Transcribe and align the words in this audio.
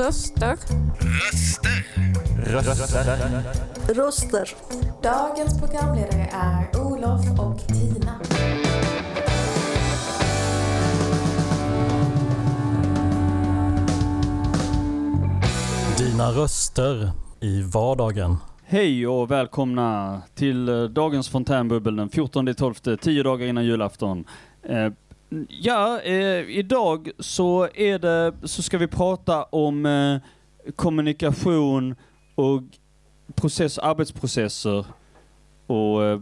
Röster. 0.00 0.56
Röster. 2.36 2.74
Röster. 2.74 3.94
Röster. 3.94 4.48
Dagens 5.02 5.60
programledare 5.60 6.30
är 6.32 6.80
Olof 6.80 7.40
och 7.40 7.58
Tina. 7.68 8.20
Dina 15.98 16.30
röster 16.30 17.10
i 17.40 17.62
vardagen. 17.62 18.36
Hej 18.64 19.06
och 19.06 19.30
välkomna 19.30 20.22
till 20.34 20.68
eh, 20.68 20.82
dagens 20.82 21.28
fontänbubbel 21.28 21.96
den 21.96 22.08
14 22.08 22.54
12, 22.54 22.74
10 22.74 23.22
dagar 23.22 23.46
innan 23.46 23.64
julafton. 23.64 24.24
Eh, 25.30 25.38
ja, 25.48 26.00
eh, 26.00 26.50
idag 26.58 27.10
så 27.18 27.68
är 27.74 27.98
det, 27.98 28.32
så 28.48 28.62
ska 28.62 28.78
vi 28.78 28.86
prata 28.86 29.42
om 29.44 29.86
eh, 29.86 30.16
kommunikation 30.76 31.94
och 32.34 32.62
process, 33.34 33.78
arbetsprocesser 33.78 34.86
och 35.66 36.04
eh, 36.04 36.20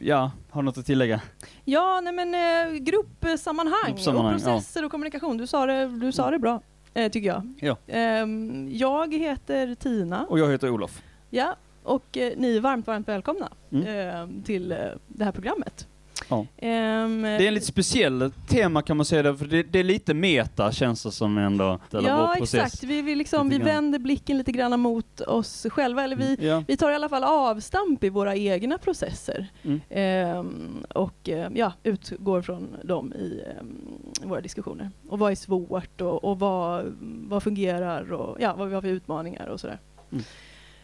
ja, 0.00 0.30
har 0.50 0.62
du 0.62 0.66
något 0.66 0.78
att 0.78 0.86
tillägga? 0.86 1.20
Ja, 1.64 2.00
nej 2.00 2.12
men 2.12 2.34
eh, 2.34 2.78
gruppsammanhang, 2.78 3.74
Gruppsammanhang, 3.88 4.34
och 4.34 4.40
processer 4.42 4.84
och 4.84 4.90
kommunikation. 4.90 5.36
Du 5.36 5.46
sa 5.46 5.66
det, 5.66 5.86
du 5.86 6.12
sa 6.12 6.30
det 6.30 6.38
bra, 6.38 6.60
eh, 6.94 7.10
tycker 7.10 7.28
jag. 7.28 7.52
Ja. 7.60 7.76
Ehm, 7.86 8.68
jag 8.72 9.14
heter 9.14 9.74
Tina, 9.74 10.26
Och 10.26 10.38
jag 10.38 10.50
heter 10.50 10.70
Olof. 10.70 11.02
ja, 11.30 11.56
och 11.82 12.16
eh, 12.16 12.32
ni 12.36 12.56
är 12.56 12.60
varmt, 12.60 12.86
varmt 12.86 13.08
välkomna 13.08 13.48
Mm. 13.72 13.86
ehm, 13.86 14.42
till 14.42 14.72
eh, 14.72 14.78
det 15.08 15.24
här 15.24 15.32
programmet. 15.32 15.88
Ja. 16.34 16.66
Ehm, 16.68 17.22
Det 17.22 17.28
är 17.28 17.48
en 17.48 17.54
lite 17.54 17.66
speciell 17.66 18.30
tema 18.48 18.82
kan 18.82 18.96
man 18.96 19.06
säga, 19.06 19.34
för 19.36 19.44
det, 19.44 19.62
det 19.62 19.78
är 19.78 19.84
lite 19.84 20.14
meta 20.14 20.72
känns 20.72 21.02
det 21.02 21.10
som 21.10 21.38
ändå. 21.38 21.78
Ja, 21.90 22.34
exakt. 22.36 22.82
Vi, 22.84 23.02
vi, 23.02 23.14
liksom, 23.14 23.48
vi 23.48 23.54
lite 23.58 23.70
grann. 23.70 23.74
vänder 23.84 23.98
blicken 23.98 24.38
lite 24.38 24.52
grann 24.52 24.80
mot 24.80 25.20
oss 25.20 25.66
själva, 25.70 26.04
eller 26.04 26.16
vi, 26.16 26.36
Ja. 26.40 26.64
vi 26.68 26.76
tar 26.76 26.90
i 26.90 26.94
alla 26.94 27.08
fall 27.08 27.24
avstamp 27.24 28.04
i 28.04 28.08
våra 28.08 28.36
egna 28.36 28.78
processer. 28.78 29.46
Mm. 29.62 29.80
Ehm, 29.90 30.84
och 30.94 31.28
eh, 31.28 31.50
ja, 31.54 31.72
utgår 31.82 32.42
från 32.42 32.76
dem 32.84 33.12
i 33.12 33.42
ehm, 33.58 33.78
våra 34.22 34.40
diskussioner. 34.40 34.90
Och 35.08 35.18
vad 35.18 35.32
är 35.32 35.36
svårt 35.36 36.00
och, 36.00 36.24
och 36.24 36.38
vad, 36.38 36.96
vad 37.28 37.42
fungerar 37.42 38.12
och 38.12 38.36
ja, 38.40 38.54
vad 38.58 38.68
vi 38.68 38.74
har 38.74 38.82
för 38.82 38.88
utmaningar 38.88 39.46
och 39.46 39.60
sådär. 39.60 39.78
Mm. 40.12 40.24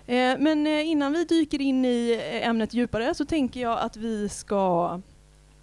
Eh, 0.07 0.37
men 0.43 0.67
eh, 0.67 0.89
innan 0.91 1.13
vi 1.13 1.25
dyker 1.25 1.61
in 1.61 1.85
i 1.85 2.21
ämnet 2.43 2.75
djupare 2.75 3.15
så 3.15 3.25
tänker 3.25 3.61
jag 3.61 3.79
att 3.81 3.97
vi 3.97 4.29
ska 4.29 5.01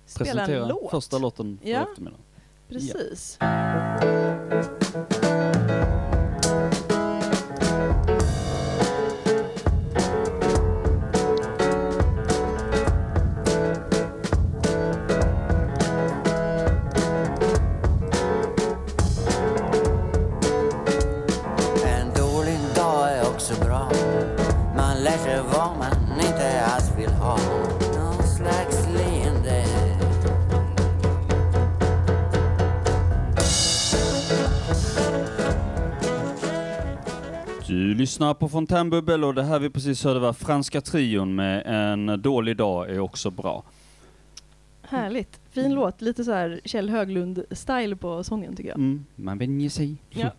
spela 0.07 0.31
Presentera 0.31 0.61
en 0.61 0.67
låt. 0.67 0.91
första 0.91 1.17
låten 1.17 1.59
för 1.63 1.69
Ja. 1.69 1.87
eftermiddagen. 1.89 2.23
Precis. 2.69 3.37
En 3.41 5.16
Du 37.77 37.93
lyssnar 37.93 38.33
på 38.33 38.49
Fontänbubbel 38.49 39.23
och 39.23 39.33
det 39.33 39.43
här 39.43 39.59
vi 39.59 39.69
precis 39.69 40.03
hörde 40.03 40.19
var 40.19 40.33
Franska 40.33 40.81
Trion 40.81 41.35
med 41.35 41.63
En 41.65 42.21
dålig 42.21 42.57
dag 42.57 42.89
är 42.89 42.99
också 42.99 43.31
bra. 43.31 43.63
Härligt. 44.81 45.39
Fin 45.51 45.73
låt. 45.73 46.01
Lite 46.01 46.23
så 46.23 46.31
här 46.31 46.61
Kjell 46.65 46.89
Höglund-style 46.89 47.95
på 47.95 48.23
sången 48.23 48.55
tycker 48.55 48.69
jag. 48.69 48.77
Mm, 48.77 49.05
man 49.15 49.37
vänjer 49.37 49.69
sig. 49.69 49.95
Ja. 50.09 50.31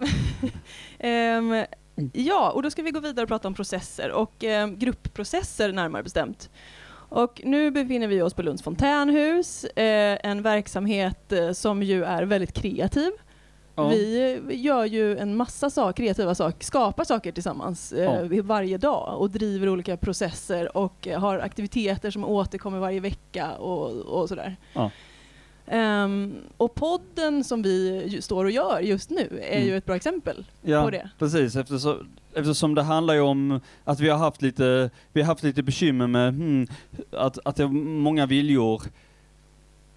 Ehm, 0.99 1.65
ja, 2.13 2.51
och 2.51 2.63
då 2.63 2.71
ska 2.71 2.83
vi 2.83 2.91
gå 2.91 3.01
vidare 3.01 3.23
och 3.23 3.29
prata 3.29 3.49
om 3.49 3.55
processer 3.55 4.11
och 4.11 4.45
ehm, 4.45 4.79
gruppprocesser 4.79 5.73
närmare 5.73 6.03
bestämt. 6.03 6.51
Och 6.91 7.43
nu 7.45 7.71
befinner 7.71 8.07
vi 8.07 8.23
oss 8.23 8.35
på 8.35 8.43
Lunds 8.43 8.63
fontänhus, 8.63 9.65
eh, 9.65 10.19
en 10.23 10.43
verksamhet 10.43 11.33
eh, 11.33 11.53
som 11.53 11.83
ju 11.83 12.05
är 12.05 12.23
väldigt 12.23 12.53
kreativ. 12.53 13.11
Ja. 13.79 13.89
Vi 13.89 14.55
gör 14.55 14.85
ju 14.85 15.19
en 15.19 15.37
massa 15.37 15.71
saker, 15.71 16.03
kreativa 16.03 16.35
saker, 16.35 16.65
skapar 16.65 17.05
saker 17.05 17.33
tillsammans 17.33 17.93
eh, 17.93 18.43
varje 18.43 18.79
dag 18.79 19.21
och 19.21 19.31
driver 19.31 19.69
olika 19.69 19.97
processer 19.97 20.77
och 20.77 21.09
eh, 21.09 21.21
har 21.21 21.39
aktiviteter 21.39 22.11
som 22.11 22.25
återkommer 22.25 22.79
varje 22.79 23.01
vecka 23.01 23.53
och, 23.53 23.91
och 23.97 24.29
sådär. 24.29 24.57
Ja. 24.73 24.91
Ehm, 25.67 26.35
och 26.57 26.75
podden 26.75 27.45
som 27.45 27.63
vi 27.63 28.19
står 28.23 28.45
och 28.45 28.51
gör 28.51 28.81
just 28.81 29.11
nu 29.11 29.41
är 29.43 29.57
Mm. 29.57 29.69
ju 29.69 29.77
ett 29.77 29.85
bra 29.87 29.97
exempel 29.97 30.47
Ja, 30.63 30.85
på 30.85 30.91
det. 30.91 31.11
precis. 31.19 31.57
Eftersom, 31.57 32.09
eftersom 32.35 32.75
det 32.75 32.83
handlar 32.83 33.15
ju 33.15 33.21
om 33.21 33.61
att 33.85 34.01
vi 34.01 34.09
har 34.09 34.19
haft 34.19 34.43
lite, 34.43 34.91
vi 35.13 35.21
har 35.21 35.27
haft 35.27 35.43
lite 35.43 35.63
bekymmer 35.63 36.07
med 36.07 36.35
hmm, 36.35 36.67
att, 37.13 37.39
att 37.45 37.57
det 37.57 37.63
är 37.63 37.69
många 37.69 38.27
viljor 38.27 38.83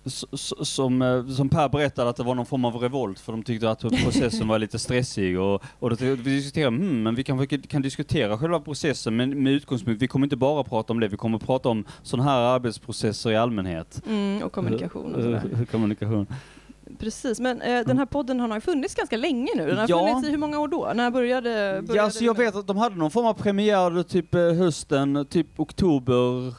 som, 0.05 1.01
eh, 1.01 1.25
som 1.27 1.49
Per 1.49 1.69
berättade 1.69 2.09
att 2.09 2.15
det 2.15 2.23
var 2.23 2.35
någon 2.35 2.45
form 2.45 2.65
av 2.65 2.75
revolt 2.75 3.19
för 3.19 3.31
de 3.31 3.43
tyckte 3.43 3.69
att 3.69 3.79
processen 3.79 4.47
var 4.47 4.59
lite 4.59 4.79
stressig 4.79 5.39
och, 5.39 5.63
och 5.79 5.89
då 5.89 5.95
vi 5.95 6.15
diskuterade, 6.15 6.75
hmm, 6.77 7.03
men 7.03 7.15
vi 7.15 7.23
kanske 7.23 7.57
kan 7.57 7.81
diskutera 7.81 8.37
själva 8.37 8.59
processen 8.59 9.15
men 9.15 9.43
med 9.43 9.53
utgångspunkt, 9.53 10.01
vi 10.01 10.07
kommer 10.07 10.25
inte 10.25 10.35
bara 10.37 10.63
prata 10.63 10.93
om 10.93 10.99
det, 10.99 11.07
vi 11.07 11.17
kommer 11.17 11.37
prata 11.37 11.69
om 11.69 11.85
sådana 12.03 12.29
här 12.31 12.39
arbetsprocesser 12.39 13.31
i 13.31 13.35
allmänhet. 13.35 14.01
Mm, 14.07 14.43
och 14.43 14.51
kommunikation 14.51 15.15
och 15.15 15.23
sådär. 15.23 15.65
Kommunikation. 15.71 16.27
Precis, 16.99 17.39
men 17.39 17.61
eh, 17.61 17.85
den 17.85 17.97
här 17.97 18.05
podden 18.05 18.39
har 18.39 18.47
nog 18.47 18.63
funnits 18.63 18.95
ganska 18.95 19.17
länge 19.17 19.51
nu. 19.55 19.67
Den 19.67 19.77
har 19.77 19.85
Ja. 19.89 20.07
funnits 20.07 20.27
i 20.27 20.31
hur 20.31 20.37
många 20.37 20.59
år 20.59 20.67
då? 20.67 20.91
När 20.95 21.11
började, 21.11 21.49
började 21.87 21.95
Ja, 21.95 22.09
så 22.09 22.23
jag 22.25 22.35
den? 22.35 22.45
vet 22.45 22.55
att 22.55 22.67
de 22.67 22.77
hade 22.77 22.95
någon 22.95 23.11
form 23.11 23.25
av 23.25 23.33
premiär 23.33 24.03
typ 24.03 24.35
eh, 24.35 24.41
hösten, 24.41 25.25
typ 25.29 25.59
oktober, 25.59 26.53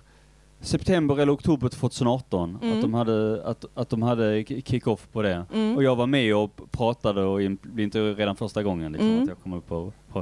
september 0.62 1.18
eller 1.18 1.32
oktober 1.34 1.68
2018. 1.68 2.58
Mm. 2.62 2.74
Att 2.76 2.82
de 2.82 2.94
hade, 2.94 3.42
att, 3.44 3.64
att 3.74 3.88
de 3.88 4.02
hade 4.02 4.44
kick-off 4.44 5.08
på 5.12 5.22
det. 5.22 5.44
Mm. 5.54 5.76
Och 5.76 5.82
jag 5.82 5.96
var 5.96 6.06
med 6.06 6.36
och 6.36 6.60
pratade 6.70 7.24
och 7.24 7.36
blev 7.62 7.80
inte 7.84 8.00
redan 8.12 8.36
första 8.36 8.62
gången 8.62 8.92
liksom, 8.92 9.08
Mm. 9.10 9.22
att 9.22 9.28
jag 9.28 9.38
kom 9.42 9.52
upp 9.52 9.66
på, 9.68 9.92
på 10.12 10.18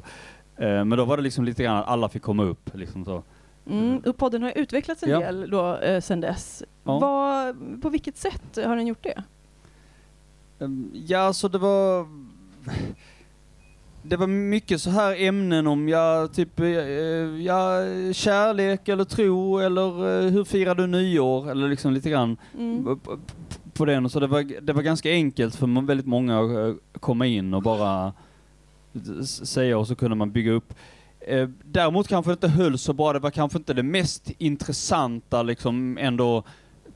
eh, 0.57 0.85
Men 0.85 0.91
då 0.91 1.05
var 1.05 1.17
det 1.17 1.23
liksom 1.23 1.45
lite 1.45 1.63
grann 1.63 1.77
att 1.77 1.89
alla 1.89 2.09
fick 2.09 2.23
komma 2.23 2.43
upp 2.43 2.71
liksom 2.75 3.05
så. 3.05 3.23
Mm, 3.71 3.99
och 3.99 4.17
podden 4.17 4.43
har 4.43 4.53
utvecklats 4.59 5.03
en 5.03 5.11
Ja. 5.11 5.19
del 5.21 5.51
då, 5.51 5.77
eh, 5.77 6.01
sen 6.01 6.21
dess. 6.21 6.63
Ja. 6.85 6.99
Vad, 6.99 7.83
på 7.83 7.89
vilket 7.91 8.17
sätt 8.17 8.59
har 8.65 8.77
den 8.77 8.87
gjort 8.87 9.03
det? 9.03 9.23
Ehm, 10.61 10.91
Ja, 10.95 11.33
så 11.33 11.49
det 11.49 11.59
var... 11.59 12.07
Det 14.03 14.17
var 14.17 14.27
mycket 14.27 14.81
så 14.81 14.91
här 14.91 15.17
ämnen 15.23 15.67
om, 15.67 15.89
ja, 15.89 16.29
typ, 16.33 16.61
eh, 16.61 16.67
ja, 16.67 17.75
kärlek 18.13 18.89
eller 18.89 19.05
tro 19.05 19.59
eller 19.59 20.25
eh, 20.27 20.31
hur 20.31 20.45
firar 20.45 20.75
du 20.75 20.87
nyår 20.87 21.51
eller 21.51 21.69
liksom 21.69 21.93
lite 21.93 22.11
grann 22.11 22.37
Mm. 22.59 23.01
på 23.73 23.85
den. 23.85 24.09
Så 24.11 24.21
det 24.21 24.27
var, 24.27 24.61
det 24.63 24.73
var 24.73 24.83
ganska 24.83 25.11
enkelt 25.11 25.57
för 25.57 25.87
väldigt 25.87 26.07
många 26.07 26.41
att 26.41 26.51
eh, 26.51 26.75
komma 27.01 27.27
in 27.27 27.55
och 27.55 27.63
bara 27.63 28.13
säga 29.27 29.79
och 29.79 29.87
så 29.87 29.95
kunde 29.95 30.17
man 30.17 30.33
bygga 30.33 30.53
upp. 30.53 30.75
Däremot 31.65 32.09
kanske 32.09 32.31
det 32.31 32.33
inte 32.33 32.49
höll 32.49 32.79
så 32.79 32.93
bra, 32.93 33.13
det 33.13 33.19
var 33.19 33.31
kanske 33.31 33.59
inte 33.59 33.75
det 33.75 33.83
mest 33.83 34.31
intressanta 34.39 35.43
liksom 35.43 35.99
ändå 36.01 36.45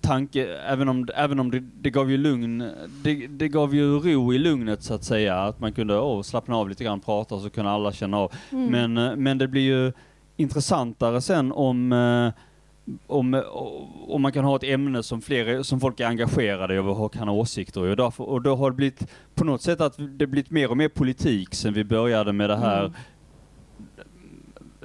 tanke, 0.04 0.56
även 0.56 0.88
om, 0.88 1.08
även 1.14 1.40
om 1.40 1.50
det, 1.50 1.60
det 1.60 1.90
gav 1.90 2.10
ju 2.10 2.16
lugn, 2.16 2.70
det, 3.02 3.26
det 3.26 3.48
gav 3.48 3.74
ju 3.74 3.98
ro 3.98 4.34
i 4.34 4.38
lugnet 4.38 4.82
så 4.82 4.94
att 4.94 5.04
säga, 5.04 5.36
att 5.36 5.60
man 5.60 5.72
kunde 5.72 5.98
åh, 5.98 6.22
slappna 6.22 6.56
av 6.56 6.68
lite 6.68 6.84
grann, 6.84 7.00
prata 7.00 7.40
så 7.40 7.50
kunde 7.50 7.70
alla 7.70 7.92
känna 7.92 8.18
av. 8.18 8.32
Mm. 8.50 8.66
Men, 8.70 8.98
eh, 9.08 9.16
men 9.16 9.38
det 9.38 9.48
blir 9.48 9.62
ju 9.62 9.92
intressantare 10.36 11.20
sen 11.20 11.52
om, 11.52 11.92
eh, 11.92 12.32
om, 13.06 13.34
eh, 13.34 13.42
om 14.08 14.22
man 14.22 14.32
kan 14.32 14.44
ha 14.44 14.56
ett 14.56 14.64
ämne 14.64 15.02
som, 15.02 15.22
fler, 15.22 15.62
som 15.62 15.80
folk 15.80 16.00
är 16.00 16.06
engagerade 16.06 16.74
i 16.74 16.78
och 16.78 17.14
kan 17.14 17.28
ha 17.28 17.34
åsikter 17.34 17.88
i. 17.88 17.92
Och, 17.92 17.96
därför, 17.96 18.24
och 18.24 18.42
då 18.42 18.56
har 18.56 18.70
det 18.70 18.76
blivit 18.76 19.06
på 19.34 19.44
något 19.44 19.62
sätt 19.62 19.80
att 19.80 19.94
det 19.98 20.26
blivit 20.26 20.50
mer 20.50 20.70
och 20.70 20.76
mer 20.76 20.88
politik 20.88 21.54
sen 21.54 21.72
vi 21.72 21.84
började 21.84 22.32
med 22.32 22.50
det 22.50 22.56
här 22.56 22.80
Mm. 22.80 22.92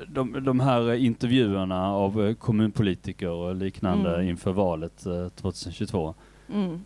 De, 0.08 0.44
de 0.46 0.60
här 0.60 0.94
intervjuerna 0.94 1.92
av 1.94 2.28
eh, 2.28 2.34
kommunpolitiker 2.36 3.30
och 3.30 3.56
liknande 3.56 4.14
Mm. 4.16 4.30
inför 4.30 4.52
valet 4.52 5.06
eh, 5.06 5.28
2022. 5.30 6.16
Mm. 6.54 6.86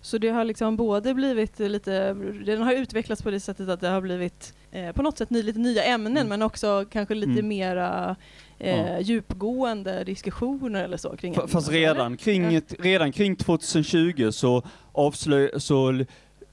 Så 0.00 0.18
det 0.18 0.28
har 0.28 0.44
liksom 0.44 0.76
både 0.76 1.14
blivit 1.14 1.58
lite, 1.58 2.14
den 2.46 2.62
har 2.62 2.72
utvecklats 2.72 3.22
på 3.22 3.30
det 3.30 3.40
sättet 3.40 3.68
att 3.68 3.80
det 3.80 3.88
har 3.88 4.00
blivit 4.00 4.54
eh, 4.70 4.92
på 4.92 5.02
något 5.02 5.18
sätt 5.18 5.30
ny, 5.30 5.42
lite 5.42 5.58
nya 5.58 5.82
ämnen 5.84 6.16
Mm. 6.16 6.28
men 6.28 6.42
också 6.42 6.84
kanske 6.90 7.14
lite 7.14 7.32
Mm. 7.32 7.48
mera 7.48 8.16
eh, 8.58 8.76
Ja. 8.92 9.00
djupgående 9.00 10.04
diskussioner 10.04 10.84
eller 10.84 10.96
så 10.96 11.16
kring 11.16 11.32
ämnena, 11.34 11.48
Fast 11.48 11.68
eller? 11.68 11.78
redan 11.78 12.16
kring, 12.16 12.52
Ja. 12.52 12.60
redan 12.78 13.12
kring 13.12 13.36
2020 13.36 14.30
så 14.32 14.62
avslöj, 14.92 15.50
så 15.56 16.04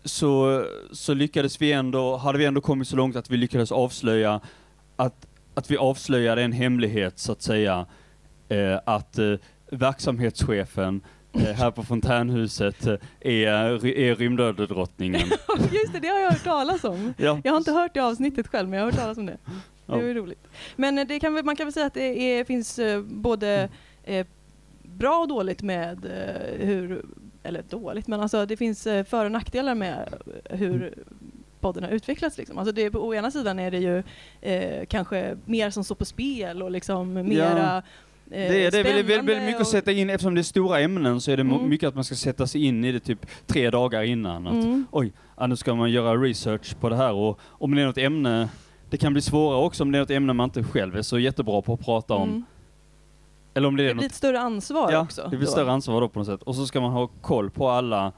så, 0.05 0.65
så 0.91 1.13
lyckades 1.13 1.61
vi 1.61 1.71
ändå, 1.71 2.15
hade 2.17 2.37
vi 2.37 2.45
ändå 2.45 2.61
kommit 2.61 2.87
så 2.87 2.95
långt 2.95 3.15
att 3.15 3.29
vi 3.29 3.37
lyckades 3.37 3.71
avslöja 3.71 4.39
att, 4.95 5.27
att 5.53 5.71
vi 5.71 5.77
avslöjade 5.77 6.41
en 6.41 6.51
hemlighet 6.51 7.19
så 7.19 7.31
att 7.31 7.41
säga. 7.41 7.85
Eh, 8.49 8.79
att 8.85 9.17
eh, 9.17 9.33
verksamhetschefen 9.71 11.01
eh, 11.33 11.41
här 11.41 11.71
på 11.71 11.83
fontänhuset 11.83 12.87
eh, 12.87 12.95
är, 13.19 13.85
är 13.85 14.15
rymdödedrottningen. 14.15 15.21
Just 15.71 15.93
det, 15.93 15.99
det 15.99 16.07
har 16.07 16.19
jag 16.19 16.31
hört 16.31 16.43
talas 16.43 16.83
om. 16.83 17.13
Ja. 17.17 17.41
Jag 17.43 17.51
har 17.51 17.57
inte 17.57 17.71
hört 17.71 17.93
det 17.93 17.99
avsnittet 17.99 18.47
själv, 18.47 18.69
men 18.69 18.79
jag 18.79 18.85
har 18.85 18.91
hört 18.91 19.01
talas 19.01 19.17
om 19.17 19.25
det. 19.25 19.37
Det 19.85 19.91
var 19.91 20.01
ju 20.01 20.13
roligt. 20.13 20.47
Men 20.75 20.97
eh, 20.97 21.07
det 21.07 21.19
kan, 21.19 21.33
man 21.45 21.55
kan 21.55 21.65
väl 21.65 21.73
säga 21.73 21.85
att 21.85 21.93
det 21.93 22.39
är, 22.39 22.43
finns 22.43 22.79
både 23.03 23.69
bra 24.83 25.19
och 25.19 25.27
dåligt 25.27 25.61
med 25.61 26.05
hur, 26.59 27.05
eller 27.43 27.63
dåligt, 27.69 28.07
men 28.07 28.19
alltså 28.19 28.45
det 28.45 28.57
finns 28.57 28.83
för 28.83 29.25
och 29.25 29.31
nackdelar 29.31 29.75
med 29.75 30.13
hur 30.49 30.93
podden 31.63 31.83
har 31.83 31.91
utvecklats. 31.91 32.37
Liksom. 32.37 32.57
Alltså 32.57 32.71
det, 32.71 32.91
på 32.91 33.15
ena 33.15 33.31
sidan 33.31 33.59
är 33.59 33.71
det 33.71 33.77
ju 33.77 34.03
eh, 34.41 34.85
kanske 34.85 35.37
mer 35.45 35.69
som 35.69 35.83
står 35.83 35.95
på 35.95 36.05
spel 36.05 36.61
och 36.63 36.71
liksom 36.71 37.13
mera 37.13 37.77
eh, 37.77 37.83
Det 38.31 38.65
är, 38.65 38.71
det 38.71 38.79
är 38.79 38.83
väldigt, 38.83 39.05
väldigt, 39.17 39.37
mycket 39.43 39.55
och- 39.55 39.61
att 39.61 39.67
sätta 39.67 39.91
in, 39.91 40.09
eftersom 40.09 40.35
det 40.35 40.41
är 40.41 40.43
stora 40.43 40.79
ämnen 40.79 41.21
så 41.21 41.31
är 41.31 41.37
det 41.37 41.41
Mm. 41.41 41.69
mycket 41.69 41.87
att 41.87 41.95
man 41.95 42.03
ska 42.03 42.15
sätta 42.15 42.47
sig 42.47 42.65
in 42.65 42.85
i 42.85 42.91
det 42.91 42.99
typ 42.99 43.25
tre 43.47 43.69
dagar 43.69 44.03
innan. 44.03 44.47
Att, 44.47 44.53
Mm. 44.53 44.85
Oj, 44.91 45.11
ja, 45.37 45.47
nu 45.47 45.55
ska 45.55 45.75
man 45.75 45.91
göra 45.91 46.15
research 46.17 46.75
på 46.79 46.89
det 46.89 46.95
här 46.95 47.13
och 47.13 47.39
om 47.43 47.75
det 47.75 47.81
är 47.81 47.85
något 47.85 47.97
ämne, 47.97 48.49
det 48.89 48.97
kan 48.97 49.13
bli 49.13 49.21
svårare 49.21 49.61
också 49.65 49.83
om 49.83 49.91
det 49.91 49.97
är 49.97 49.99
något 49.99 50.09
ämne 50.11 50.33
man 50.33 50.43
inte 50.43 50.63
själv 50.63 50.95
är 50.95 51.01
så 51.01 51.19
jättebra 51.19 51.61
på 51.61 51.73
att 51.73 51.85
prata 51.85 52.13
om. 52.13 52.29
Mm. 52.29 52.43
Eller 53.53 53.67
om 53.67 53.75
det 53.75 53.83
är 53.83 53.87
Det 53.87 53.93
blir 53.93 54.03
något, 54.03 54.11
ett 54.11 54.15
större 54.17 54.39
ansvar 54.39 54.91
ja, 54.91 54.99
också. 55.01 55.21
det 55.31 55.37
blir 55.37 55.45
då. 55.45 55.51
större 55.51 55.71
ansvar 55.71 56.01
då 56.01 56.09
på 56.09 56.19
något 56.19 56.27
sätt. 56.27 56.43
Och 56.43 56.55
så 56.55 56.65
ska 56.65 56.81
man 56.81 56.91
ha 56.91 57.07
koll 57.21 57.49
på 57.49 57.69
alla, 57.69 58.11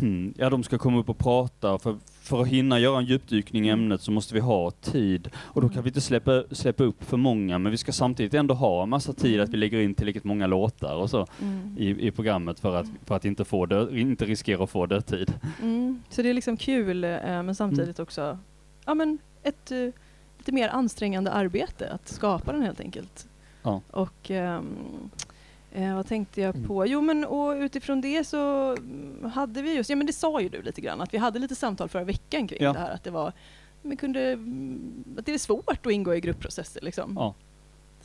hmm, 0.00 0.34
ja 0.36 0.50
de 0.50 0.62
ska 0.62 0.78
komma 0.78 0.98
upp 0.98 1.08
och 1.08 1.18
prata. 1.18 1.78
För, 1.78 1.96
för 2.22 2.42
att 2.42 2.48
hinna 2.48 2.78
göra 2.78 2.98
en 2.98 3.04
djupdykning 3.04 3.64
i 3.66 3.68
Mm. 3.68 3.80
ämnet 3.80 4.00
så 4.00 4.10
måste 4.10 4.34
vi 4.34 4.40
ha 4.40 4.70
tid. 4.70 5.28
Och 5.36 5.60
då 5.62 5.68
kan 5.68 5.82
vi 5.82 5.88
inte 5.88 6.00
släppa, 6.00 6.44
släppa 6.50 6.84
upp 6.84 7.04
för 7.04 7.16
många, 7.16 7.58
men 7.58 7.72
vi 7.72 7.78
ska 7.78 7.92
samtidigt 7.92 8.34
ändå 8.34 8.54
ha 8.54 8.82
en 8.82 8.88
massa 8.88 9.12
tid 9.12 9.40
att 9.40 9.48
vi 9.48 9.56
lägger 9.56 9.80
in 9.80 9.94
tillräckligt 9.94 10.24
många 10.24 10.46
låtar 10.46 10.94
och 10.96 11.10
så 11.10 11.26
Mm. 11.42 11.76
i, 11.78 12.06
i 12.06 12.10
programmet 12.10 12.60
för 12.60 12.76
att, 12.76 12.86
för 13.04 13.16
att 13.16 13.24
inte, 13.24 13.44
få 13.44 13.66
dö, 13.66 13.90
inte 13.98 14.24
riskera 14.24 14.64
att 14.64 14.70
få 14.70 14.86
dödtid. 14.86 15.32
Mm. 15.62 16.02
Så 16.10 16.22
det 16.22 16.30
är 16.30 16.34
liksom 16.34 16.56
kul, 16.56 17.04
eh, 17.04 17.10
men 17.22 17.54
samtidigt 17.54 17.98
också 17.98 18.38
ja, 18.84 18.94
men 18.94 19.18
ett 19.42 19.70
eh, 19.70 19.78
lite 20.38 20.52
mer 20.52 20.68
ansträngande 20.68 21.30
arbete 21.32 21.90
att 21.90 22.08
skapa 22.08 22.52
den 22.52 22.62
helt 22.62 22.80
enkelt. 22.80 23.28
Ja. 23.62 23.80
Och 23.90 24.30
ehm, 24.30 24.64
eh, 25.72 25.94
vad 25.96 26.06
tänkte 26.06 26.40
jag 26.40 26.54
Mm. 26.56 26.68
på? 26.68 26.86
Jo, 26.86 27.00
men 27.00 27.24
och 27.24 27.50
utifrån 27.52 28.00
det 28.00 28.24
så 28.26 28.70
mm, 28.76 29.30
hade 29.34 29.62
vi 29.62 29.74
just, 29.74 29.90
ja 29.90 29.96
men 29.96 30.06
det 30.06 30.12
sa 30.12 30.40
ju 30.40 30.48
du 30.48 30.62
lite 30.62 30.80
grann, 30.80 31.00
att 31.00 31.14
vi 31.14 31.18
hade 31.18 31.38
lite 31.38 31.54
samtal 31.54 31.88
förra 31.88 32.04
veckan 32.04 32.48
kring 32.48 32.62
Ja. 32.62 32.72
det 32.72 32.78
här 32.78 32.90
att 32.94 33.04
det 33.04 33.10
var, 33.10 33.32
men 33.82 33.96
kunde, 33.96 34.20
mm, 34.32 35.04
att 35.18 35.26
det 35.26 35.34
är 35.34 35.38
svårt 35.38 35.86
att 35.86 35.92
ingå 35.92 36.14
i 36.14 36.20
gruppprocesser 36.20 36.80
liksom. 36.82 37.12
Ja. 37.16 37.34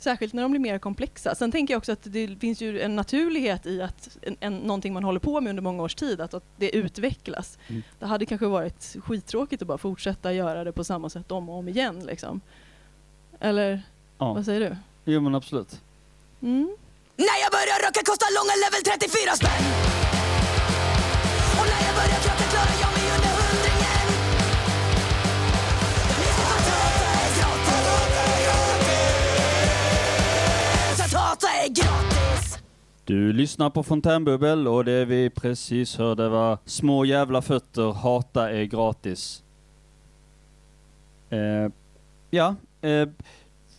Särskilt 0.00 0.32
när 0.34 0.42
de 0.42 0.50
blir 0.50 0.60
mer 0.60 0.78
komplexa. 0.78 1.34
Sen 1.34 1.52
tänker 1.52 1.74
jag 1.74 1.78
också 1.78 1.92
att 1.92 2.02
det 2.02 2.36
finns 2.40 2.60
ju 2.60 2.80
en 2.80 2.96
naturlighet 2.96 3.66
i 3.66 3.82
att 3.82 4.18
en, 4.22 4.36
en, 4.40 4.56
någonting 4.58 4.92
man 4.94 5.04
håller 5.04 5.20
på 5.20 5.40
med 5.40 5.50
under 5.50 5.62
många 5.62 5.82
års 5.82 5.94
tid, 5.94 6.20
att, 6.20 6.34
att 6.34 6.44
det 6.56 6.76
utvecklas. 6.76 7.58
Mm. 7.68 7.82
Det 7.98 8.06
hade 8.06 8.26
kanske 8.26 8.46
varit 8.46 8.96
skittråkigt 9.00 9.62
att 9.62 9.68
bara 9.68 9.78
fortsätta 9.78 10.32
göra 10.32 10.64
det 10.64 10.72
på 10.72 10.84
samma 10.84 11.10
sätt 11.10 11.32
om 11.32 11.48
och 11.48 11.58
om 11.58 11.68
igen. 11.68 12.06
Liksom. 12.06 12.40
Eller 13.40 13.82
Ja, 14.18 14.32
vad 14.34 14.44
säger 14.44 14.60
du? 14.70 14.76
jo 15.12 15.20
men 15.20 15.34
absolut. 15.34 15.80
Mm. 16.42 16.76
När 17.26 17.38
jag 17.44 17.50
börjar 17.58 17.78
röka 17.86 18.00
kostar 18.10 18.30
långa 18.38 18.54
level 18.64 18.82
34 18.88 19.32
spänn. 19.40 19.64
Och 21.58 21.66
när 21.72 21.82
jag 21.88 21.94
börjar 22.00 22.20
kratta 22.26 22.44
klarar 22.52 22.76
jag 22.84 22.90
mig 22.96 23.06
under 23.16 23.32
hundringen. 23.40 24.06
Jag 26.10 26.18
Ni 26.20 26.28
slipper 26.36 26.60
tata 26.70 27.08
är 27.22 27.28
gratis. 27.38 27.80
Att 31.04 31.12
hata 31.22 31.48
är 31.64 31.68
gratis. 31.68 32.58
Du 33.04 33.32
lyssnar 33.32 33.70
på 33.70 33.82
Fontänbubbel 33.82 34.68
och 34.68 34.84
det 34.84 35.04
vi 35.04 35.30
precis 35.30 35.96
hörde 35.96 36.28
var 36.28 36.58
Små 36.64 37.04
jävla 37.04 37.42
fötter, 37.42 37.92
hata 37.92 38.50
är 38.50 38.64
gratis. 38.64 39.42
Eh, 41.30 41.72
ja, 42.30 42.54
eh, 42.80 43.08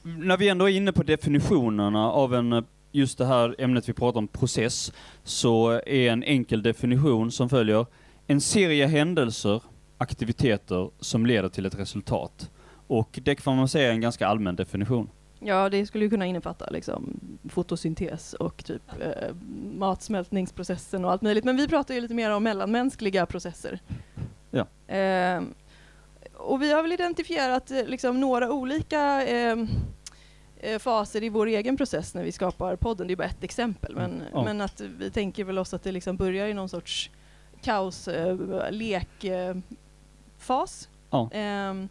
när 0.04 0.38
vi 0.38 0.50
ändå 0.50 0.70
är 0.70 0.76
inne 0.76 0.92
på 0.92 1.04
definitionerna 1.04 2.12
av 2.12 2.36
en, 2.36 2.54
eh, 2.54 2.64
just 2.92 3.18
det 3.18 3.26
här 3.26 3.56
ämnet 3.60 3.90
vi 3.90 3.94
pratar 3.94 4.18
om, 4.18 4.28
process, 4.28 4.94
så 5.24 5.72
är 5.72 6.10
en 6.10 6.24
enkel 6.24 6.64
definition 6.64 7.32
som 7.32 7.50
följer 7.50 7.86
en 8.28 8.42
serie 8.42 8.86
händelser, 8.86 9.64
aktiviteter 9.98 10.92
som 11.00 11.26
leder 11.26 11.50
till 11.50 11.66
ett 11.66 11.80
resultat. 11.80 12.52
Och 12.88 13.20
det 13.24 13.36
kan 13.36 13.58
man 13.58 13.68
säga 13.68 13.90
är 13.90 13.94
en 13.94 14.02
ganska 14.02 14.28
allmän 14.28 14.56
definition. 14.56 15.10
Ja, 15.40 15.70
det 15.70 15.86
skulle 15.86 16.04
ju 16.06 16.10
kunna 16.10 16.26
innefatta 16.26 16.70
liksom, 16.70 17.20
fotosyntes 17.50 18.34
och 18.34 18.66
typ 18.66 18.82
eh, 19.02 19.36
matsmältningsprocessen 19.74 21.06
och 21.06 21.12
allt 21.12 21.22
möjligt. 21.22 21.44
Men 21.44 21.58
vi 21.58 21.68
pratar 21.68 21.94
ju 21.94 22.02
lite 22.02 22.14
mer 22.14 22.32
om 22.32 22.44
mellanmänskliga 22.44 23.26
processer. 23.26 23.80
Ja. 24.52 24.94
Eh, 24.96 25.42
och 26.34 26.62
vi 26.62 26.72
har 26.72 26.82
väl 26.82 26.92
identifierat 26.92 27.72
eh, 27.72 27.86
liksom, 27.86 28.20
några 28.20 28.52
olika 28.52 29.24
eh, 29.24 29.52
eh, 29.52 29.58
faser 30.80 31.24
i 31.24 31.30
vår 31.30 31.48
egen 31.48 31.78
process 31.78 32.14
när 32.14 32.24
vi 32.24 32.32
skapar 32.32 32.76
podden. 32.76 33.08
Det 33.08 33.14
är 33.14 33.16
bara 33.16 33.28
ett 33.28 33.44
exempel. 33.44 33.96
Men, 33.96 34.24
Ja. 34.34 34.44
men 34.44 34.62
att 34.62 34.82
vi 34.82 35.12
tänker 35.12 35.44
väl 35.44 35.58
oss 35.60 35.74
att 35.74 35.84
det 35.84 35.92
liksom 35.92 36.18
börjar 36.18 36.48
i 36.48 36.54
någon 36.54 36.70
sorts 36.70 37.10
kaos, 37.62 38.08
eh, 38.08 38.38
lek, 38.72 39.24
eh, 39.24 39.56
fas. 40.38 40.90
Ja. 41.10 41.30
Ehm, 41.34 41.90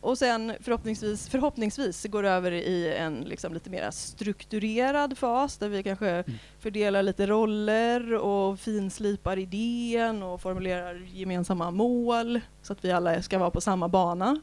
och 0.00 0.18
sen 0.18 0.52
förhoppningsvis, 0.60 1.28
förhoppningsvis 1.28 2.04
går 2.04 2.22
det 2.22 2.28
över 2.30 2.52
i 2.52 2.94
en 2.96 3.20
liksom 3.20 3.54
lite 3.54 3.70
mer 3.70 3.90
strukturerad 3.90 5.18
fas 5.18 5.56
där 5.56 5.68
vi 5.68 5.82
kanske 5.82 6.24
fördelar 6.58 7.02
lite 7.02 7.26
roller 7.26 8.14
och 8.14 8.60
finslipar 8.60 9.38
idén 9.38 10.22
och 10.22 10.40
formulerar 10.40 10.94
gemensamma 11.12 11.70
mål 11.70 12.40
så 12.62 12.72
att 12.72 12.84
vi 12.84 12.92
alla 12.92 13.22
ska 13.22 13.38
vara 13.38 13.50
på 13.50 13.60
samma 13.60 13.88
bana. 13.88 14.40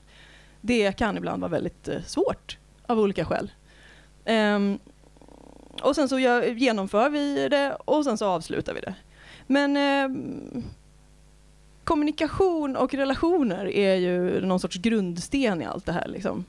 Det 0.62 0.92
kan 0.92 1.18
ibland 1.18 1.42
vara 1.42 1.52
väldigt 1.52 1.88
eh, 1.88 2.02
svårt 2.02 2.58
av 2.86 3.00
olika 3.00 3.26
skäl. 3.26 3.52
Ehm, 4.32 4.80
och 5.82 5.96
sen 5.96 6.10
så 6.10 6.20
gör, 6.20 6.44
genomför 6.44 7.10
vi 7.10 7.50
det 7.50 7.78
och 7.86 8.04
sen 8.04 8.18
så 8.18 8.26
avslutar 8.26 8.74
vi 8.74 8.80
det. 8.82 8.96
Men 9.48 9.78
ehm, 9.78 10.64
kommunikation 11.84 12.76
och 12.76 12.94
relationer 12.94 13.66
är 13.68 13.96
ju 13.96 14.46
någon 14.46 14.60
sorts 14.60 14.78
grundsten 14.78 15.62
i 15.62 15.66
allt 15.66 15.86
det 15.86 15.92
här. 15.92 16.08
Liksom. 16.08 16.46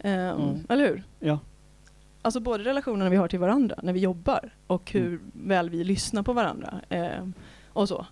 Ehm, 0.00 0.38
Mm. 0.40 0.66
Eller 0.68 0.88
hur? 0.88 1.02
Ja. 1.20 1.38
Alltså 2.22 2.40
både 2.40 2.64
relationerna 2.64 3.10
vi 3.10 3.16
har 3.16 3.28
till 3.28 3.38
varandra 3.38 3.76
när 3.82 3.92
vi 3.92 4.00
jobbar 4.00 4.50
och 4.66 4.92
hur 4.92 5.20
väl 5.32 5.70
vi 5.70 5.84
lyssnar 5.84 6.22
på 6.22 6.32
varandra. 6.32 6.80
och 7.72 7.88
så. 7.88 8.06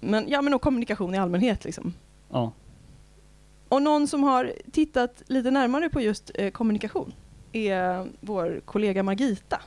Men, 0.00 0.24
ja, 0.28 0.42
men 0.42 0.54
och 0.54 0.62
kommunikation 0.62 1.14
i 1.14 1.18
allmänhet. 1.18 1.64
Liksom. 1.64 1.94
Ja. 2.30 2.52
Och 3.74 3.82
någon 3.82 4.08
som 4.08 4.22
har 4.22 4.52
tittat 4.72 5.22
lite 5.26 5.50
närmare 5.50 5.88
på 5.90 6.00
just 6.00 6.30
eh, 6.34 6.50
kommunikation 6.50 7.14
är 7.52 8.08
vår 8.20 8.60
kollega 8.64 9.02
Margita. 9.02 9.60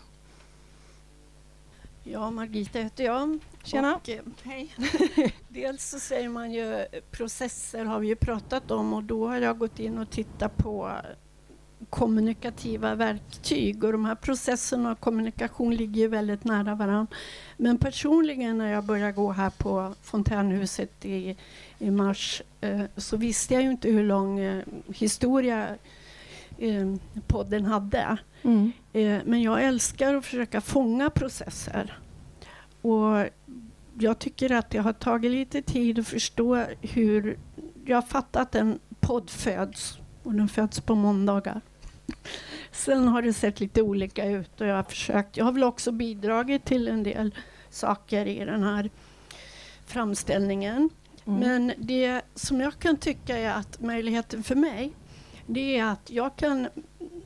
Ja, 2.04 2.32
Margita 2.32 2.80
heter 2.80 3.04
jag. 3.04 3.40
Tjena. 3.64 3.96
Och, 3.96 4.10
eh, 4.10 4.22
hej. 4.44 4.76
Dels 5.48 5.90
så 5.90 6.00
säger 6.00 6.30
man 6.30 6.52
ju 6.52 6.74
eh, 6.74 6.86
processer 7.12 7.86
har 7.86 8.00
vi 8.00 8.08
ju 8.08 8.16
pratat 8.16 8.72
om 8.72 8.94
och 8.94 9.04
då 9.04 9.28
har 9.28 9.38
jag 9.38 9.58
gått 9.58 9.80
in 9.80 9.98
och 9.98 10.10
tittat 10.10 10.58
på 10.58 10.92
kommunikativa 11.90 12.96
verktyg 12.96 13.84
och 13.84 13.92
de 13.92 14.06
här 14.06 14.16
processerna 14.16 14.92
och 14.92 15.00
kommunikation 15.00 15.76
ligger 15.76 16.02
ju 16.02 16.08
väldigt 16.08 16.44
nära 16.44 16.76
varandra. 16.76 17.08
Men 17.58 17.78
personligen 17.78 18.58
när 18.58 18.72
jag 18.72 18.84
började 18.84 19.12
gå 19.12 19.32
här 19.32 19.50
på 19.50 19.94
Fontänhuset 20.02 21.06
i, 21.06 21.38
i 21.80 21.92
mars 21.92 22.42
eh, 22.62 22.82
så 22.98 23.18
visste 23.18 23.54
jag 23.54 23.64
ju 23.64 23.72
inte 23.72 23.90
hur 23.90 24.04
lång 24.04 24.40
eh, 24.40 24.64
historia 24.88 25.68
eh, 26.58 26.96
podden 27.28 27.66
hade. 27.66 28.18
Mm. 28.44 28.72
Eh, 28.94 29.20
Men 29.26 29.42
jag 29.42 29.64
älskar 29.64 30.14
att 30.14 30.26
försöka 30.26 30.62
fånga 30.62 31.10
processer. 31.10 32.00
Och 32.82 33.26
jag 34.00 34.20
tycker 34.20 34.52
att 34.52 34.70
det 34.70 34.78
har 34.78 34.94
tagit 34.94 35.32
lite 35.32 35.62
tid 35.62 36.00
att 36.00 36.08
förstå 36.08 36.66
hur... 36.82 37.38
Jag 37.86 37.98
har 37.98 38.02
fattat 38.02 38.42
att 38.42 38.56
en 38.56 38.80
podd 39.00 39.30
föds 39.30 40.00
och 40.28 40.34
den 40.34 40.48
föds 40.48 40.80
på 40.80 40.96
måndagar. 40.96 41.62
Sen 42.72 43.08
har 43.08 43.22
det 43.22 43.34
sett 43.34 43.60
lite 43.60 43.82
olika 43.82 44.26
ut 44.26 44.62
och 44.62 44.68
jag 44.68 44.76
har 44.76 44.84
försökt. 44.84 45.38
Jag 45.38 45.46
har 45.46 45.52
väl 45.52 45.64
också 45.64 45.92
bidragit 45.92 46.66
till 46.66 46.88
en 46.88 47.04
del 47.04 47.36
saker 47.70 48.26
i 48.26 48.46
den 48.46 48.64
här 48.64 48.90
framställningen. 49.86 50.90
Mm. 51.26 51.40
Men 51.40 51.74
det 51.78 52.22
som 52.36 52.62
jag 52.62 52.80
kan 52.80 52.98
tycka 52.98 53.38
är 53.38 53.52
att 53.52 53.82
möjligheten 53.82 54.44
för 54.44 54.56
mig, 54.56 54.92
det 55.46 55.78
är 55.78 55.86
att 55.86 56.10
jag 56.10 56.36
kan 56.36 56.68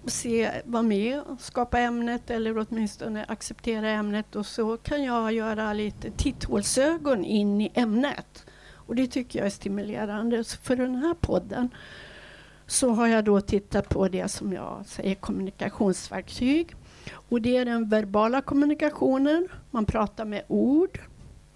se, 0.06 0.52
vara 0.66 0.84
med 0.84 1.22
och 1.22 1.42
skapa 1.42 1.80
ämnet 1.80 2.30
eller 2.30 2.58
åtminstone 2.58 3.26
acceptera 3.28 3.90
ämnet 3.90 4.36
och 4.36 4.46
så 4.46 4.78
kan 4.78 5.04
jag 5.04 5.34
göra 5.34 5.74
lite 5.74 6.12
titthålsögon 6.12 7.26
in 7.26 7.62
i 7.62 7.72
ämnet. 7.74 8.46
Och 8.74 8.96
det 8.96 9.08
tycker 9.08 9.40
jag 9.40 9.46
är 9.46 9.52
stimulerande. 9.52 10.44
Så 10.44 10.58
för 10.58 10.76
den 10.76 10.96
här 10.96 11.14
podden 11.14 11.70
så 12.72 12.90
har 12.90 13.08
jag 13.08 13.26
då 13.26 13.42
tittat 13.42 13.90
på 13.90 14.08
det 14.08 14.28
som 14.28 14.54
jag 14.54 14.84
säger 14.86 15.16
kommunikationsverktyg. 15.16 16.76
Och 17.30 17.42
det 17.42 17.58
är 17.58 17.66
den 17.66 17.90
verbala 17.90 18.42
kommunikationen. 18.42 19.48
Man 19.72 19.86
pratar 19.86 20.26
med 20.26 20.44
ord 20.48 21.00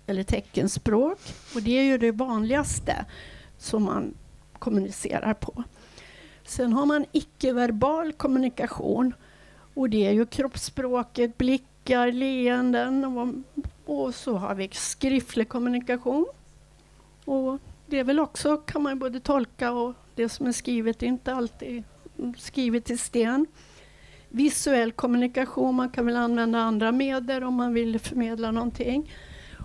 eller 0.08 0.24
teckenspråk. 0.24 1.20
Och 1.56 1.62
det 1.62 1.72
är 1.72 1.84
ju 1.84 1.98
det 1.98 2.12
vanligaste 2.12 3.06
som 3.58 3.84
man 3.84 4.14
kommunicerar 4.60 5.34
på. 5.34 5.64
Sen 6.46 6.74
har 6.74 6.86
man 6.86 7.06
icke-verbal 7.12 8.14
kommunikation. 8.14 9.14
Och 9.74 9.90
det 9.90 10.08
är 10.08 10.12
ju 10.12 10.26
kroppsspråket, 10.26 11.38
blickar, 11.38 12.12
leenden 12.12 13.06
och, 13.06 13.28
och 13.86 14.16
så 14.16 14.36
har 14.36 14.56
vi 14.56 14.70
skriftlig 14.74 15.50
kommunikation. 15.50 16.26
Och 17.26 17.60
det 17.86 18.00
är 18.00 18.04
väl 18.04 18.20
också, 18.20 18.58
kan 18.58 18.82
man 18.82 19.00
både 19.00 19.20
tolka 19.20 19.72
och 19.72 19.96
det 20.16 20.30
som 20.30 20.48
är 20.48 20.52
skrivet 20.52 21.04
är 21.04 21.08
inte 21.08 21.34
alltid 21.34 21.84
skrivet 22.38 22.90
i 22.90 22.98
sten. 22.98 23.46
Visuell 24.30 24.92
kommunikation, 24.92 25.76
man 25.76 25.90
kan 25.90 26.06
väl 26.06 26.16
använda 26.16 26.60
andra 26.60 26.92
medel 26.92 27.44
om 27.44 27.54
man 27.54 27.74
vill 27.74 28.00
förmedla 28.00 28.52
någonting. 28.52 29.12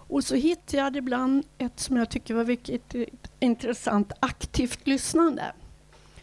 Och 0.09 0.25
så 0.25 0.35
hittade 0.35 0.83
jag 0.83 0.97
ibland 0.97 1.45
ett 1.59 1.80
som 1.80 1.97
jag 1.97 2.11
tycker 2.11 2.35
var 2.35 2.45
mycket 2.45 2.95
intressant, 3.40 4.12
aktivt 4.21 4.87
lyssnande. 4.87 5.52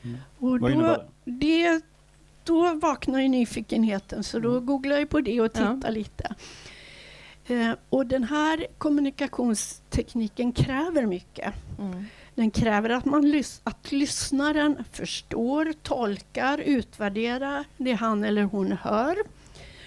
Mm. 0.04 0.18
Och 0.38 0.60
Vad 0.60 0.72
innebär 0.72 0.96
då, 1.26 1.32
det? 1.32 1.82
Då 2.44 2.74
vaknar 2.74 3.20
ju 3.22 3.28
nyfikenheten 3.28 4.24
så 4.24 4.40
då 4.40 4.52
Mm. 4.52 4.66
googlar 4.66 4.98
jag 4.98 5.10
på 5.10 5.22
det 5.22 5.42
och 5.42 5.52
Ja. 5.56 5.76
tittar 5.76 5.92
lite. 5.92 6.36
Eh, 7.48 7.72
och 7.90 8.06
den 8.06 8.24
här 8.24 8.68
kommunikationstekniken 8.78 10.52
kräver 10.52 11.06
mycket. 11.06 11.54
Mm. 11.80 12.06
Den 12.38 12.52
kräver 12.52 12.90
att, 12.90 13.06
man 13.06 13.26
lys- 13.26 13.62
att 13.64 13.92
lyssnaren 13.92 14.84
förstår, 14.92 15.74
tolkar, 15.84 16.58
utvärderar 16.58 17.66
det 17.78 17.94
han 17.94 18.24
eller 18.24 18.44
hon 18.44 18.72
hör. 18.72 19.18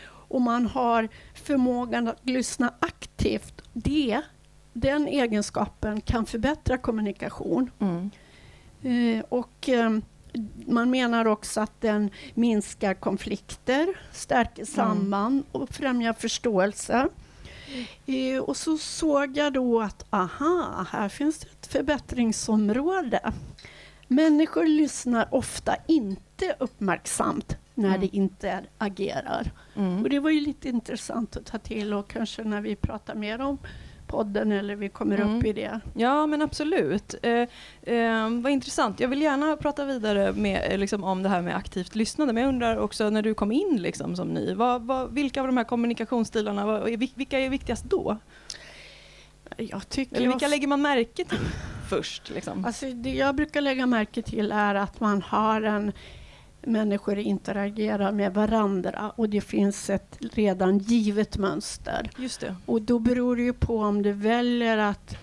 Och 0.04 0.40
man 0.40 0.66
har 0.66 1.08
förmågan 1.34 2.08
att 2.08 2.28
lyssna 2.28 2.74
aktivt. 2.80 3.62
Det, 3.72 4.20
den 4.72 5.06
egenskapen 5.08 6.00
kan 6.00 6.26
förbättra 6.26 6.78
kommunikation. 6.78 7.70
Mm. 7.78 8.10
Eh, 8.82 9.24
och 9.28 9.68
eh, 9.68 9.90
man 10.66 10.90
menar 10.90 11.24
också 11.24 11.60
att 11.60 11.80
den 11.80 12.10
minskar 12.34 12.94
konflikter, 12.94 13.94
stärker 14.12 14.64
samband 14.64 15.44
och 15.52 15.68
främjar 15.68 16.12
förståelse. 16.12 17.08
Eh, 18.06 18.38
och 18.42 18.56
så 18.56 18.78
såg 18.78 19.36
jag 19.36 19.52
då 19.52 19.80
att 19.80 20.06
aha, 20.10 20.86
här 20.90 21.08
finns 21.08 21.38
det 21.38 21.46
ett 21.50 21.66
förbättringsområde. 21.66 23.32
Människor 24.08 24.64
lyssnar 24.66 25.34
ofta 25.34 25.76
inte 25.88 26.56
uppmärksamt 26.58 27.56
när 27.74 27.88
Mm. 27.88 28.00
de 28.00 28.08
inte 28.16 28.60
agerar. 28.78 29.50
Mm. 29.76 30.02
Och 30.02 30.10
det 30.10 30.18
var 30.20 30.30
ju 30.30 30.40
lite 30.40 30.68
intressant 30.68 31.36
att 31.36 31.46
ta 31.46 31.58
till 31.58 31.92
och 31.94 32.10
kanske 32.10 32.44
när 32.44 32.60
vi 32.60 32.76
pratar 32.76 33.14
mer 33.14 33.40
om 33.40 33.58
podden 34.10 34.52
eller 34.52 34.76
vi 34.76 34.88
kommer 34.88 35.18
Mm. 35.18 35.36
upp 35.38 35.44
i 35.44 35.52
det. 35.52 35.80
Ja, 35.94 36.26
men 36.26 36.42
absolut. 36.42 37.14
Eh, 37.22 37.32
eh, 37.94 38.30
vad 38.30 38.52
intressant. 38.52 39.00
Jag 39.00 39.08
vill 39.08 39.22
gärna 39.22 39.56
prata 39.56 39.84
vidare 39.84 40.32
med, 40.32 40.72
eh, 40.72 40.78
liksom, 40.78 41.04
om 41.04 41.22
det 41.22 41.28
här 41.28 41.42
med 41.42 41.56
aktivt 41.56 41.94
lyssnande, 41.94 42.32
men 42.32 42.42
jag 42.42 42.48
undrar 42.48 42.76
också 42.76 43.10
när 43.10 43.22
du 43.22 43.34
kom 43.34 43.52
in 43.52 43.76
liksom, 43.82 44.16
som 44.16 44.28
ny, 44.28 44.54
vad, 44.54 44.82
vad, 44.82 45.14
vilka 45.14 45.40
av 45.40 45.46
de 45.46 45.56
här 45.56 45.64
kommunikationsstilarna, 45.64 46.66
vad, 46.66 46.84
vilka 47.16 47.38
är 47.38 47.50
viktigast 47.50 47.84
då? 47.84 48.16
Jag 49.56 49.88
tycker 49.88 50.16
Eller 50.16 50.28
vilka 50.28 50.46
of- 50.46 50.50
lägger 50.50 50.66
man 50.66 50.82
märke 50.82 51.24
till 51.24 51.38
först? 51.88 52.30
Liksom? 52.30 52.64
Alltså 52.64 52.86
det 52.86 53.10
jag 53.14 53.34
brukar 53.34 53.60
lägga 53.60 53.86
märke 53.86 54.22
till 54.22 54.52
är 54.52 54.74
att 54.74 55.00
man 55.00 55.22
har 55.22 55.62
en 55.62 55.92
människor 56.62 57.18
interagerar 57.18 58.12
med 58.12 58.34
varandra 58.34 59.12
och 59.16 59.28
det 59.28 59.40
finns 59.40 59.90
ett 59.90 60.16
redan 60.20 60.78
givet 60.78 61.36
mönster. 61.38 62.10
Just 62.18 62.40
det. 62.40 62.56
Och 62.66 62.82
då 62.82 62.98
beror 62.98 63.36
det 63.36 63.42
ju 63.42 63.52
på 63.52 63.78
om 63.78 64.02
du 64.02 64.12
väljer 64.12 64.78
att 64.78 65.16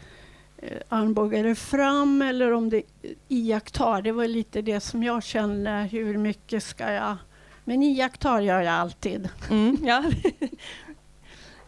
eh, 0.57 0.77
armbåga 0.89 1.43
dig 1.43 1.55
fram 1.55 2.21
eller 2.21 2.51
om 2.53 2.69
du 2.69 2.81
iakttar. 3.27 4.01
Det 4.01 4.11
var 4.11 4.27
lite 4.27 4.61
det 4.61 4.79
som 4.79 5.03
jag 5.03 5.23
kände, 5.23 5.87
hur 5.91 6.17
mycket 6.17 6.63
ska 6.63 6.91
jag... 6.91 7.17
Men 7.63 7.83
iakttar 7.83 8.39
gör 8.39 8.61
jag 8.61 8.73
alltid. 8.73 9.29
Mm, 9.49 9.77
ja. 9.81 10.03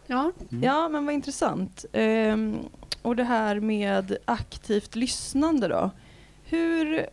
Ja, 0.06 0.32
Mm. 0.50 0.62
ja, 0.62 0.88
men 0.88 1.04
vad 1.06 1.14
intressant. 1.14 1.84
Ehm, 1.92 2.58
och 3.02 3.16
det 3.16 3.24
här 3.24 3.60
med 3.60 4.16
aktivt 4.24 4.96
lyssnande 4.96 5.68
då. 5.68 5.90
Hur, 6.44 7.06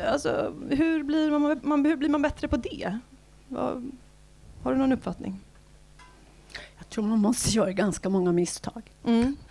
alltså, 0.00 0.54
hur, 0.70 1.02
blir, 1.02 1.38
man, 1.38 1.60
man, 1.62 1.84
hur 1.84 1.96
blir 1.96 2.08
man 2.08 2.22
bättre 2.22 2.48
på 2.48 2.56
det? 2.56 2.98
Vad, 3.48 3.90
har 4.62 4.72
du 4.72 4.78
någon 4.78 4.92
uppfattning? 4.92 5.40
jag 6.78 6.88
tror 6.88 7.04
man 7.04 7.18
måste 7.18 7.50
göra 7.50 7.72
ganska 7.72 8.08
många 8.08 8.32
misstag. 8.32 8.82
Mm. 9.04 9.36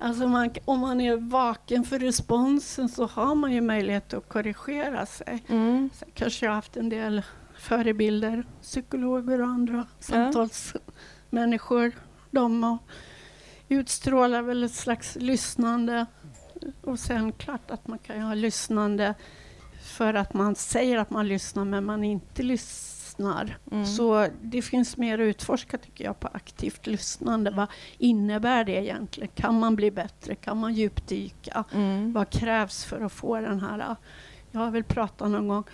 Alltså 0.00 0.28
man, 0.28 0.50
om 0.64 0.78
man 0.80 1.00
är 1.00 1.16
vaken 1.16 1.84
för 1.84 1.98
responsen 1.98 2.88
så 2.88 3.06
har 3.06 3.34
man 3.34 3.52
ju 3.52 3.60
möjlighet 3.60 4.14
att 4.14 4.28
korrigera 4.28 5.06
sig. 5.06 5.44
Mm. 5.48 5.90
Sen 5.94 6.08
kanske 6.14 6.44
jag 6.46 6.50
har 6.50 6.56
haft 6.56 6.76
en 6.76 6.88
del 6.88 7.22
förebilder, 7.58 8.46
psykologer 8.62 9.40
och 9.42 9.48
andra 9.48 9.86
samtalsmänniskor. 10.00 11.92
De 12.30 12.62
har- 12.62 12.78
utstrålar 13.68 14.42
väl 14.42 14.64
ett 14.64 14.74
slags 14.74 15.16
lyssnande. 15.20 16.06
Och 16.82 16.98
sen 16.98 17.32
klart 17.32 17.70
att 17.70 17.86
man 17.86 17.98
kan 17.98 18.22
ha 18.22 18.34
lyssnande 18.34 19.14
för 19.82 20.14
att 20.14 20.34
man 20.34 20.54
säger 20.54 20.98
att 20.98 21.10
man 21.10 21.28
lyssnar 21.28 21.64
men 21.64 21.84
man 21.84 22.04
inte 22.04 22.42
lyssnar. 22.42 23.58
Mm. 23.72 23.86
Så 23.86 24.28
det 24.42 24.62
finns 24.62 24.96
mer 24.96 25.18
att 25.18 25.22
utforska 25.22 25.78
tycker 25.78 26.04
jag 26.04 26.20
på 26.20 26.28
aktivt 26.28 26.86
lyssnande. 26.86 27.50
Vad 27.50 27.68
innebär 27.98 28.64
det 28.64 28.72
egentligen? 28.72 29.30
Kan 29.34 29.58
man 29.58 29.76
bli 29.76 29.90
bättre? 29.90 30.34
Kan 30.34 30.56
man 30.56 30.74
djupdyka? 30.74 31.64
Mm. 31.74 32.12
Vad 32.12 32.30
krävs 32.30 32.84
för 32.84 33.00
att 33.00 33.12
få 33.12 33.40
den 33.40 33.60
här... 33.60 33.96
Jag 34.50 34.60
har 34.60 34.70
väl 34.70 34.84
pratat 34.84 35.30
någon 35.30 35.48
gång. 35.48 35.64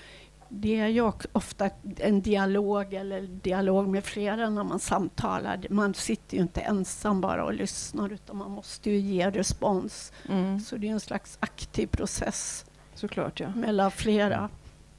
Det 0.56 0.80
är 0.80 0.88
ju 0.88 1.12
ofta 1.32 1.70
en 1.96 2.22
dialog 2.22 2.94
eller 2.94 3.20
dialog 3.22 3.88
med 3.88 4.04
flera 4.04 4.50
när 4.50 4.64
man 4.64 4.80
samtalar. 4.80 5.66
Man 5.70 5.94
sitter 5.94 6.36
ju 6.36 6.42
inte 6.42 6.60
ensam 6.60 7.20
bara 7.20 7.44
och 7.44 7.54
lyssnar 7.54 8.12
utan 8.12 8.36
man 8.36 8.50
måste 8.50 8.90
ju 8.90 8.98
ge 8.98 9.30
respons. 9.30 10.12
Mm. 10.28 10.60
Så 10.60 10.76
det 10.76 10.88
är 10.88 10.92
en 10.92 11.00
slags 11.00 11.38
aktiv 11.40 11.86
process 11.86 12.66
Såklart 12.94 13.40
ja. 13.40 13.48
mellan 13.54 13.90
flera. 13.90 14.48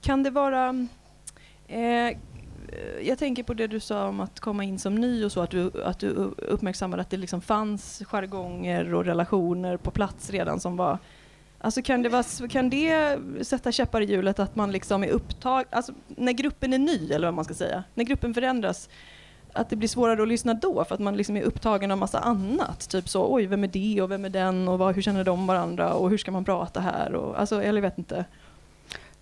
Kan 0.02 0.24
det 0.24 0.30
vara... 0.30 0.88
Eh, 1.68 2.18
jag 3.02 3.18
tänker 3.18 3.44
på 3.44 3.54
det 3.54 3.68
du 3.68 3.80
sa 3.80 4.08
om 4.08 4.20
att 4.20 4.40
komma 4.40 4.64
in 4.64 4.80
som 4.80 4.96
ny 4.96 5.26
och 5.26 5.32
så, 5.32 5.42
att 5.42 5.50
du, 5.50 5.84
att 5.84 6.00
du 6.00 6.10
uppmärksammade 6.38 7.02
att 7.02 7.10
det 7.10 7.18
liksom 7.18 7.42
fanns 7.42 8.04
jargonger 8.06 8.94
och 8.94 9.06
relationer 9.06 9.78
på 9.78 9.92
plats 9.92 10.30
redan 10.30 10.60
som 10.60 10.78
var... 10.78 11.00
Alltså 11.66 11.82
kan 11.82 12.02
det, 12.02 12.10
vara, 12.10 12.24
kan 12.50 12.70
det 12.70 13.18
sätta 13.42 13.72
käppar 13.72 14.02
i 14.02 14.06
hjulet 14.06 14.40
att 14.40 14.56
man 14.56 14.72
liksom 14.72 15.04
är 15.04 15.08
upptagen, 15.08 15.66
alltså 15.70 15.94
när 16.08 16.32
gruppen 16.32 16.74
är 16.74 16.78
ny 16.78 17.12
eller 17.12 17.28
vad 17.28 17.34
man 17.34 17.46
ska 17.46 17.54
säga, 17.54 17.84
när 17.94 18.04
gruppen 18.04 18.34
förändras, 18.34 18.90
att 19.54 19.70
det 19.70 19.76
blir 19.76 19.88
svårare 19.88 20.22
att 20.22 20.28
lyssna 20.28 20.54
då 20.54 20.86
för 20.86 20.96
att 20.96 21.02
man 21.02 21.18
liksom 21.18 21.38
är 21.38 21.42
upptagen 21.42 21.92
av 21.92 21.98
massa 21.98 22.20
annat. 22.20 22.90
Typ 22.90 23.10
så, 23.10 23.34
oj 23.34 23.46
vem 23.46 23.64
är 23.64 23.68
det 23.68 24.02
och 24.02 24.12
vem 24.12 24.26
är 24.26 24.30
den 24.30 24.68
och 24.68 24.80
vad, 24.80 24.96
hur 24.96 25.02
känner 25.02 25.24
de 25.24 25.48
varandra 25.48 25.94
och 25.94 26.10
hur 26.10 26.18
ska 26.18 26.32
man 26.32 26.46
prata 26.46 26.80
här 26.80 27.16
och 27.16 27.40
alltså, 27.40 27.64
eller 27.64 27.82
jag 27.82 27.90
vet 27.90 27.98
inte. 27.98 28.26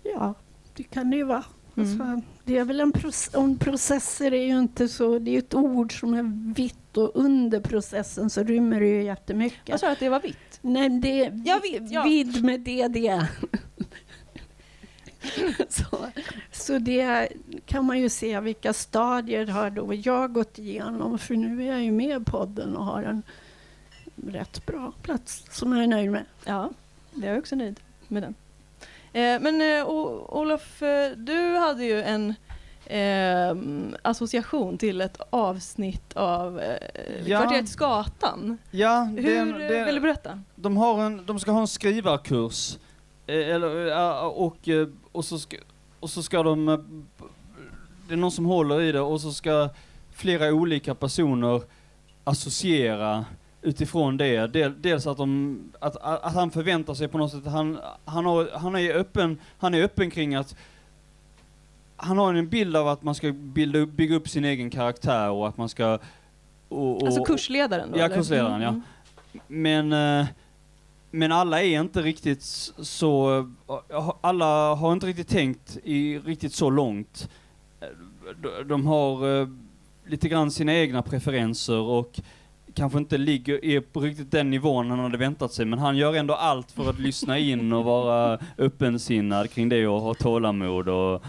Ja, 0.02 0.34
det 0.76 0.82
kan 0.82 1.10
det 1.10 1.16
ju 1.16 1.24
vara. 1.24 1.44
Mm. 1.76 2.00
Alltså, 2.00 2.28
det 2.44 2.58
är 2.58 2.64
väl 2.64 2.80
en, 2.80 2.92
proce- 2.92 3.36
och 3.36 3.44
en 3.44 3.58
processer 3.58 4.34
är 4.34 4.44
ju 4.44 4.58
inte 4.58 4.88
så... 4.88 5.18
Det 5.18 5.30
är 5.30 5.32
ju 5.32 5.38
ett 5.38 5.54
ord 5.54 6.00
som 6.00 6.14
är 6.14 6.54
vitt 6.54 6.96
och 6.96 7.10
under 7.14 7.60
processen 7.60 8.30
så 8.30 8.42
rymmer 8.42 8.80
det 8.80 8.86
ju 8.86 9.02
jättemycket. 9.02 9.68
Jag 9.68 9.80
sa 9.80 9.92
att 9.92 10.00
det 10.00 10.08
var 10.08 10.20
vitt. 10.20 10.53
Nej, 10.66 10.88
det 10.88 11.32
Ja, 11.44 11.60
vidd, 11.62 11.88
ja. 11.90 12.02
vidd 12.02 12.44
med 12.44 12.60
det, 12.60 12.88
det. 12.88 13.28
så, 15.68 16.06
så 16.52 16.78
det 16.78 17.28
kan 17.66 17.84
man 17.84 18.00
ju 18.00 18.08
se 18.08 18.40
vilka 18.40 18.72
stadier 18.72 19.46
har 19.46 19.70
då 19.70 19.94
jag 19.94 20.32
gått 20.32 20.58
igenom. 20.58 21.18
För 21.18 21.34
nu 21.34 21.62
är 21.62 21.72
jag 21.72 21.82
ju 21.82 21.92
med 21.92 22.22
i 22.22 22.24
podden 22.24 22.76
och 22.76 22.84
har 22.84 23.02
en 23.02 23.22
rätt 24.26 24.66
bra 24.66 24.92
plats 25.02 25.44
som 25.50 25.72
jag 25.72 25.82
är 25.82 25.86
nöjd 25.86 26.10
med. 26.10 26.24
Ja, 26.44 26.70
jag 27.14 27.34
är 27.34 27.38
också 27.38 27.56
nöjd 27.56 27.80
med 28.08 28.22
den. 28.22 28.34
Eh, 29.12 29.40
men 29.40 29.60
eh, 29.60 29.88
Olof, 30.28 30.82
eh, 30.82 31.10
du 31.16 31.56
hade 31.56 31.84
ju 31.84 32.02
en 32.02 32.34
eh, 32.86 33.56
association 34.02 34.78
till 34.78 35.00
ett 35.00 35.20
avsnitt 35.30 36.16
av 36.16 36.60
eh, 36.60 36.76
Ja. 37.26 37.40
Kvarteret 37.40 37.68
Skatan. 37.68 38.58
Ja, 38.70 39.02
Hur 39.02 39.60
eh, 39.60 39.68
den, 39.68 39.84
vill 39.84 39.94
du 39.94 40.00
berätta? 40.00 40.40
de, 40.54 40.76
har 40.76 41.02
en, 41.02 41.26
de 41.26 41.38
ska 41.38 41.50
ha 41.50 41.60
en 41.60 41.66
skrivarkurs. 41.66 42.78
Eh, 43.26 43.48
eller, 43.48 43.86
eh, 43.86 44.26
och, 44.26 44.68
eh, 44.68 44.88
och, 45.12 45.24
så 45.24 45.38
ska, 45.38 45.56
och 46.00 46.10
så 46.10 46.22
ska 46.22 46.42
de, 46.42 46.66
det 48.08 48.14
är 48.14 48.18
någon 48.18 48.30
som 48.32 48.44
håller 48.44 48.80
i 48.80 48.92
det 48.92 49.00
och 49.00 49.20
så 49.20 49.32
ska 49.32 49.68
flera 50.12 50.52
olika 50.54 50.94
personer 50.94 51.62
associera 52.24 53.24
utifrån 53.62 54.16
det. 54.16 54.46
Del, 54.46 54.82
dels 54.82 55.06
att, 55.06 55.16
de, 55.16 55.60
att, 55.80 55.96
att 55.96 56.34
han 56.34 56.50
förväntar 56.50 56.94
sig 56.94 57.08
på 57.08 57.18
något 57.18 57.30
sätt, 57.30 57.46
han, 57.46 57.78
han, 58.04 58.26
har, 58.26 58.50
han, 58.54 58.76
är 58.76 58.94
öppen, 58.94 59.38
han 59.58 59.74
är 59.74 59.82
öppen 59.82 60.10
kring 60.10 60.34
att 60.34 60.56
han 62.04 62.18
har 62.18 62.34
en 62.34 62.48
bild 62.48 62.76
av 62.76 62.88
att 62.88 63.02
man 63.02 63.14
ska 63.14 63.32
bilda, 63.32 63.86
bygga 63.86 64.16
upp 64.16 64.28
sin 64.28 64.44
egen 64.44 64.70
karaktär 64.70 65.30
och 65.30 65.48
att 65.48 65.56
man 65.56 65.68
ska... 65.68 65.98
Och, 66.68 66.96
och, 66.96 67.06
Alltså 67.06 67.24
kursledaren 67.24 67.92
då? 67.92 67.98
Ja, 67.98 68.04
eller? 68.04 68.16
kursledaren, 68.16 68.60
ja. 68.62 68.68
Mm. 68.68 68.82
Men, 69.46 70.20
eh, 70.20 70.26
men 71.10 71.32
alla 71.32 71.62
är 71.62 71.80
inte 71.80 72.02
riktigt 72.02 72.42
så, 72.42 73.38
eh, 73.90 74.10
alla 74.20 74.74
har 74.74 74.92
inte 74.92 75.06
riktigt 75.06 75.28
tänkt 75.28 75.78
i 75.84 76.18
riktigt 76.18 76.52
så 76.54 76.70
långt. 76.70 77.28
Eh, 77.80 77.86
de- 78.66 78.86
har 78.86 79.48
lite 80.10 80.28
grann 80.28 80.50
sina 80.50 80.74
egna 80.74 81.02
preferenser 81.02 81.78
och 81.80 82.20
kanske 82.74 82.98
inte 82.98 83.18
ligger 83.18 83.64
är 83.64 83.80
på 83.80 84.00
riktigt 84.00 84.30
den 84.30 84.50
nivån 84.50 84.90
han 84.90 84.98
hade 84.98 85.18
väntat 85.18 85.52
sig, 85.52 85.66
men 85.66 85.78
han 85.78 85.96
gör 85.96 86.14
ändå 86.14 86.34
allt 86.34 86.72
för 86.72 86.90
att 86.90 86.98
lyssna 86.98 87.38
in 87.38 87.72
och 87.72 87.84
vara 87.84 88.38
öppensinnad 88.58 89.50
kring 89.50 89.68
det 89.68 89.86
och 89.86 90.00
ha 90.00 90.14
tålamod 90.14 90.88
och 90.88 91.22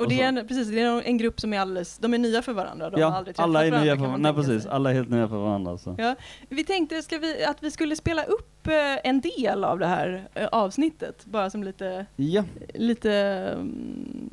Och 0.00 0.08
det 0.08 0.20
är, 0.20 0.28
en, 0.28 0.48
precis, 0.48 0.68
det 0.68 0.80
är 0.80 1.02
en 1.02 1.18
grupp 1.18 1.40
som 1.40 1.52
är 1.52 1.60
alldeles, 1.60 1.98
de 1.98 2.14
är 2.14 2.18
nya 2.18 2.42
för 2.42 2.52
varandra. 2.52 2.90
De 2.90 3.02
har 3.02 3.10
ja, 3.10 3.16
aldrig 3.16 3.36
träffat 3.36 3.48
alla 3.48 3.66
är 3.66 3.70
varandra, 3.70 3.84
nya 3.84 3.96
för, 3.96 4.10
man 4.10 4.22
nej 4.22 4.34
precis, 4.34 4.62
sig. 4.62 4.72
alla 4.72 4.90
är 4.90 4.94
helt 4.94 5.10
nya 5.10 5.28
för 5.28 5.36
varandra. 5.36 5.78
Så. 5.78 5.94
Ja. 5.98 6.14
Vi 6.48 6.64
tänkte 6.64 7.02
ska 7.02 7.18
vi, 7.18 7.44
att 7.44 7.62
vi 7.62 7.70
skulle 7.70 7.96
spela 7.96 8.24
upp 8.24 8.66
eh, 8.66 8.74
en 9.04 9.20
del 9.20 9.64
av 9.64 9.78
det 9.78 9.86
här 9.86 10.28
eh, 10.34 10.46
avsnittet, 10.46 11.24
bara 11.24 11.50
som 11.50 11.64
lite, 11.64 12.06
Ja, 12.16 12.44
lite 12.74 13.12
mm, 13.12 14.30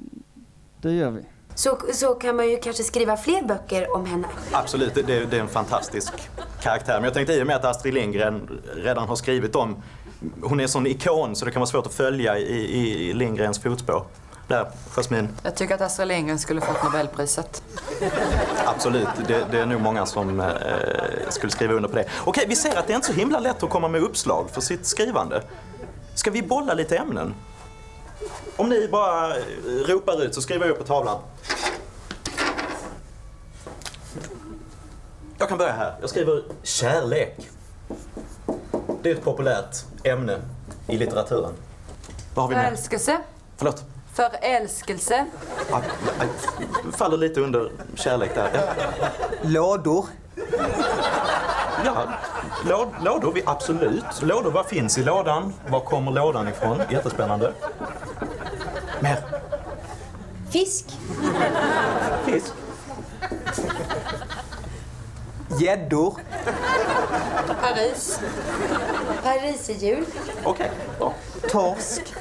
det 0.82 0.92
gör 0.92 1.12
vi. 1.12 1.22
Så, 1.56 1.78
så 1.94 2.14
kan 2.14 2.36
man 2.36 2.50
ju 2.50 2.58
kanske 2.58 2.84
skriva 2.84 3.18
fler 3.18 3.44
böcker 3.44 3.96
om 3.96 4.06
henne. 4.06 4.28
Absolut, 4.52 4.96
det, 4.96 5.02
det 5.02 5.26
det 5.26 5.38
är 5.38 5.42
en 5.42 5.48
fantastisk 5.48 6.14
karaktär. 6.62 6.96
Men 6.96 7.04
jag 7.04 7.14
tänkte 7.14 7.34
i 7.34 7.44
och 7.44 7.48
med 7.48 7.56
att 7.56 7.66
Astrid 7.66 7.94
Lindgren 7.94 8.62
redan 8.76 9.08
har 9.08 9.16
skrivit 9.16 9.56
om... 9.56 9.84
Hon 10.42 10.60
är 10.60 10.64
en 10.64 10.70
sån 10.70 10.88
ikon 10.88 11.36
så 11.36 11.46
det 11.46 11.52
kan 11.52 11.60
vara 11.60 11.68
svårt 11.68 11.86
att 11.86 11.94
följa 11.94 12.38
i, 12.38 13.10
i 13.10 13.14
Lindgrens 13.14 13.60
fotspår. 13.60 14.06
Där, 14.48 14.72
Jasmine. 14.96 15.30
Jag 15.44 15.56
tycker 15.56 15.76
att 15.76 15.82
Astrid 15.82 16.08
Lindgren 16.08 16.40
skulle 16.40 16.62
fått 16.62 16.84
Nobelpriset. 16.84 17.64
Absolut, 18.66 19.08
det, 19.28 19.46
det 19.52 19.60
är 19.60 19.66
nog 19.66 19.82
många 19.82 20.06
som 20.06 20.40
eh, 20.40 20.48
skulle 21.30 21.52
skriva 21.52 21.74
under 21.74 21.90
på 21.90 21.96
det. 21.96 22.06
Okej, 22.26 22.46
vi 22.48 22.56
ser 22.56 22.76
att 22.76 22.88
det 22.88 22.94
är 22.94 22.96
inte 22.96 23.08
så 23.08 23.14
himla 23.14 23.40
lätt 23.40 23.64
att 23.64 23.70
komma 23.70 23.88
med 23.88 24.02
uppslag 24.02 24.50
för 24.52 24.62
sitt 24.62 24.86
skrivande. 24.86 25.44
Ska 26.16 26.32
vi 26.32 26.42
bolla 26.42 26.74
lite 26.74 26.98
ämnen? 26.98 27.36
Om 28.56 28.70
ni 28.70 28.88
bara 28.88 29.38
eh, 29.38 29.44
ropar 29.88 30.24
ut 30.24 30.36
så 30.36 30.42
skriver 30.42 30.66
jag 30.66 30.72
upp 30.72 30.80
på 30.80 30.84
tavlan. 30.84 31.22
Jag 35.38 35.50
kan 35.50 35.58
börja 35.58 35.74
här. 35.74 35.96
Jag 36.02 36.10
skriver 36.10 36.44
kärlek. 36.64 37.50
Det 39.02 39.12
är 39.12 39.16
ett 39.16 39.24
populärt 39.24 39.76
ämne 40.04 40.42
i 40.88 40.98
litteraturen. 40.98 41.54
Vad 42.36 42.44
har 42.44 42.50
vi 42.50 42.56
mer? 42.56 42.64
Förälskelse. 42.64 43.18
Förlåt? 43.58 43.84
Förälskelse. 44.18 45.26
Faller 46.98 47.18
lite 47.18 47.42
under 47.42 47.72
kärlek 47.96 48.36
där. 48.36 48.50
Ja. 48.54 49.08
Lådor. 49.42 50.06
Ja, 51.86 52.08
låd, 52.70 52.88
lådor, 53.02 53.32
vi, 53.32 53.44
absolut. 53.46 54.22
Lådor, 54.22 54.52
vad 54.52 54.66
finns 54.66 54.98
i 54.98 55.04
lådan? 55.04 55.54
Var 55.70 55.80
kommer 55.80 56.12
lådan 56.12 56.48
ifrån? 56.48 56.82
Jättespännande. 56.90 57.54
Mer? 59.00 59.18
Fisk. 60.52 60.86
Fisk? 62.26 62.54
Gäddor. 65.60 66.14
Paris. 67.62 68.20
Pariserhjul. 69.24 70.06
Okej, 70.44 70.72
bra. 71.00 71.14
Torsk. 71.50 72.14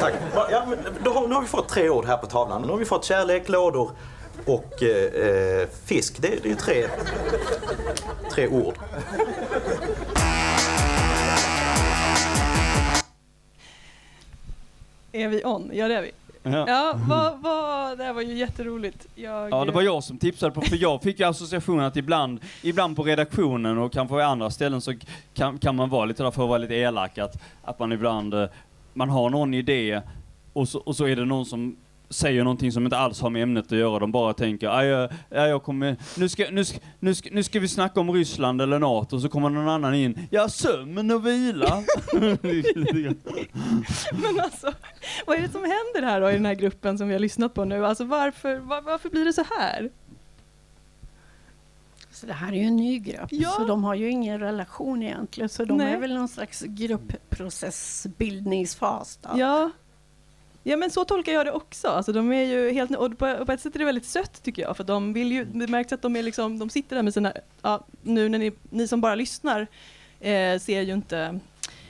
Tack. 0.00 0.12
Va- 0.34 0.46
Ja, 0.50 0.64
men 0.68 0.78
då 1.04 1.10
har, 1.12 1.28
nu 1.28 1.34
har 1.34 1.42
vi 1.42 1.48
fått 1.48 1.68
tre 1.68 1.90
ord 1.90 2.04
här 2.04 2.16
på 2.16 2.26
tavlan. 2.26 2.62
Nu 2.62 2.68
har 2.68 2.76
vi 2.76 2.84
fått 2.84 3.04
kärlek, 3.04 3.48
lådor 3.48 3.90
och 4.46 4.82
eh, 4.82 5.28
eh, 5.60 5.68
fisk. 5.84 6.22
Det, 6.22 6.28
det 6.28 6.44
är 6.44 6.50
ju 6.50 6.54
tre, 6.56 6.86
tre 8.34 8.48
ord. 8.48 8.74
Är 15.12 15.28
vi 15.28 15.44
on? 15.44 15.70
Ja 15.72 15.88
det 15.88 15.94
är 15.96 16.02
vi. 16.02 16.10
Ja. 16.42 16.64
Ja, 16.68 16.94
vad, 17.08 17.38
vad, 17.40 17.98
det 17.98 18.04
här 18.04 18.12
var 18.12 18.22
ju 18.22 18.34
jätteroligt. 18.38 19.06
Jag, 19.14 19.50
Ja, 19.50 19.64
det 19.64 19.72
var 19.72 19.82
jag 19.82 20.04
som 20.04 20.18
tipsade 20.18 20.52
på, 20.52 20.60
för 20.60 20.76
jag 20.76 21.02
fick 21.02 21.20
ju 21.20 21.26
associationen 21.26 21.84
att 21.84 21.96
ibland, 21.96 22.40
ibland 22.62 22.96
på 22.96 23.02
redaktionen 23.02 23.78
och 23.78 23.92
kanske 23.92 24.08
på 24.14 24.20
andra 24.20 24.50
ställen 24.50 24.80
så 24.80 24.94
kan, 25.34 25.58
kan 25.58 25.76
man 25.76 25.88
vara 25.88 26.04
lite 26.04 26.22
där 26.22 26.30
för 26.30 26.42
att 26.42 26.48
vara 26.48 26.58
lite 26.58 26.74
elak, 26.74 27.18
att, 27.18 27.42
att 27.64 27.78
man 27.78 27.92
ibland, 27.92 28.34
eh, 28.34 28.48
man 28.94 29.08
har 29.10 29.30
någon 29.30 29.54
idé 29.54 30.00
och 30.52 30.68
så, 30.68 30.78
och 30.78 30.96
så 30.96 31.04
är 31.06 31.16
det 31.16 31.24
någon 31.24 31.46
som 31.46 31.76
säger 32.12 32.44
någonting 32.44 32.72
som 32.72 32.84
inte 32.84 32.96
alls 32.96 33.20
har 33.20 33.30
med 33.30 33.42
ämnet 33.42 33.64
att 33.72 33.78
göra, 33.78 33.98
de 33.98 34.12
bara 34.12 34.32
tänker 34.32 34.78
"Aj, 34.78 34.86
jag, 34.86 35.10
ja, 35.30 35.46
jag 35.46 35.62
kommer, 35.62 35.96
nu, 36.18 36.28
ska, 36.28 36.46
nu, 36.50 36.64
ska, 36.64 36.78
nu, 36.98 37.14
ska, 37.14 37.28
nu 37.32 37.42
ska 37.42 37.60
vi 37.60 37.68
snacka 37.68 38.00
om 38.00 38.10
Ryssland 38.12 38.62
eller 38.62 38.78
NATO, 38.78 39.16
och 39.16 39.22
så 39.22 39.28
kommer 39.28 39.48
någon 39.50 39.68
annan 39.68 39.94
in, 39.94 40.18
ja 40.30 40.48
sömn 40.48 41.10
och 41.10 41.26
vila. 41.26 41.82
Men 44.12 44.40
alltså, 44.42 44.72
vad 45.26 45.36
är 45.36 45.42
det 45.42 45.48
som 45.48 45.60
händer 45.60 46.02
här 46.12 46.20
då 46.20 46.30
i 46.30 46.32
den 46.32 46.46
här 46.46 46.54
gruppen 46.54 46.98
som 46.98 47.08
vi 47.08 47.14
har 47.14 47.20
lyssnat 47.20 47.54
på 47.54 47.64
nu? 47.64 47.86
Alltså 47.86 48.04
varför, 48.04 48.56
var, 48.56 48.82
varför 48.82 49.08
blir 49.08 49.24
det 49.24 49.32
så 49.32 49.44
här? 49.58 49.90
Så 52.20 52.26
det 52.26 52.32
här 52.32 52.52
är 52.52 52.56
ju 52.56 52.62
en 52.62 52.76
ny 52.76 52.98
grupp, 52.98 53.28
Ja. 53.30 53.50
så 53.50 53.64
de 53.64 53.84
har 53.84 53.94
ju 53.94 54.10
ingen 54.10 54.40
relation 54.40 55.02
egentligen. 55.02 55.48
Så 55.48 55.64
de 55.64 55.78
Nej. 55.78 55.92
är 55.92 55.98
väl 55.98 56.14
någon 56.14 56.28
slags 56.28 56.62
gruppprocessbildningsfas. 56.66 59.18
Då. 59.22 59.28
Ja. 59.38 59.70
Ja 60.62 60.76
men 60.76 60.90
så 60.90 61.04
tolkar 61.04 61.32
jag 61.32 61.46
det 61.46 61.52
också. 61.52 61.88
Alltså, 61.88 62.12
de 62.12 62.32
är 62.32 62.42
ju 62.42 62.70
helt, 62.72 62.96
och 62.96 63.18
på, 63.18 63.46
på 63.46 63.52
ett 63.52 63.60
sätt 63.60 63.74
är 63.74 63.78
det 63.78 63.84
väldigt 63.84 64.06
sött 64.06 64.42
tycker 64.42 64.62
jag. 64.62 64.76
För 64.76 64.84
de 64.84 65.12
vill 65.12 65.32
ju, 65.32 65.44
det 65.44 65.66
märks 65.66 65.92
att 65.92 66.02
de, 66.02 66.16
är 66.16 66.22
liksom, 66.22 66.58
de 66.58 66.70
sitter 66.70 66.96
där 66.96 67.02
med 67.02 67.14
sina, 67.14 67.32
ja, 67.62 67.84
nu 68.02 68.28
när 68.28 68.38
ni, 68.38 68.52
ni 68.70 68.88
som 68.88 69.00
bara 69.00 69.14
lyssnar 69.14 69.60
eh, 70.20 70.58
ser 70.58 70.80
ju 70.80 70.92
inte 70.92 71.40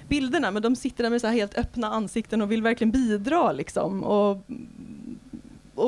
bilderna, 0.09 0.51
men 0.51 0.63
de 0.63 0.77
sitter 0.77 1.03
där 1.03 1.11
med 1.11 1.21
så 1.21 1.27
helt 1.27 1.59
öppna 1.59 1.87
ansikten 1.87 2.43
och 2.43 2.53
vill 2.53 2.63
verkligen 2.63 2.91
bidra 2.91 3.53
liksom. 3.53 4.05
Och, 4.05 4.39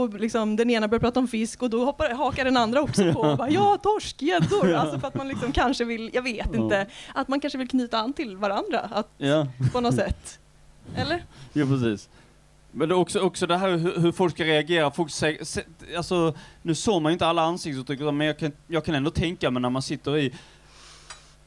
och 0.00 0.20
liksom, 0.20 0.56
den 0.56 0.70
ena 0.70 0.88
börjar 0.88 1.00
prata 1.00 1.20
om 1.20 1.28
fisk 1.28 1.62
och 1.62 1.70
då 1.70 1.84
hoppar, 1.84 2.10
hakar 2.10 2.44
den 2.44 2.56
andra 2.56 2.80
också 2.82 3.12
på 3.12 3.20
och 3.20 3.36
bara, 3.38 3.50
ja 3.50 3.78
torsk, 3.82 4.22
gäddor. 4.22 4.72
Alltså 4.74 4.98
för 4.98 5.08
att 5.08 5.14
man 5.14 5.28
liksom 5.28 5.52
kanske 5.52 5.84
vill, 5.84 6.10
jag 6.14 6.22
vet 6.22 6.46
Ja. 6.52 6.60
inte, 6.62 6.86
att 7.14 7.28
man 7.28 7.40
kanske 7.40 7.58
vill 7.58 7.68
knyta 7.68 7.98
an 7.98 8.12
till 8.12 8.36
varandra 8.36 8.80
att, 8.80 9.08
ja. 9.18 9.46
på 9.72 9.80
något 9.80 9.94
sätt. 9.94 10.38
Eller? 10.96 11.24
Ja, 11.52 11.66
precis. 11.66 12.08
Men 12.74 12.88
det 12.88 12.94
också, 12.94 13.20
också 13.20 13.46
det 13.46 13.56
här 13.56 13.76
hur, 13.76 14.00
hur 14.00 14.12
folk 14.12 14.34
ska 14.34 14.44
reagera. 14.44 14.90
Folk 14.90 15.10
säger, 15.10 15.44
se- 15.44 15.64
alltså, 15.96 16.34
nu 16.62 16.74
såg 16.74 17.02
man 17.02 17.10
ju 17.10 17.12
inte 17.12 17.26
alla 17.26 17.42
ansiktsuttryck, 17.42 18.00
men 18.00 18.20
jag 18.26 18.38
kan, 18.38 18.52
jag 18.66 18.84
kan 18.84 18.94
ändå 18.94 19.10
tänka 19.10 19.50
mig 19.50 19.62
när 19.62 19.70
man 19.70 19.82
sitter 19.82 20.18
i 20.18 20.32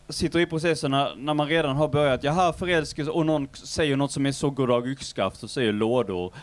sitter 0.10 0.40
i 0.40 0.46
processen 0.46 0.92
när, 0.92 1.16
när 1.16 1.34
man 1.34 1.48
redan 1.48 1.76
har 1.76 1.88
börjat, 1.88 2.24
jaha 2.24 2.54
förälskelse, 2.54 3.12
och 3.12 3.26
någon 3.26 3.48
säger 3.54 3.96
något 3.96 4.12
som 4.12 4.26
är 4.26 4.32
så 4.32 4.50
goddag 4.50 4.88
yxskaft 4.88 5.44
och 5.44 5.50
säger 5.50 5.72
lådor. 5.74 6.34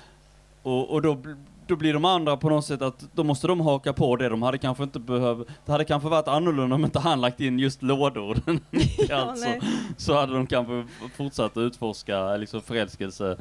Och, 0.62 0.91
och 0.91 1.03
då, 1.03 1.19
då 1.73 1.77
blir 1.77 1.93
de 1.93 2.05
andra 2.05 2.37
på 2.37 2.49
något 2.49 2.65
sätt 2.65 2.83
att 2.83 3.09
då 3.13 3.25
måste 3.25 3.47
de 3.47 3.61
haka 3.61 3.93
på 3.93 4.17
det. 4.17 4.29
De 4.29 4.43
hade 4.43 4.59
kanske 4.59 4.83
inte 4.83 5.01
behövt, 5.01 5.49
det 5.67 5.73
hade 5.73 5.85
kanske 5.85 6.09
varit 6.09 6.29
annorlunda 6.29 6.75
om 6.75 6.85
inte 6.85 6.99
han 6.99 7.21
lagt 7.21 7.41
in 7.41 7.59
just 7.59 7.83
lådor. 7.83 8.39
alltså, 9.13 9.49
nej. 9.49 9.61
så 9.97 10.15
hade 10.15 10.33
de 10.33 10.47
kanske 10.47 10.87
fortsatt 11.17 11.57
att 11.57 11.61
utforska 11.61 12.37
liksom 12.37 12.61
förälskelse 12.61 13.37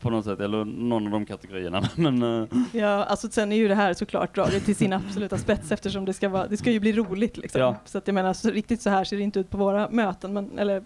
på 0.00 0.10
något 0.10 0.24
sätt, 0.24 0.40
eller 0.40 0.64
någon 0.64 1.06
av 1.06 1.12
de 1.12 1.26
kategorierna. 1.26 1.82
Men, 1.96 2.22
eh, 2.22 2.48
Ja, 2.72 3.04
alltså 3.04 3.28
sen 3.28 3.52
är 3.52 3.56
ju 3.56 3.68
det 3.68 3.74
här 3.74 3.94
såklart 3.94 4.34
draget 4.34 4.64
till 4.64 4.76
sin 4.76 4.92
absoluta 4.92 5.38
spets 5.38 5.72
eftersom 5.72 6.04
det 6.04 6.12
ska, 6.12 6.28
vara, 6.28 6.46
det 6.46 6.56
ska 6.56 6.70
ju 6.70 6.80
bli 6.80 6.92
roligt 6.92 7.36
liksom. 7.36 7.60
Ja. 7.60 7.76
Så 7.84 7.98
att 7.98 8.06
jag 8.06 8.14
menar, 8.14 8.32
så 8.32 8.50
riktigt 8.50 8.82
så 8.82 8.90
här 8.90 9.04
ser 9.04 9.16
det 9.16 9.22
inte 9.22 9.40
ut 9.40 9.50
på 9.50 9.58
våra 9.58 9.88
möten, 9.90 10.32
men, 10.32 10.58
eller, 10.58 10.84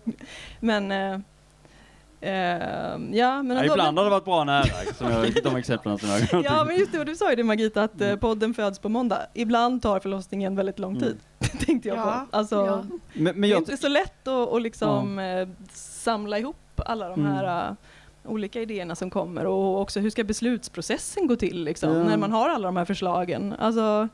men 0.61 0.93
eh, 0.93 1.19
ja, 3.13 3.43
men 3.43 3.57
ja, 3.57 3.65
ibland 3.65 3.99
har 3.99 4.05
det 4.05 4.11
varit 4.11 4.25
bra 4.25 4.45
nära, 4.45 4.65
som 4.95 5.11
jag, 5.11 5.35
de 5.45 5.57
exemplen 5.57 5.99
som 5.99 6.09
jag 6.09 6.45
Ja, 6.45 6.65
men 6.65 6.77
just 6.77 6.93
det, 6.93 7.05
du 7.05 7.17
sa 7.17 7.31
ju 7.31 7.37
det 7.37 7.45
Magita, 7.45 7.83
att 7.83 8.01
Mm. 8.01 8.13
eh, 8.13 8.17
podden 8.17 8.55
föds 8.55 8.79
på 8.79 8.89
måndag. 8.89 9.19
Ibland 9.35 9.83
tar 9.83 10.01
förlossningen 10.01 10.57
väldigt 10.57 10.79
lång 10.79 11.01
tid, 11.01 11.19
tänkte 11.67 11.89
jag 11.89 11.99
Ja, 11.99 12.27
på. 12.31 12.37
Alltså, 12.37 12.55
ja. 12.67 12.85
men, 13.13 13.25
men 13.25 13.41
det 13.41 13.47
är 13.49 13.51
jag, 13.51 13.61
inte 13.61 13.77
så 13.77 13.89
lätt 13.89 14.29
att, 14.29 14.53
att 14.53 14.63
liksom, 14.63 15.19
eh, 15.19 15.49
samla 15.73 16.39
ihop 16.39 16.57
alla 16.77 17.09
de 17.09 17.21
Mm. 17.21 17.33
här 17.33 17.69
eh, 17.69 17.75
olika 18.25 18.61
idéerna 18.61 18.95
som 18.95 19.11
kommer 19.11 19.47
och 19.47 19.81
också 19.81 20.01
hur 20.01 20.11
ska 20.11 20.25
beslutsprocessen 20.25 21.27
gå 21.27 21.37
till 21.37 21.65
liksom, 21.65 21.93
Ja. 21.97 22.05
när 22.05 22.17
man 22.17 22.33
har 22.33 22.49
alla 22.49 22.69
de 22.69 22.77
här 22.77 22.85
förslagen. 22.85 23.55
Alltså, 23.59 24.09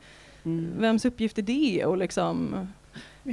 Mm. 0.45 0.71
vems 0.77 1.05
uppgift 1.05 1.37
är 1.37 1.41
det? 1.41 1.85
Och 1.85 1.97
liksom, 1.97 2.67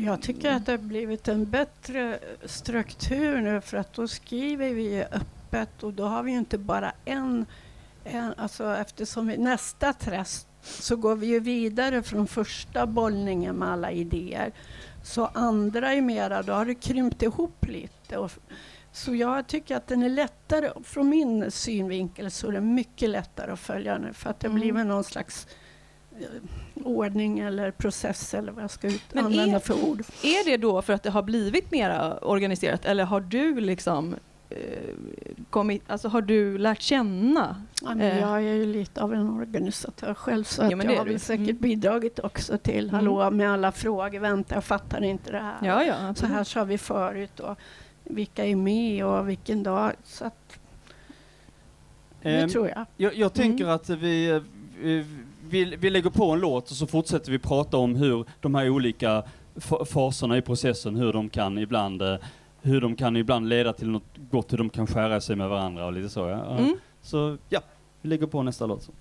Jag 0.04 0.22
tycker 0.22 0.52
att 0.52 0.66
det 0.66 0.72
har 0.72 0.78
blivit 0.78 1.28
en 1.28 1.50
bättre 1.50 2.18
struktur 2.44 3.40
nu 3.40 3.60
för 3.60 3.76
att 3.76 3.92
då 3.92 4.08
skriver 4.08 4.70
vi 4.70 5.04
öppet 5.04 5.82
och 5.82 5.92
då 5.92 6.04
har 6.04 6.22
vi 6.22 6.32
ju 6.32 6.38
inte 6.38 6.58
bara 6.58 6.92
en 7.04 7.46
eh, 8.04 8.28
alltså 8.36 8.76
eftersom 8.76 9.26
vi, 9.26 9.36
nästa 9.36 9.92
träsk 9.92 10.46
så 10.62 10.96
går 10.96 11.16
vi 11.16 11.26
ju 11.26 11.40
vidare 11.40 12.02
från 12.02 12.26
första 12.26 12.86
bollningen 12.86 13.56
med 13.56 13.68
alla 13.68 13.90
idéer. 13.90 14.52
Så 15.04 15.26
andra 15.26 15.92
är 15.92 16.00
mera, 16.00 16.42
då 16.42 16.52
har 16.52 16.66
det 16.66 16.74
krympt 16.74 17.22
ihop 17.22 17.66
lite. 17.66 18.18
Och, 18.18 18.32
så 18.92 19.14
jag 19.14 19.46
tycker 19.46 19.76
att 19.76 19.86
den 19.86 20.02
är 20.02 20.08
lättare, 20.08 20.70
från 20.84 21.08
min 21.08 21.50
synvinkel 21.50 22.30
så 22.30 22.48
är 22.48 22.52
det 22.52 22.60
mycket 22.60 23.10
lättare 23.10 23.52
att 23.52 23.60
följa 23.60 23.98
nu 23.98 24.12
för 24.12 24.30
att 24.30 24.40
det 24.40 24.46
Mm. 24.46 24.60
blir 24.60 24.84
någon 24.84 25.04
slags 25.04 25.46
ordning 26.84 27.38
eller 27.38 27.70
process 27.70 28.34
eller 28.34 28.52
vad 28.52 28.62
jag 28.64 28.70
ska 28.70 28.86
ut, 28.88 29.02
Men 29.12 29.24
använda 29.24 29.56
är- 29.56 29.60
för 29.60 29.84
ord. 29.84 30.00
Är 30.22 30.44
det 30.44 30.56
då 30.56 30.82
för 30.82 30.92
att 30.92 31.02
det 31.02 31.10
har 31.10 31.22
blivit 31.22 31.70
mer 31.70 32.18
organiserat 32.24 32.84
eller 32.84 33.04
har 33.04 33.20
du 33.20 33.60
liksom 33.60 34.14
eh, 34.50 34.58
kommit, 35.50 35.82
alltså 35.86 36.08
har 36.08 36.22
du 36.22 36.58
lärt 36.58 36.80
känna? 36.82 37.62
Ja, 37.82 37.88
men 37.88 38.00
eh, 38.00 38.18
jag 38.20 38.36
är 38.36 38.40
ju 38.54 38.66
lite 38.66 39.02
av 39.02 39.14
en 39.14 39.30
organisatör 39.30 40.14
själv 40.14 40.44
så 40.44 40.62
Ja, 40.62 40.70
jag 40.84 40.96
har 40.98 41.04
väl 41.04 41.20
säkert 41.20 41.48
Mm. 41.48 41.56
bidragit 41.60 42.18
också 42.18 42.58
till 42.58 42.84
Mm. 42.88 42.94
hallå 42.94 43.30
med 43.30 43.50
alla 43.50 43.72
frågor. 43.72 44.18
Vänta, 44.20 44.54
jag 44.54 44.64
fattar 44.64 45.04
inte 45.04 45.32
det 45.32 45.38
här. 45.38 45.56
Ja, 45.62 45.84
ja, 45.84 46.14
så 46.14 46.26
här 46.26 46.44
sa 46.44 46.64
vi 46.64 46.78
förut 46.78 47.40
och 47.40 47.58
vilka 48.04 48.44
är 48.44 48.56
med 48.56 49.04
och 49.06 49.28
vilken 49.28 49.62
dag. 49.62 49.92
Så 50.04 50.24
att, 50.24 50.58
det 52.22 52.36
Ehm, 52.40 52.48
tror 52.48 52.68
jag. 52.68 52.86
Jag, 52.96 53.14
jag 53.14 53.32
tänker 53.34 53.64
Mm. 53.64 53.74
att 53.76 53.88
vi, 53.90 54.30
eh, 54.30 54.42
vi, 54.82 55.04
vi, 55.50 55.76
vi 55.76 55.90
lägger 55.90 56.10
på 56.10 56.30
en 56.30 56.40
låt 56.40 56.70
och 56.70 56.76
så 56.76 56.86
fortsätter 56.86 57.32
vi 57.32 57.38
prata 57.38 57.76
om 57.76 57.96
hur 57.96 58.24
de 58.40 58.54
här 58.54 58.68
olika 58.70 59.22
fa- 59.56 59.84
faserna 59.84 60.36
i 60.38 60.42
processen, 60.42 60.96
hur 60.96 61.12
de 61.12 61.28
kan 61.28 61.58
ibland 61.58 62.02
eh, 62.02 62.16
hur 62.62 62.80
de 62.80 62.96
kan 62.96 63.16
ibland 63.16 63.48
leda 63.48 63.72
till 63.72 63.90
något 63.90 64.02
gott, 64.30 64.52
hur 64.52 64.58
de 64.58 64.68
kan 64.70 64.86
skära 64.86 65.20
sig 65.20 65.36
med 65.36 65.48
varandra 65.48 65.86
och 65.86 65.92
lite 65.92 66.08
så. 66.08 66.20
Ja. 66.28 66.58
Mm. 66.58 66.76
Så 67.02 67.36
ja, 67.48 67.60
vi 68.02 68.08
lägger 68.08 68.26
på 68.26 68.42
nästa 68.42 68.66
låt. 68.66 68.82
Så. 68.82 68.92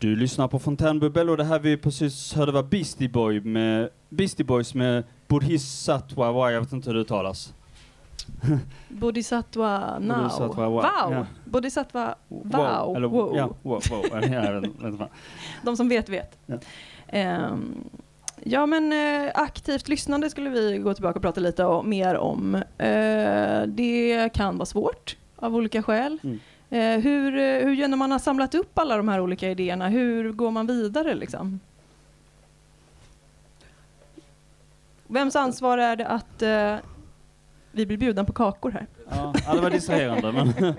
Du 0.00 0.16
lyssnar 0.16 0.48
på 0.48 0.58
Fontänbubbel 0.58 1.30
och 1.30 1.36
det 1.36 1.44
här 1.44 1.58
vi 1.58 1.76
precis 1.76 2.34
hörde 2.34 2.52
var 2.52 2.62
Beastie, 2.62 3.08
Boy 3.08 3.40
med, 3.40 3.88
Beastie 4.08 4.46
Boys 4.46 4.74
med 4.74 5.04
Bodhisattva, 5.28 6.52
jag 6.52 6.60
vet 6.60 6.72
inte 6.72 6.90
hur 6.90 6.94
det 6.94 7.00
uttalas. 7.00 7.54
Bodhisattva 8.88 9.98
now. 9.98 10.16
Bodhisattva 10.16 10.68
wow. 10.68 10.82
wow. 10.82 11.12
Ja. 11.12 11.26
Bodhisattva 11.44 12.14
wow. 12.28 12.96
Eller, 12.96 13.08
wow. 13.08 13.36
Ja, 13.36 13.46
wow, 13.62 13.82
wow. 13.90 15.08
De 15.62 15.76
som 15.76 15.88
vet, 15.88 16.08
vet. 16.08 16.38
Ja. 16.46 16.58
Ehm, 17.08 17.84
ja, 18.44 18.66
men 18.66 18.92
eh, 18.92 19.32
aktivt 19.34 19.88
lyssnande 19.88 20.30
skulle 20.30 20.50
vi 20.50 20.78
gå 20.78 20.94
tillbaka 20.94 21.16
och 21.16 21.22
prata 21.22 21.40
lite 21.40 21.82
mer 21.82 22.16
om. 22.16 22.54
Eh, 22.78 23.62
det 23.66 24.30
kan 24.34 24.56
vara 24.56 24.66
svårt 24.66 25.16
av 25.36 25.56
olika 25.56 25.82
skäl. 25.82 26.18
Mm. 26.22 26.40
Eh, 26.70 26.98
hur, 26.98 27.36
eh, 27.36 27.66
hur 27.66 27.88
när 27.88 27.96
man 27.96 28.10
har 28.10 28.18
samlat 28.18 28.54
upp 28.54 28.78
alla 28.78 28.96
de 28.96 29.08
här 29.08 29.20
olika 29.20 29.50
idéerna? 29.50 29.88
Hur 29.88 30.32
går 30.32 30.50
man 30.50 30.66
vidare 30.66 31.14
liksom? 31.14 31.60
Vems 35.06 35.36
ansvar 35.36 35.78
är 35.78 35.96
det 35.96 36.06
att 36.06 36.42
eh, 36.42 36.76
vi 37.72 37.86
blir 37.86 37.96
bjudna 37.96 38.24
på 38.24 38.32
kakor 38.32 38.70
här? 38.70 38.86
Ja, 39.10 39.34
det 39.54 39.60
var 39.60 39.70
distraherande 39.70 40.32
men 40.32 40.74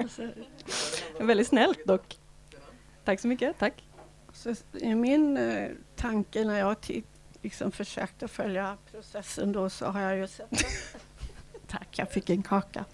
Väldigt 1.28 1.48
snällt 1.48 1.86
dock. 1.86 2.18
Tack 3.04 3.20
så 3.20 3.28
mycket, 3.28 3.60
tack. 3.60 3.84
Så 4.34 4.56
I 4.74 4.96
min 4.96 5.38
eh, 5.38 5.70
tanke 5.96 6.44
när 6.44 6.60
jag 6.60 6.76
liksom 7.42 7.72
försökte 7.72 8.28
följa 8.28 8.78
processen 8.92 9.52
då 9.52 9.70
så 9.70 9.86
har 9.86 10.02
jag 10.02 10.18
ju 10.18 10.28
sett 10.28 10.50
Tack, 11.68 11.88
jag 11.92 12.12
fick 12.12 12.30
en 12.30 12.44
kaka. 12.44 12.86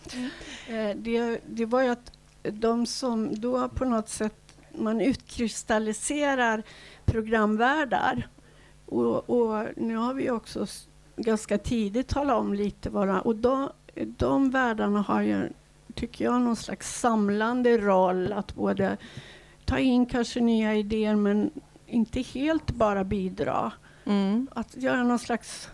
Eh, 0.67 0.95
det, 0.95 1.39
det 1.47 1.65
var 1.65 1.81
ju 1.81 1.89
att 1.89 2.11
de 2.51 2.85
som 2.85 3.39
då 3.39 3.69
på 3.69 3.85
något 3.85 4.09
sätt 4.09 4.57
man 4.77 5.01
utkristalliserar 5.01 6.63
programvärdar 7.05 8.27
och, 8.85 9.29
och 9.29 9.65
nu 9.77 9.95
har 9.95 10.13
vi 10.13 10.29
också 10.29 10.67
ganska 11.15 11.57
tidigt 11.57 12.07
talat 12.07 12.39
om 12.39 12.53
lite 12.53 12.89
vad 12.89 13.19
och 13.19 13.35
de, 13.35 13.69
de 13.95 14.51
världarna 14.51 15.01
har 15.01 15.21
ju, 15.21 15.49
tycker 15.93 16.25
jag, 16.25 16.41
någon 16.41 16.55
slags 16.55 16.99
samlande 16.99 17.77
roll 17.77 18.33
att 18.33 18.55
både 18.55 18.97
ta 19.65 19.77
in 19.77 20.05
kanske 20.05 20.39
nya 20.39 20.75
idéer 20.75 21.15
men 21.15 21.51
inte 21.87 22.21
helt 22.21 22.71
bara 22.71 23.03
bidra. 23.03 23.71
Mm. 24.05 24.47
Att 24.55 24.77
göra 24.77 25.03
någon 25.03 25.19
slags 25.19 25.69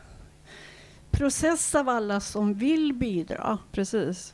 process 1.11 1.75
av 1.75 1.89
alla 1.89 2.19
som 2.19 2.53
vill 2.53 2.93
bidra. 2.93 3.57
Precis. 3.71 4.33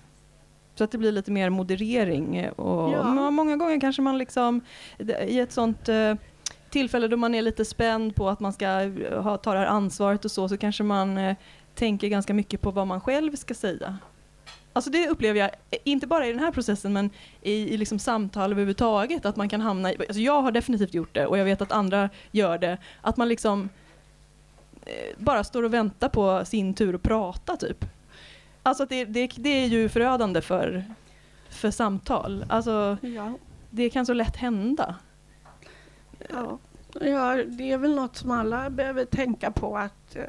Så 0.78 0.84
att 0.84 0.92
det 0.92 0.98
blir 0.98 1.12
lite 1.12 1.32
mer 1.32 1.50
moderering. 1.50 2.50
Och 2.50 2.92
Ja. 2.94 3.04
må- 3.04 3.32
Många 3.32 3.56
gånger 3.58 3.80
kanske 3.80 4.02
man 4.02 4.18
liksom 4.18 4.62
i 5.28 5.40
ett 5.40 5.52
sånt 5.52 5.90
eh, 5.90 6.13
tillfälle 6.70 7.08
då 7.08 7.18
man 7.18 7.36
är 7.36 7.42
lite 7.42 7.66
spänd 7.66 8.16
på 8.16 8.30
att 8.30 8.40
man 8.40 8.54
ska 8.54 8.66
eh, 8.82 9.22
ha, 9.24 9.38
ta 9.38 9.54
det 9.54 9.60
här 9.60 9.66
ansvaret 9.66 10.26
och 10.26 10.32
så, 10.32 10.50
så 10.50 10.58
kanske 10.58 10.84
man 10.84 11.18
eh, 11.18 11.36
tänker 11.76 12.08
ganska 12.08 12.34
mycket 12.34 12.62
på 12.62 12.72
vad 12.72 12.88
man 12.88 13.02
själv 13.02 13.36
ska 13.36 13.54
säga. 13.54 13.98
Alltså 14.74 14.92
det 14.92 15.08
upplever 15.10 15.40
jag, 15.40 15.50
inte 15.84 16.08
bara 16.08 16.28
i 16.28 16.32
den 16.32 16.40
här 16.40 16.52
processen, 16.52 16.94
men 16.94 17.10
i, 17.42 17.52
i 17.74 17.78
liksom 17.78 18.00
samtal 18.00 18.52
överhuvudtaget, 18.52 19.26
att 19.26 19.36
man 19.36 19.50
kan 19.50 19.62
hamna 19.62 19.94
i, 19.94 19.96
alltså 20.00 20.20
jag 20.20 20.42
har 20.42 20.52
definitivt 20.52 20.94
gjort 20.94 21.13
det 21.13 21.26
och 21.26 21.38
jag 21.38 21.46
vet 21.46 21.62
att 21.62 21.72
andra 21.72 22.10
gör 22.32 22.58
det, 22.58 22.78
att 23.02 23.18
man 23.18 23.30
liksom 23.30 23.70
eh, 24.86 24.94
bara 25.18 25.44
står 25.44 25.63
och 25.63 25.74
väntar 25.74 26.10
på 26.10 26.46
sin 26.46 26.74
tur 26.74 26.96
att 26.96 27.02
prata 27.04 27.58
typ. 27.58 27.86
Alltså 28.68 28.86
det, 28.86 29.06
det, 29.06 29.28
det 29.36 29.50
är 29.50 29.68
ju 29.68 29.90
förödande 29.90 30.42
för, 30.42 30.84
för 31.50 31.72
samtal. 31.72 32.46
Alltså 32.50 32.98
Ja. 33.02 33.34
det 33.70 33.90
kan 33.90 34.06
så 34.06 34.14
lätt 34.14 34.36
hända. 34.36 34.96
Ja. 36.30 36.58
ja, 37.02 37.36
det 37.48 37.72
är 37.72 37.78
väl 37.78 37.96
något 37.96 38.16
som 38.16 38.32
alla 38.32 38.70
behöver 38.70 39.06
tänka 39.06 39.52
på 39.52 39.78
att 39.78 40.16
eh, 40.16 40.24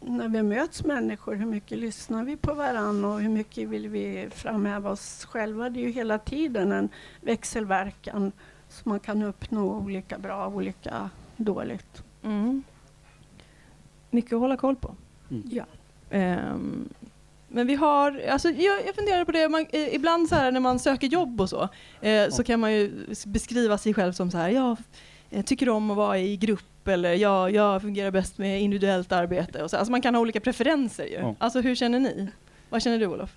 när 0.00 0.28
vi 0.28 0.42
möts 0.42 0.84
människor, 0.84 1.34
hur 1.34 1.46
mycket 1.46 1.78
lyssnar 1.78 2.24
vi 2.24 2.36
på 2.36 2.54
varandra 2.54 3.08
och 3.08 3.20
hur 3.20 3.28
mycket 3.28 3.68
vill 3.68 3.88
vi 3.88 4.28
framhäva 4.30 4.90
oss 4.90 5.24
själva? 5.24 5.70
Det 5.70 5.80
är 5.80 5.86
ju 5.86 5.90
hela 5.90 6.18
tiden 6.18 6.72
en 6.72 6.88
växelverkan 7.20 8.32
så 8.68 8.88
man 8.88 9.00
kan 9.00 9.22
uppnå 9.22 9.74
olika 9.78 10.18
bra 10.18 10.46
och 10.46 10.54
olika 10.54 11.10
dåligt. 11.36 12.02
Mm. 12.22 12.62
Mycket 14.10 14.32
att 14.32 14.40
hålla 14.40 14.56
koll 14.56 14.76
på. 14.76 14.94
Ja. 15.50 15.64
Ehm, 16.10 16.88
men 17.54 17.66
vi 17.66 17.74
har, 17.74 18.22
alltså 18.30 18.48
jag, 18.48 18.86
jag 18.86 18.94
funderar 18.94 19.24
på 19.24 19.32
det, 19.32 19.48
man, 19.48 19.66
eh, 19.72 19.94
ibland 19.94 20.28
så 20.28 20.34
här 20.34 20.52
när 20.52 20.60
man 20.60 20.78
söker 20.78 21.06
jobb 21.06 21.40
och 21.40 21.50
så, 21.50 21.68
eh, 22.00 22.28
så 22.30 22.44
kan 22.44 22.60
man 22.60 22.72
ju 22.72 23.06
beskriva 23.26 23.78
sig 23.78 23.94
själv 23.94 24.12
som 24.12 24.30
så 24.30 24.38
här, 24.38 24.48
jag 24.48 24.76
eh, 25.30 25.44
tycker 25.44 25.68
om 25.68 25.90
att 25.90 25.96
vara 25.96 26.18
i 26.18 26.36
grupp 26.36 26.88
eller 26.88 27.12
jag, 27.12 27.50
jag 27.50 27.82
fungerar 27.82 28.10
bäst 28.10 28.38
med 28.38 28.62
individuellt 28.62 29.12
arbete. 29.12 29.62
Och 29.62 29.70
så. 29.70 29.76
Alltså 29.76 29.90
man 29.90 30.02
kan 30.02 30.14
ha 30.14 30.22
olika 30.22 30.40
preferenser 30.40 31.04
ju. 31.04 31.14
Ja. 31.14 31.34
Alltså 31.38 31.60
hur 31.60 31.74
känner 31.74 32.00
ni? 32.00 32.28
Vad 32.70 32.82
känner 32.82 32.98
du 32.98 33.06
Olof? 33.06 33.30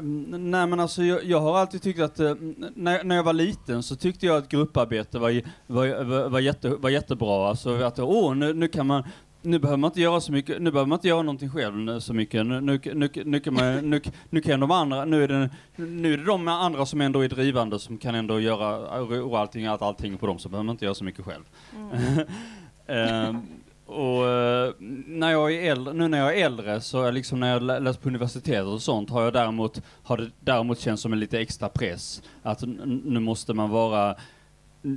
Nej 0.00 0.66
men 0.66 0.80
alltså 0.80 1.02
jag, 1.02 1.24
jag 1.24 1.40
har 1.40 1.58
alltid 1.58 1.82
tyckt 1.82 2.00
att, 2.00 2.20
eh, 2.20 2.34
när, 2.74 3.04
när 3.04 3.16
jag 3.16 3.22
var 3.22 3.32
liten 3.32 3.82
så 3.82 3.96
tyckte 3.96 4.26
jag 4.26 4.36
att 4.36 4.48
grupparbete 4.48 5.18
var, 5.18 5.42
var, 5.66 6.04
var, 6.04 6.28
var, 6.28 6.40
jätte, 6.40 6.68
var 6.68 6.90
jättebra. 6.90 7.48
Alltså 7.48 7.82
att 7.82 7.98
åh, 7.98 8.34
nu, 8.34 8.54
nu 8.54 8.68
kan 8.68 8.86
man, 8.86 9.04
nu 9.42 9.58
behöver 9.58 9.76
man 9.78 9.88
inte 9.88 10.00
göra 10.00 10.20
så 10.20 10.32
mycket, 10.32 10.62
nu 10.62 10.70
behöver 10.70 10.88
man 10.88 10.96
inte 10.96 11.08
göra 11.08 11.22
någonting 11.22 11.50
själv 11.50 11.76
nu- 11.76 12.00
så 12.00 12.14
mycket. 12.14 12.46
Nu, 12.46 12.60
nu, 12.60 12.80
nu, 12.94 13.08
nu, 13.24 13.40
kan 13.40 13.54
man, 13.54 13.90
nu, 13.90 14.00
nu 14.30 14.40
kan 14.40 14.60
de 14.60 14.70
andra, 14.70 15.04
nu 15.04 15.24
är, 15.24 15.28
det, 15.28 15.50
nu 15.76 16.12
är 16.14 16.18
det 16.18 16.24
de 16.24 16.48
andra 16.48 16.86
som 16.86 17.00
ändå 17.00 17.20
är 17.24 17.28
drivande 17.28 17.78
som 17.78 17.98
kan 17.98 18.14
ändå 18.14 18.40
göra 18.40 18.76
och 19.24 19.38
allting, 19.38 19.66
allt, 19.66 19.82
allting 19.82 20.18
på 20.18 20.26
dem 20.26 20.38
så 20.38 20.48
behöver 20.48 20.64
man 20.64 20.74
inte 20.74 20.84
göra 20.84 20.94
så 20.94 21.04
mycket 21.04 21.24
själv. 21.24 21.42
Ehm, 22.86 23.40
och 23.86 24.28
eh, 24.28 24.72
när 25.06 25.30
jag 25.30 25.52
är 25.54 25.70
äldre, 25.72 25.94
nu 25.94 26.08
när 26.08 26.18
jag 26.18 26.38
är 26.38 26.44
äldre 26.46 26.80
så 26.80 27.02
är 27.02 27.12
liksom 27.12 27.40
när 27.40 27.52
jag 27.52 27.62
lä- 27.62 27.78
läst 27.80 28.02
på 28.02 28.08
universitetet 28.08 28.64
och 28.64 28.82
sånt 28.82 29.10
har 29.10 29.22
jag 29.22 29.32
däremot, 29.32 29.82
har 30.02 30.16
det 30.16 30.30
däremot 30.40 30.78
känts 30.78 31.02
som 31.02 31.12
en 31.12 31.20
lite 31.20 31.40
extra 31.40 31.68
press. 31.68 32.22
Att 32.42 32.62
nu 33.04 33.20
måste 33.20 33.54
man 33.54 33.70
vara, 33.70 34.16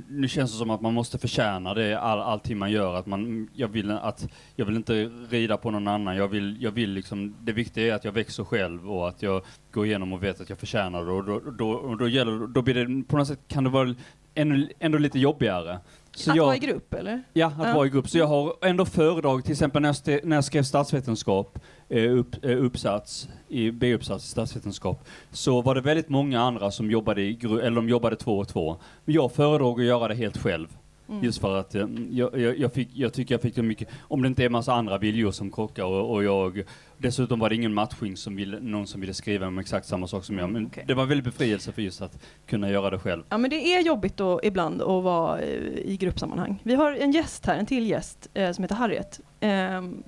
nu 0.08 0.28
känns 0.28 0.52
det 0.52 0.58
som 0.58 0.70
att 0.70 0.80
man 0.80 0.94
måste 0.94 1.18
förtjäna 1.18 1.74
det 1.74 2.00
all, 2.00 2.20
allting 2.20 2.58
man 2.58 2.70
gör. 2.70 2.94
Att 2.94 3.06
man, 3.06 3.48
jag 3.52 3.68
vill 3.68 3.90
att, 3.90 4.28
jag 4.56 4.66
vill 4.66 4.76
inte 4.76 5.04
rida 5.30 5.56
på 5.56 5.70
någon 5.70 5.88
annan. 5.88 6.16
Jag 6.16 6.28
vill, 6.28 6.56
jag 6.62 6.70
vill 6.70 6.90
liksom, 6.90 7.34
det 7.40 7.52
viktiga 7.52 7.86
är 7.92 7.96
att 7.96 8.04
jag 8.04 8.12
växer 8.12 8.44
själv 8.44 8.92
och 8.92 9.08
att 9.08 9.22
jag 9.22 9.42
går 9.72 9.86
igenom 9.86 10.12
och 10.12 10.22
vet 10.22 10.40
att 10.40 10.48
jag 10.48 10.58
förtjänar 10.58 11.04
det. 11.04 11.12
Och 11.12 11.24
då, 11.24 11.40
då, 11.50 11.70
och 11.70 11.96
då, 11.96 12.08
gäller, 12.08 12.46
då 12.46 12.62
blir 12.62 12.74
det, 12.74 13.04
på 13.04 13.16
något 13.16 13.28
sätt 13.28 13.40
kan 13.48 13.64
det 13.64 13.70
vara 13.70 13.94
ännu, 14.34 14.68
ändå 14.78 14.98
lite 14.98 15.18
jobbigare. 15.18 15.78
Så 16.10 16.30
att 16.30 16.36
jag, 16.36 16.44
vara 16.44 16.56
i 16.56 16.58
grupp 16.58 16.94
eller? 16.94 17.22
Ja, 17.32 17.46
att 17.46 17.66
Ja. 17.66 17.74
vara 17.74 17.86
i 17.86 17.90
grupp. 17.90 18.08
Så 18.08 18.18
jag 18.18 18.26
har 18.26 18.54
ändå 18.62 18.84
föredrag, 18.84 19.44
till 19.44 19.52
exempel 19.52 19.82
när 19.82 19.96
jag, 20.06 20.24
när 20.24 20.36
jag 20.36 20.44
skrev 20.44 20.62
statsvetenskap, 20.62 21.58
upp, 21.90 22.44
eh, 22.44 22.64
uppsats, 22.64 23.28
i 23.48 23.70
B-uppsats 23.70 24.24
i 24.24 24.28
statsvetenskap, 24.28 25.04
så 25.30 25.62
var 25.62 25.74
det 25.74 25.80
väldigt 25.80 26.08
många 26.08 26.40
andra 26.40 26.70
som 26.70 26.90
jobbade 26.90 27.22
i 27.22 27.36
gru- 27.36 27.60
eller 27.60 27.76
de 27.76 27.88
jobbade 27.88 28.16
två 28.16 28.38
och 28.38 28.48
två. 28.48 28.76
Men 29.04 29.14
jag 29.14 29.32
föredrog 29.32 29.80
att 29.80 29.86
göra 29.86 30.08
det 30.08 30.14
helt 30.14 30.36
själv. 30.36 30.68
Mm. 31.08 31.24
Just 31.24 31.40
för 31.40 31.56
att 31.56 31.74
eh, 31.74 31.86
jag, 32.10 32.38
jag, 32.38 32.58
jag, 32.58 32.72
fick, 32.72 32.88
jag 32.92 33.12
tycker 33.12 33.34
jag 33.34 33.42
fick 33.42 33.54
det 33.54 33.62
mycket, 33.62 33.88
om 34.00 34.22
det 34.22 34.28
inte 34.28 34.44
är 34.44 34.48
massa 34.48 34.72
andra 34.74 34.98
viljor 34.98 35.30
som 35.30 35.50
krockar 35.52 35.84
och, 35.84 36.14
och 36.14 36.24
jag, 36.24 36.62
dessutom 36.98 37.38
var 37.38 37.48
det 37.48 37.54
ingen 37.54 37.74
matchning 37.74 38.16
som 38.16 38.36
ville, 38.36 38.60
någon 38.60 38.86
som 38.86 39.00
ville 39.00 39.14
skriva 39.14 39.46
om 39.46 39.58
exakt 39.58 39.86
samma 39.86 40.06
sak 40.06 40.24
som 40.24 40.38
jag. 40.38 40.50
Men 40.50 40.70
det 40.86 40.94
var 40.94 41.06
väldigt 41.06 41.24
befrielse 41.24 41.72
för 41.72 41.82
just 41.82 42.02
att 42.02 42.22
kunna 42.46 42.70
göra 42.70 42.90
det 42.90 42.98
själv. 42.98 43.22
Ja 43.28 43.38
men 43.38 43.50
det 43.50 43.74
är 43.74 43.82
jobbigt 43.82 44.16
då, 44.16 44.40
ibland 44.42 44.82
att 44.82 45.04
vara 45.04 45.40
eh, 45.40 45.48
i 45.84 45.96
gruppsammanhang. 46.00 46.60
Vi 46.62 46.74
har 46.74 46.92
en 46.92 47.12
gäst 47.12 47.46
här, 47.46 47.56
en 47.58 47.66
till 47.66 47.86
gäst 47.86 48.28
eh, 48.34 48.52
som 48.52 48.64
heter 48.64 48.74
Harriet. 48.74 49.20
Eh, 49.40 49.50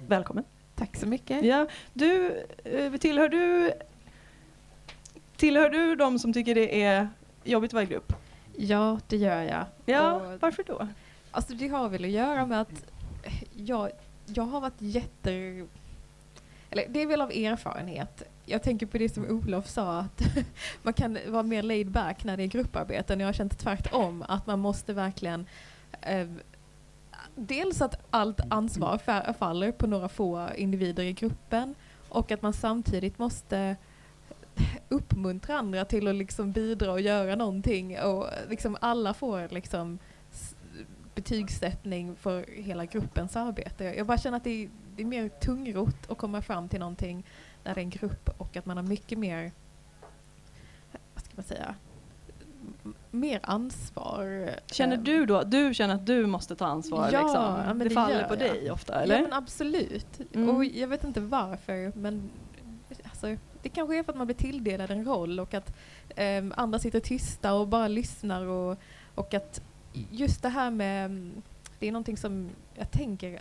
välkommen. 0.06 0.44
Tack 0.78 0.96
så 0.96 1.06
mycket. 1.06 1.44
Ja, 1.44 1.66
du, 1.92 2.42
eh, 2.64 2.92
tillhör 2.92 3.28
du 3.28 3.72
Tillhör 5.36 5.70
du 5.70 5.96
de 5.96 6.18
som 6.18 6.32
tycker 6.32 6.54
det 6.54 6.82
är 6.82 7.08
jobbigt 7.44 7.68
att 7.70 7.72
vara 7.74 7.82
i 7.84 7.86
grupp? 7.86 8.12
Ja, 8.56 9.00
det 9.08 9.16
gör 9.16 9.42
jag. 9.42 9.64
Ja, 9.86 10.12
Och- 10.12 10.40
varför 10.40 10.62
då? 10.66 10.88
Alltså 11.30 11.52
det 11.54 11.68
har 11.68 11.88
väl 11.88 12.04
att 12.04 12.10
göra 12.10 12.46
med 12.46 12.60
att 12.60 12.84
jag, 13.56 13.90
jag 14.26 14.42
har 14.44 14.60
varit 14.60 14.74
jätte... 14.78 15.32
Eller 16.70 16.84
det 16.88 17.02
är 17.02 17.06
väl 17.06 17.20
av 17.20 17.30
erfarenhet. 17.30 18.22
Jag 18.46 18.62
tänker 18.62 18.86
på 18.86 18.98
det 18.98 19.08
som 19.08 19.24
Olof 19.30 19.68
sa, 19.68 19.98
att 19.98 20.22
man 20.82 20.92
kan 20.92 21.18
vara 21.26 21.42
mer 21.42 21.62
laid 21.62 21.90
back 21.90 22.24
när 22.24 22.36
det 22.36 22.42
är 22.42 22.46
grupparbeten. 22.46 23.20
Jag 23.20 23.28
har 23.28 23.32
känt 23.32 23.58
tvärtom, 23.58 24.24
att 24.28 24.46
man 24.46 24.58
måste 24.58 24.92
verkligen 24.92 25.46
eh, 26.02 26.26
Dels 27.40 27.82
att 27.82 28.06
allt 28.10 28.40
ansvar 28.50 28.98
faller 29.32 29.72
på 29.72 29.86
några 29.86 30.08
få 30.08 30.48
individer 30.56 31.02
i 31.02 31.12
gruppen 31.12 31.74
och 32.08 32.32
att 32.32 32.42
man 32.42 32.52
samtidigt 32.52 33.18
måste 33.18 33.76
uppmuntra 34.88 35.58
andra 35.58 35.84
till 35.84 36.08
att 36.08 36.14
liksom 36.14 36.52
bidra 36.52 36.92
och 36.92 37.00
göra 37.00 37.36
någonting 37.36 37.98
och 38.00 38.26
liksom 38.48 38.76
alla 38.80 39.14
får 39.14 39.48
liksom 39.54 39.98
betygssättning 41.14 42.16
för 42.16 42.62
hela 42.62 42.84
gruppens 42.84 43.36
arbete. 43.36 43.84
Jag 43.84 44.06
bara 44.06 44.18
känner 44.18 44.36
att 44.36 44.44
det 44.44 44.64
är, 44.64 44.70
det 44.96 45.02
är 45.02 45.06
mer 45.06 45.28
tungrot 45.28 46.10
att 46.10 46.18
komma 46.18 46.42
fram 46.42 46.68
till 46.68 46.80
någonting 46.80 47.26
när 47.64 47.74
det 47.74 47.80
är 47.80 47.84
en 47.84 47.90
grupp 47.90 48.30
och 48.38 48.56
att 48.56 48.66
man 48.66 48.76
har 48.76 48.84
mycket 48.84 49.18
mer, 49.18 49.52
vad 51.14 51.24
ska 51.24 51.32
man 51.34 51.44
säga, 51.44 51.74
mer 53.10 53.40
ansvar. 53.42 54.50
Känner 54.66 54.96
Ehm, 54.96 55.04
du 55.04 55.26
då, 55.26 55.42
du 55.42 55.74
känner 55.74 55.94
att 55.94 56.06
du 56.06 56.26
måste 56.26 56.56
ta 56.56 56.66
ansvar 56.66 57.10
Ja, 57.12 57.22
liksom? 57.22 57.78
det, 57.78 57.84
det 57.84 57.90
faller 57.90 58.24
på 58.24 58.32
jag. 58.34 58.38
dig 58.38 58.70
ofta 58.70 59.02
eller? 59.02 59.16
Ja 59.16 59.22
men 59.22 59.32
absolut. 59.32 60.20
Mm. 60.34 60.56
Och 60.56 60.64
jag 60.64 60.88
vet 60.88 61.04
inte 61.04 61.20
varför 61.20 61.92
men 61.96 62.30
alltså, 63.04 63.36
det 63.62 63.68
kanske 63.68 63.98
är 63.98 64.02
för 64.02 64.12
att 64.12 64.18
man 64.18 64.26
blir 64.26 64.36
tilldelad 64.36 64.90
en 64.90 65.04
roll 65.04 65.40
och 65.40 65.54
att 65.54 65.76
ehm, 66.16 66.52
andra 66.56 66.78
sitter 66.78 67.00
tysta 67.00 67.54
och 67.54 67.68
bara 67.68 67.88
lyssnar 67.88 68.46
och, 68.46 68.78
och 69.14 69.34
att 69.34 69.60
just 70.10 70.42
det 70.42 70.48
här 70.48 70.70
med, 70.70 71.04
mm, 71.04 71.42
det 71.78 71.88
är 71.88 71.92
någonting 71.92 72.16
som 72.16 72.48
jag 72.74 72.90
tänker 72.90 73.32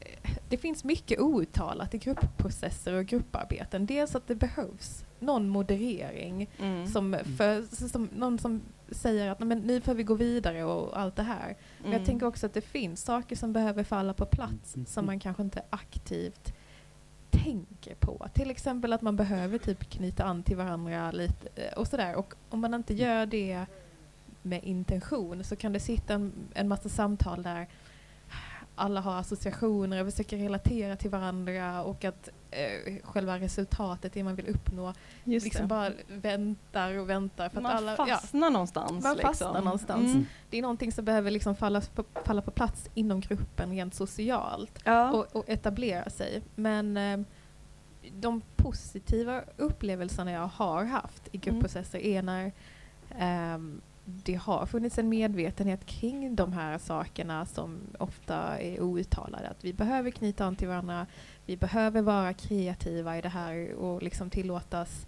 eh, 0.00 0.30
det 0.48 0.56
finns 0.56 0.84
mycket 0.84 1.20
outtalat 1.20 1.94
i 1.94 1.98
gruppprocesser 1.98 2.92
och 2.92 3.04
grupparbeten. 3.06 3.86
Dels 3.86 4.14
att 4.14 4.26
det 4.26 4.34
behövs 4.34 5.04
någon 5.20 5.48
moderering, 5.48 6.48
Mm. 6.58 6.86
som 6.86 7.16
för, 7.36 7.88
som, 7.88 8.08
någon 8.16 8.38
som 8.38 8.60
säger 8.90 9.30
att 9.30 9.38
"Nej, 9.38 9.46
men 9.48 9.58
nu 9.58 9.80
får 9.80 9.94
vi 9.94 10.02
gå 10.02 10.14
vidare 10.14 10.64
och 10.64 11.00
allt 11.00 11.16
det 11.16 11.22
här. 11.22 11.56
Men 11.78 11.86
Mm. 11.86 11.98
jag 11.98 12.06
tänker 12.06 12.26
också 12.26 12.46
att 12.46 12.54
det 12.54 12.60
finns 12.60 13.02
saker 13.04 13.36
som 13.36 13.52
behöver 13.52 13.84
falla 13.84 14.14
på 14.14 14.26
plats 14.26 14.76
som 14.86 15.06
man 15.06 15.20
kanske 15.20 15.42
inte 15.42 15.62
aktivt 15.70 16.52
tänker 17.30 17.94
på. 17.94 18.26
Till 18.34 18.50
exempel 18.50 18.92
att 18.92 19.02
man 19.02 19.16
behöver 19.16 19.58
typ 19.58 19.90
knyta 19.90 20.24
an 20.24 20.42
till 20.42 20.56
varandra 20.56 21.10
lite 21.10 21.48
eh, 21.62 21.72
och 21.78 21.86
sådär. 21.86 22.14
Och 22.16 22.34
om 22.48 22.60
man 22.60 22.74
inte 22.74 22.94
gör 22.94 23.26
det 23.26 23.66
med 24.42 24.64
intention 24.64 25.44
så 25.44 25.56
kan 25.56 25.72
det 25.72 25.80
sitta 25.80 26.14
en, 26.14 26.32
en 26.54 26.68
massa 26.68 26.88
samtal 26.88 27.42
där 27.42 27.66
alla 28.74 29.00
har 29.00 29.16
associationer 29.20 30.00
och 30.04 30.10
försöker 30.10 30.36
relatera 30.36 30.96
till 30.96 31.10
varandra 31.10 31.82
och 31.82 32.04
att 32.04 32.28
eh, 32.50 32.94
själva 33.04 33.38
resultatet, 33.38 34.12
det 34.12 34.24
man 34.24 34.34
vill 34.34 34.48
uppnå, 34.48 34.94
Just 35.24 35.44
liksom 35.44 35.62
det. 35.62 35.68
bara 35.68 35.92
väntar 36.08 36.98
och 36.98 37.10
väntar. 37.10 37.48
För 37.48 37.60
Man 37.60 37.72
att 37.72 37.78
alla, 37.78 37.96
fastnar 37.96 38.50
någonstans, 38.50 39.04
Man 39.04 39.16
liksom. 39.16 39.28
fastnar 39.34 39.62
någonstans. 39.62 40.12
Mm. 40.14 40.26
Det 40.50 40.58
är 40.58 40.62
någonting 40.62 40.92
som 40.92 41.04
behöver 41.04 41.30
liksom 41.30 41.56
falla, 41.56 41.80
på, 41.80 42.04
falla 42.24 42.42
på 42.42 42.50
plats 42.50 42.90
inom 42.94 43.20
gruppen 43.20 43.70
rent 43.70 43.94
socialt 43.94 44.78
Ja. 44.84 45.12
och, 45.12 45.36
och 45.36 45.44
etablera 45.48 46.10
sig. 46.10 46.42
Men 46.54 46.96
eh, 46.96 47.20
de 48.12 48.42
positiva 48.56 49.42
upplevelserna 49.56 50.32
jag 50.32 50.46
har 50.46 50.84
haft 50.84 51.28
i 51.32 51.38
gruppprocesser 51.38 51.98
är 51.98 52.22
när 52.22 52.52
ehm, 53.18 53.80
det 54.10 54.34
har 54.34 54.66
funnits 54.66 54.98
en 54.98 55.08
medvetenhet 55.08 55.86
kring 55.86 56.36
de 56.36 56.52
här 56.52 56.78
sakerna 56.78 57.46
som 57.46 57.80
ofta 57.98 58.58
är 58.60 58.80
outtalade. 58.80 59.48
Att 59.48 59.64
vi 59.64 59.72
behöver 59.72 60.10
knyta 60.10 60.44
an 60.44 60.56
till 60.56 60.68
varandra, 60.68 61.06
vi 61.46 61.56
behöver 61.56 62.02
vara 62.02 62.32
kreativa 62.34 63.18
i 63.18 63.20
det 63.20 63.28
här 63.28 63.74
och 63.74 64.02
liksom 64.02 64.30
tillåtas 64.30 65.06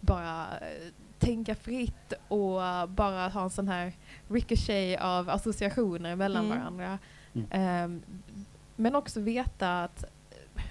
bara 0.00 0.46
eh, 0.60 0.92
tänka 1.18 1.54
fritt 1.54 2.12
och 2.28 2.60
bara 2.88 3.28
ha 3.28 3.42
en 3.42 3.50
sån 3.50 3.68
här 3.68 3.92
ricochet 4.28 5.00
av 5.00 5.30
associationer 5.30 6.16
mellan 6.16 6.44
Mm. 6.46 6.58
varandra. 6.58 6.98
Mm. 7.34 7.46
Ehm, 7.50 8.02
men 8.76 8.94
också 8.94 9.20
veta 9.20 9.82
att 9.84 10.04
eh, 10.30 10.62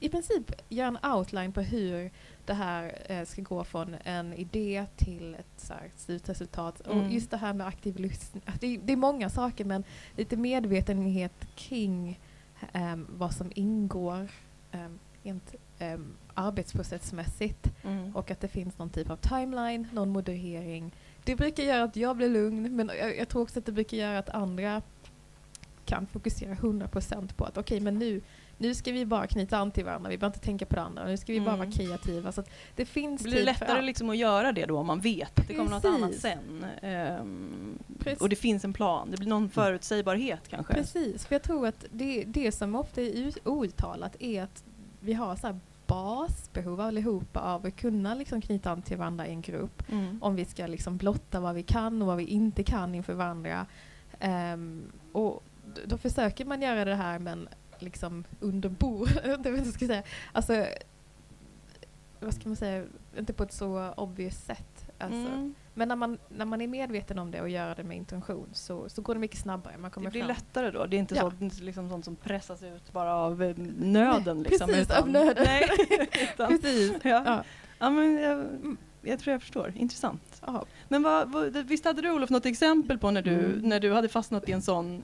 i 0.00 0.08
princip 0.08 0.52
göra 0.68 0.88
en 0.88 1.12
outline 1.14 1.52
på 1.52 1.60
hur 1.60 2.10
det 2.46 2.54
här 2.54 2.98
eh, 3.08 3.24
ska 3.24 3.42
gå 3.42 3.64
från 3.64 3.96
en 4.04 4.32
idé 4.34 4.86
till 4.96 5.34
ett 5.34 5.46
så 5.60 5.72
här, 5.72 5.90
slutresultat. 5.96 6.80
Och 6.80 6.94
Mm. 6.94 7.10
just 7.10 7.30
det 7.30 7.36
här 7.36 7.52
med 7.54 7.66
aktiv 7.66 7.96
lyssning. 7.96 8.42
Det, 8.60 8.66
är- 8.66 8.78
det 8.84 8.92
är 8.92 8.96
många 8.96 9.30
saker 9.30 9.64
men 9.64 9.84
lite 10.16 10.36
medvetenhet 10.36 11.46
kring 11.54 12.20
ehm, 12.72 13.06
vad 13.10 13.34
som 13.34 13.52
ingår 13.54 14.28
um, 14.72 14.98
rent 15.22 15.54
um, 15.80 16.14
arbetsprocessmässigt 16.34 17.70
Mm. 17.84 18.16
och 18.16 18.30
att 18.30 18.40
det 18.40 18.48
finns 18.48 18.78
någon 18.78 18.90
typ 18.90 19.10
av 19.10 19.16
timeline, 19.16 19.88
någon 19.92 20.08
moderering. 20.10 20.92
Det 21.24 21.36
brukar 21.36 21.62
göra 21.62 21.82
att 21.84 21.96
jag 21.96 22.16
blir 22.16 22.28
lugn 22.28 22.76
men 22.76 22.90
jag, 22.98 23.16
jag 23.18 23.28
tror 23.28 23.42
också 23.42 23.58
att 23.58 23.66
det 23.66 23.72
brukar 23.72 23.96
göra 23.96 24.18
att 24.18 24.28
andra 24.28 24.82
kan 25.84 26.06
fokusera 26.06 26.54
100% 26.54 27.34
på 27.34 27.44
att 27.44 27.58
okej 27.58 27.80
men 27.80 27.98
nu, 27.98 28.20
nu 28.62 28.74
ska 28.74 28.92
vi 28.92 29.06
bara 29.06 29.26
knyta 29.26 29.58
an 29.58 29.70
till 29.70 29.84
varandra, 29.84 30.10
vi 30.10 30.18
behöver 30.18 30.34
inte 30.36 30.44
tänka 30.46 30.66
på 30.66 30.74
det 30.74 30.82
andra, 30.82 31.04
nu 31.04 31.16
ska 31.16 31.32
vi 31.32 31.40
bara 31.40 31.54
Mm. 31.54 31.58
vara 31.58 31.70
kreativa. 31.70 32.32
Så 32.32 32.42
det 32.76 32.84
finns 32.86 33.22
Blir 33.22 33.32
det 33.32 33.38
för 33.38 33.44
lättare 33.44 33.82
liksom 33.82 34.10
att 34.10 34.16
göra 34.16 34.52
det 34.52 34.66
då 34.66 34.78
om 34.78 34.86
man 34.86 35.00
vet 35.00 35.38
att 35.40 35.48
det 35.48 35.54
kommer 35.54 35.70
något 35.70 35.84
annat 35.84 36.14
sen? 36.14 36.64
Precis. 37.98 38.20
och 38.20 38.28
det 38.28 38.36
finns 38.36 38.64
en 38.64 38.72
plan, 38.72 39.10
det 39.10 39.16
blir 39.16 39.28
någon 39.28 39.48
förutsägbarhet 39.50 40.48
kanske? 40.48 40.74
Precis, 40.74 41.26
för 41.26 41.34
jag 41.34 41.42
tror 41.42 41.66
att 41.66 41.84
det, 41.90 42.24
det 42.26 42.52
som 42.52 42.74
ofta 42.74 43.00
är 43.00 43.12
ut- 43.12 43.38
outtalat 43.46 44.16
är 44.22 44.42
att 44.42 44.64
vi 45.00 45.12
har 45.12 45.36
så 45.36 45.58
basbehov 45.86 46.80
allihopa 46.80 47.40
av 47.40 47.66
att 47.66 47.76
kunna 47.76 48.14
liksom 48.14 48.40
knyta 48.40 48.70
an 48.70 48.82
till 48.82 48.96
varandra 48.96 49.26
i 49.26 49.30
en 49.30 49.40
grupp. 49.42 49.82
Mm. 49.92 50.18
Om 50.22 50.34
vi 50.36 50.44
ska 50.44 50.66
liksom 50.66 50.96
blotta 50.96 51.40
vad 51.40 51.54
vi 51.54 51.62
kan 51.62 52.02
och 52.02 52.08
vad 52.08 52.16
vi 52.16 52.24
inte 52.24 52.62
kan 52.62 52.94
inför 52.94 53.14
varandra. 53.14 53.66
Ehm, 54.20 54.82
och 55.12 55.42
då 55.86 55.98
försöker 55.98 56.44
man 56.44 56.62
göra 56.62 56.84
det 56.84 56.94
här 56.94 57.18
men 57.18 57.48
liksom 57.82 58.24
under 58.40 58.68
bord. 58.68 59.08
Jag 59.22 59.28
vet 59.28 59.38
inte 59.38 59.50
vad 59.50 59.60
jag 59.60 59.66
ska 59.66 59.86
säga. 59.86 60.02
Alltså, 60.32 60.66
vad 62.20 62.34
ska 62.34 62.48
man 62.48 62.56
säga, 62.56 62.84
inte 63.18 63.32
på 63.32 63.42
ett 63.42 63.52
så 63.52 63.92
obvious 63.96 64.36
sätt. 64.44 64.86
Alltså. 64.98 65.16
Mm. 65.32 65.54
Men 65.74 65.88
när 65.88 65.96
man, 65.96 66.18
när 66.28 66.44
man 66.44 66.60
är 66.60 66.66
medveten 66.68 67.18
om 67.18 67.30
det 67.30 67.40
och 67.40 67.48
gör 67.48 67.74
det 67.74 67.84
med 67.84 67.96
intention 67.96 68.48
så, 68.52 68.88
så 68.88 69.02
går 69.02 69.14
det 69.14 69.20
mycket 69.20 69.38
snabbare. 69.38 69.74
Man 69.78 69.90
kommer 69.90 70.06
Det 70.06 70.10
blir 70.10 70.20
fram. 70.20 70.28
lättare 70.28 70.70
då? 70.70 70.86
Det 70.86 70.96
är 70.96 70.98
inte 70.98 71.14
Ja. 71.14 71.20
så, 71.20 71.30
det 71.30 71.36
är 71.40 71.44
inte 71.44 71.62
liksom 71.62 71.88
sånt 71.90 72.04
som 72.04 72.16
pressas 72.16 72.62
ut 72.62 72.92
bara 72.92 73.14
av 73.14 73.42
eh, 73.42 73.56
nöden? 73.78 74.36
Nej, 74.36 74.50
liksom, 74.50 74.68
precis, 74.68 74.82
utan, 74.90 75.02
av 75.02 75.08
nöden. 75.08 75.44
Nej, 75.46 75.68
utan, 76.32 76.48
Precis. 76.48 76.92
Ja. 77.02 77.22
Ja. 77.26 77.44
Ja. 77.78 77.90
men 77.90 78.14
jag, 78.14 78.46
jag 79.02 79.18
tror 79.18 79.32
jag 79.32 79.40
förstår. 79.42 79.72
Intressant. 79.76 80.42
Ja. 80.46 80.64
Men 80.88 81.02
vad, 81.02 81.32
vad, 81.32 81.52
visst 81.56 81.84
hade 81.84 82.02
du 82.02 82.10
Olof 82.10 82.30
något 82.30 82.46
exempel 82.46 82.98
på 82.98 83.10
när 83.10 83.22
du, 83.22 83.34
Mm. 83.44 83.68
när 83.68 83.80
du 83.80 83.92
hade 83.92 84.08
fastnat 84.08 84.48
i 84.48 84.52
en 84.52 84.62
sån 84.62 85.02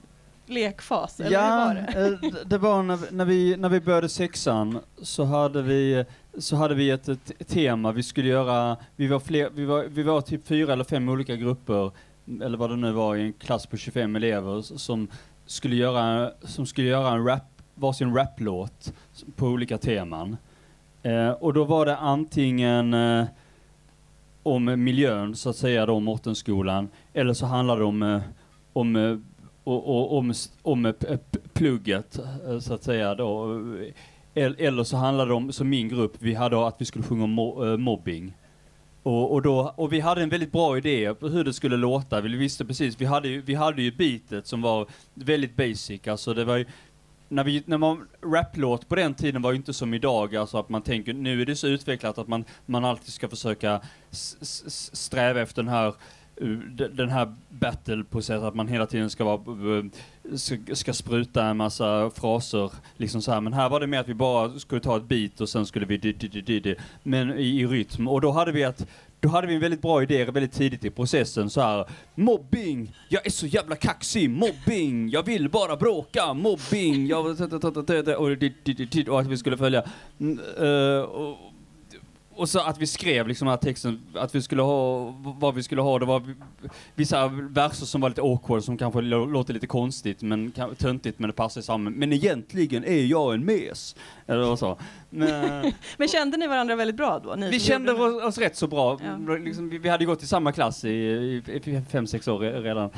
lekfas? 0.49 1.19
Eller 1.19 1.31
Ja, 1.31 1.49
var 1.65 1.73
det? 1.75 2.27
eh, 2.27 2.41
det 2.45 2.57
var 2.57 2.83
när, 2.83 2.99
när, 3.11 3.25
vi, 3.25 3.57
när 3.57 3.69
vi 3.69 3.81
började 3.81 4.09
sexan 4.09 4.79
så 5.01 5.23
hade 5.23 5.61
vi, 5.61 6.05
så 6.37 6.55
hade 6.55 6.75
vi 6.75 6.89
ett, 6.89 7.07
ett 7.09 7.47
tema. 7.47 7.91
Vi 7.91 8.03
skulle 8.03 8.27
göra, 8.29 8.77
vi 8.95 9.07
var, 9.07 9.19
fler, 9.19 9.49
vi, 9.53 9.65
var, 9.65 9.83
vi 9.83 10.03
var 10.03 10.21
typ 10.21 10.47
fyra 10.47 10.73
eller 10.73 10.83
fem 10.83 11.09
olika 11.09 11.35
grupper, 11.35 11.91
eller 12.43 12.57
vad 12.57 12.69
det 12.69 12.75
nu 12.75 12.91
var, 12.91 13.15
i 13.15 13.21
en 13.21 13.33
klass 13.33 13.65
på 13.65 13.77
25 13.77 14.15
elever 14.15 14.61
som 14.61 15.07
skulle 15.45 15.75
göra, 15.75 16.31
som 16.43 16.65
skulle 16.65 16.87
göra 16.87 17.09
en 17.15 17.25
rap, 17.27 17.43
varsin 17.75 18.15
raplåt 18.15 18.93
på 19.35 19.47
olika 19.47 19.77
teman. 19.77 20.37
Eh, 21.03 21.29
och 21.29 21.53
då 21.53 21.63
var 21.63 21.85
det 21.85 21.97
antingen 21.97 22.93
eh, 22.93 23.25
om 24.43 24.83
miljön, 24.83 25.35
så 25.35 25.49
att 25.49 25.55
säga, 25.55 25.85
då, 25.85 25.99
Mortenskolan, 25.99 26.89
eller 27.13 27.33
så 27.33 27.45
handlade 27.45 27.81
det 27.81 27.85
om, 27.85 28.03
eh, 28.03 28.21
om, 28.73 28.95
eh, 28.95 29.17
och, 29.69 29.87
och, 29.87 30.17
om, 30.17 30.33
om 30.61 30.93
plugget 31.53 32.19
eh, 32.47 32.59
så 32.59 32.73
att 32.73 32.83
säga 32.83 33.15
då. 33.15 33.61
Eller 34.35 34.83
så 34.83 34.97
handlade 34.97 35.31
det 35.31 35.35
om, 35.35 35.51
som 35.51 35.69
min 35.69 35.89
grupp, 35.89 36.13
vi 36.19 36.33
hade 36.33 36.67
att 36.67 36.75
vi 36.81 36.85
skulle 36.85 37.05
sjunga 37.05 37.23
om 37.23 37.39
eh, 37.39 37.77
mobbing. 37.77 38.33
Och, 39.03 39.31
och, 39.33 39.41
då, 39.41 39.73
och 39.77 39.93
vi 39.93 39.99
hade 39.99 40.21
en 40.23 40.29
väldigt 40.29 40.51
bra 40.51 40.77
idé 40.77 41.13
på 41.13 41.27
hur 41.27 41.43
det 41.43 41.53
skulle 41.53 41.77
låta. 41.77 42.21
Vi 42.21 42.37
visste 42.37 42.65
precis, 42.65 43.01
vi 43.01 43.05
hade 43.05 43.27
ju, 43.27 43.41
vi 43.41 43.55
hade 43.55 43.81
ju 43.81 43.91
beatet 43.91 44.47
som 44.47 44.61
var 44.61 44.87
väldigt 45.13 45.55
basic. 45.55 46.07
Alltså 46.07 46.33
det 46.33 46.45
var 46.45 46.57
ju, 46.57 46.65
när, 47.29 47.43
vi, 47.43 47.63
när 47.65 47.77
man 47.77 48.07
raplåt 48.23 48.87
på 48.89 48.95
den 48.95 49.13
tiden 49.13 49.41
var 49.41 49.51
ju 49.51 49.57
inte 49.57 49.73
som 49.73 49.93
idag, 49.93 50.35
alltså 50.35 50.57
att 50.57 50.69
man 50.69 50.81
tänker, 50.81 51.13
nu 51.13 51.41
är 51.41 51.45
det 51.45 51.55
så 51.55 51.67
utvecklat 51.67 52.17
att 52.17 52.27
man, 52.27 52.45
man 52.65 52.85
alltid 52.85 53.13
ska 53.13 53.27
försöka 53.29 53.81
s- 54.11 54.37
s- 54.41 54.95
sträva 54.95 55.41
efter 55.41 55.63
den 55.63 55.71
här 55.73 55.93
Eh, 56.41 56.47
den 56.89 57.09
här 57.09 57.33
battle-processen, 57.49 58.43
att 58.43 58.55
man 58.55 58.67
hela 58.67 58.85
tiden 58.87 59.09
ska 59.09 59.23
vara, 59.23 59.77
eh, 59.77 59.85
ska, 60.73 60.93
spruta 60.93 61.45
en 61.45 61.57
massa 61.57 62.09
fraser, 62.09 62.71
liksom 62.97 63.21
så 63.21 63.31
här. 63.31 63.41
Men 63.41 63.53
här 63.53 63.69
var 63.69 63.79
det 63.79 63.87
mer 63.87 63.99
att 63.99 64.07
vi 64.07 64.13
bara 64.13 64.59
skulle 64.59 64.81
ta 64.81 64.97
ett 64.97 65.03
beat 65.03 65.41
och 65.41 65.49
sen 65.49 65.65
skulle 65.65 65.85
vi 65.85 65.97
di, 65.97 66.13
di, 66.13 66.27
di, 66.27 66.59
di, 66.59 66.75
men 67.03 67.37
i, 67.37 67.61
i 67.61 67.67
rytm. 67.67 68.07
Och 68.07 68.21
då 68.21 68.31
hade 68.31 68.51
vi 68.51 68.63
att 68.63 68.87
då 69.21 69.29
hade 69.29 69.47
vi 69.47 69.55
en 69.55 69.61
väldigt 69.61 69.81
bra 69.81 70.03
idé 70.03 70.25
väldigt 70.25 70.53
tidigt 70.53 70.85
i 70.85 70.89
processen 70.89 71.49
så 71.49 71.61
här. 71.61 71.85
Mobbing! 72.15 72.95
Jag 73.09 73.25
är 73.25 73.29
så 73.29 73.45
jävla 73.45 73.75
kaxig! 73.75 74.29
Mobbing! 74.29 75.09
Jag 75.09 75.23
vill 75.23 75.49
bara 75.49 75.75
bråka! 75.75 76.33
Mobbing! 76.33 77.07
Jag... 77.07 77.25
Och, 77.25 77.31
och 79.09 79.19
att 79.19 79.27
vi 79.27 79.37
skulle 79.37 79.57
följa... 79.57 79.83
Uh, 80.61 81.01
och, 81.01 81.37
och 82.39 82.49
så 82.49 82.59
att 82.59 82.77
vi 82.77 82.87
skrev 82.87 83.27
liksom 83.27 83.45
den 83.45 83.51
här 83.51 83.57
texten, 83.57 84.01
att 84.15 84.35
vi 84.35 84.41
skulle 84.41 84.61
ha, 84.61 85.03
vad 85.39 85.55
vi 85.55 85.63
skulle 85.63 85.81
ha, 85.81 85.99
det 85.99 86.05
var 86.05 86.23
vissa 86.95 87.27
verser 87.27 87.85
som 87.85 88.01
var 88.01 88.09
lite 88.09 88.21
awkward, 88.21 88.63
som 88.63 88.77
kanske 88.77 88.99
lå- 89.01 89.31
låter 89.31 89.53
lite 89.53 89.67
konstigt, 89.67 90.21
men 90.21 90.51
töntigt, 90.77 91.19
men 91.19 91.29
det 91.29 91.33
passar 91.33 91.61
samman. 91.61 91.93
Men 91.93 92.13
egentligen 92.13 92.83
är 92.85 93.05
jag 93.05 93.33
en 93.33 93.45
mes. 93.45 93.95
Eller 94.27 94.55
så. 94.55 94.77
Men, 95.09 95.71
Men 95.97 96.07
kände 96.07 96.37
ni 96.37 96.47
varandra 96.47 96.75
väldigt 96.75 96.97
bra 96.97 97.19
då? 97.23 97.35
Vi 97.35 97.59
kände 97.59 97.91
oss, 97.93 98.23
oss 98.23 98.37
rätt 98.37 98.55
så 98.55 98.67
bra. 98.67 98.99
Ja. 99.27 99.35
Liksom, 99.35 99.69
vi, 99.69 99.77
vi 99.77 99.89
hade 99.89 100.05
gått 100.05 100.23
i 100.23 100.27
samma 100.27 100.51
klass 100.51 100.85
i, 100.85 100.89
i, 100.89 101.43
i 101.63 101.81
fem, 101.91 102.07
sex 102.07 102.27
år 102.27 102.39
re- 102.39 102.61
redan, 102.61 102.89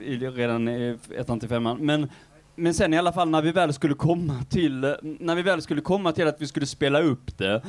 i, 0.00 0.16
redan 0.16 0.68
i 0.68 0.98
ettan 1.18 1.40
till 1.40 1.48
femman. 1.48 1.76
Men, 1.80 2.08
men 2.54 2.74
sen 2.74 2.94
i 2.94 2.98
alla 2.98 3.12
fall 3.12 3.28
när 3.30 3.42
vi 3.42 3.52
väl 3.52 3.72
skulle 3.72 3.94
komma 3.94 4.44
till, 4.50 4.80
när 5.02 5.34
vi 5.34 5.42
väl 5.42 5.62
skulle 5.62 5.80
komma 5.80 6.12
till 6.12 6.26
att 6.28 6.40
vi 6.40 6.46
skulle 6.46 6.66
spela 6.66 7.00
upp 7.02 7.38
det, 7.38 7.62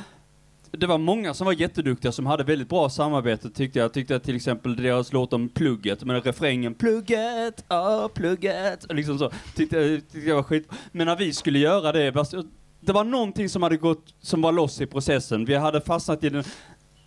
det 0.72 0.88
var 0.88 0.98
många 0.98 1.34
som 1.34 1.46
var 1.46 1.54
jätteduktiga 1.54 2.12
som 2.12 2.26
hade 2.26 2.44
väldigt 2.44 2.70
bra 2.70 2.90
samarbete 2.90 3.50
tyckte 3.50 3.80
jag. 3.80 3.94
Tyckte 3.94 4.14
jag 4.14 4.24
till 4.24 4.36
exempel 4.36 4.76
deras 4.76 5.14
låt 5.14 5.34
om 5.34 5.50
plugget, 5.50 6.04
med 6.04 6.26
refrängen 6.26 6.74
plugget, 6.74 7.66
ja 7.68 8.10
plugget, 8.14 8.84
och 8.84 8.96
liksom 8.96 9.20
så. 9.20 9.32
Tyckte 9.56 9.78
jag, 9.78 10.02
tyckte 10.12 10.30
jag 10.30 10.36
var 10.36 10.44
skit. 10.44 10.70
Men 10.92 11.08
när 11.08 11.16
vi 11.16 11.34
skulle 11.34 11.60
göra 11.60 11.92
det, 11.92 12.08
eh, 12.08 12.42
det 12.80 12.94
var 12.94 13.04
någonting 13.04 13.50
som 13.50 13.64
hade 13.64 13.78
gått, 13.78 14.14
som 14.22 14.42
var 14.42 14.52
loss 14.52 14.82
i 14.82 14.86
processen. 14.86 15.46
Vi 15.46 15.56
hade 15.56 15.82
fastnat 15.82 16.24
i 16.24 16.30
den, 16.30 16.44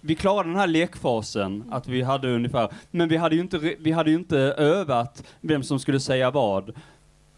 vi 0.00 0.14
klarade 0.14 0.48
den 0.48 0.58
här 0.58 0.66
lekfasen, 0.66 1.64
att 1.70 1.88
vi 1.88 2.02
hade 2.02 2.34
ungefär, 2.34 2.68
men 2.90 3.08
vi 3.08 3.16
hade 3.16 3.34
ju 3.34 3.40
inte, 3.40 3.58
vi 3.58 3.92
hade 3.92 4.10
ju 4.10 4.16
inte 4.16 4.38
övat 4.38 5.24
vem 5.40 5.62
som 5.62 5.78
skulle 5.78 6.00
säga 6.00 6.30
vad. 6.30 6.72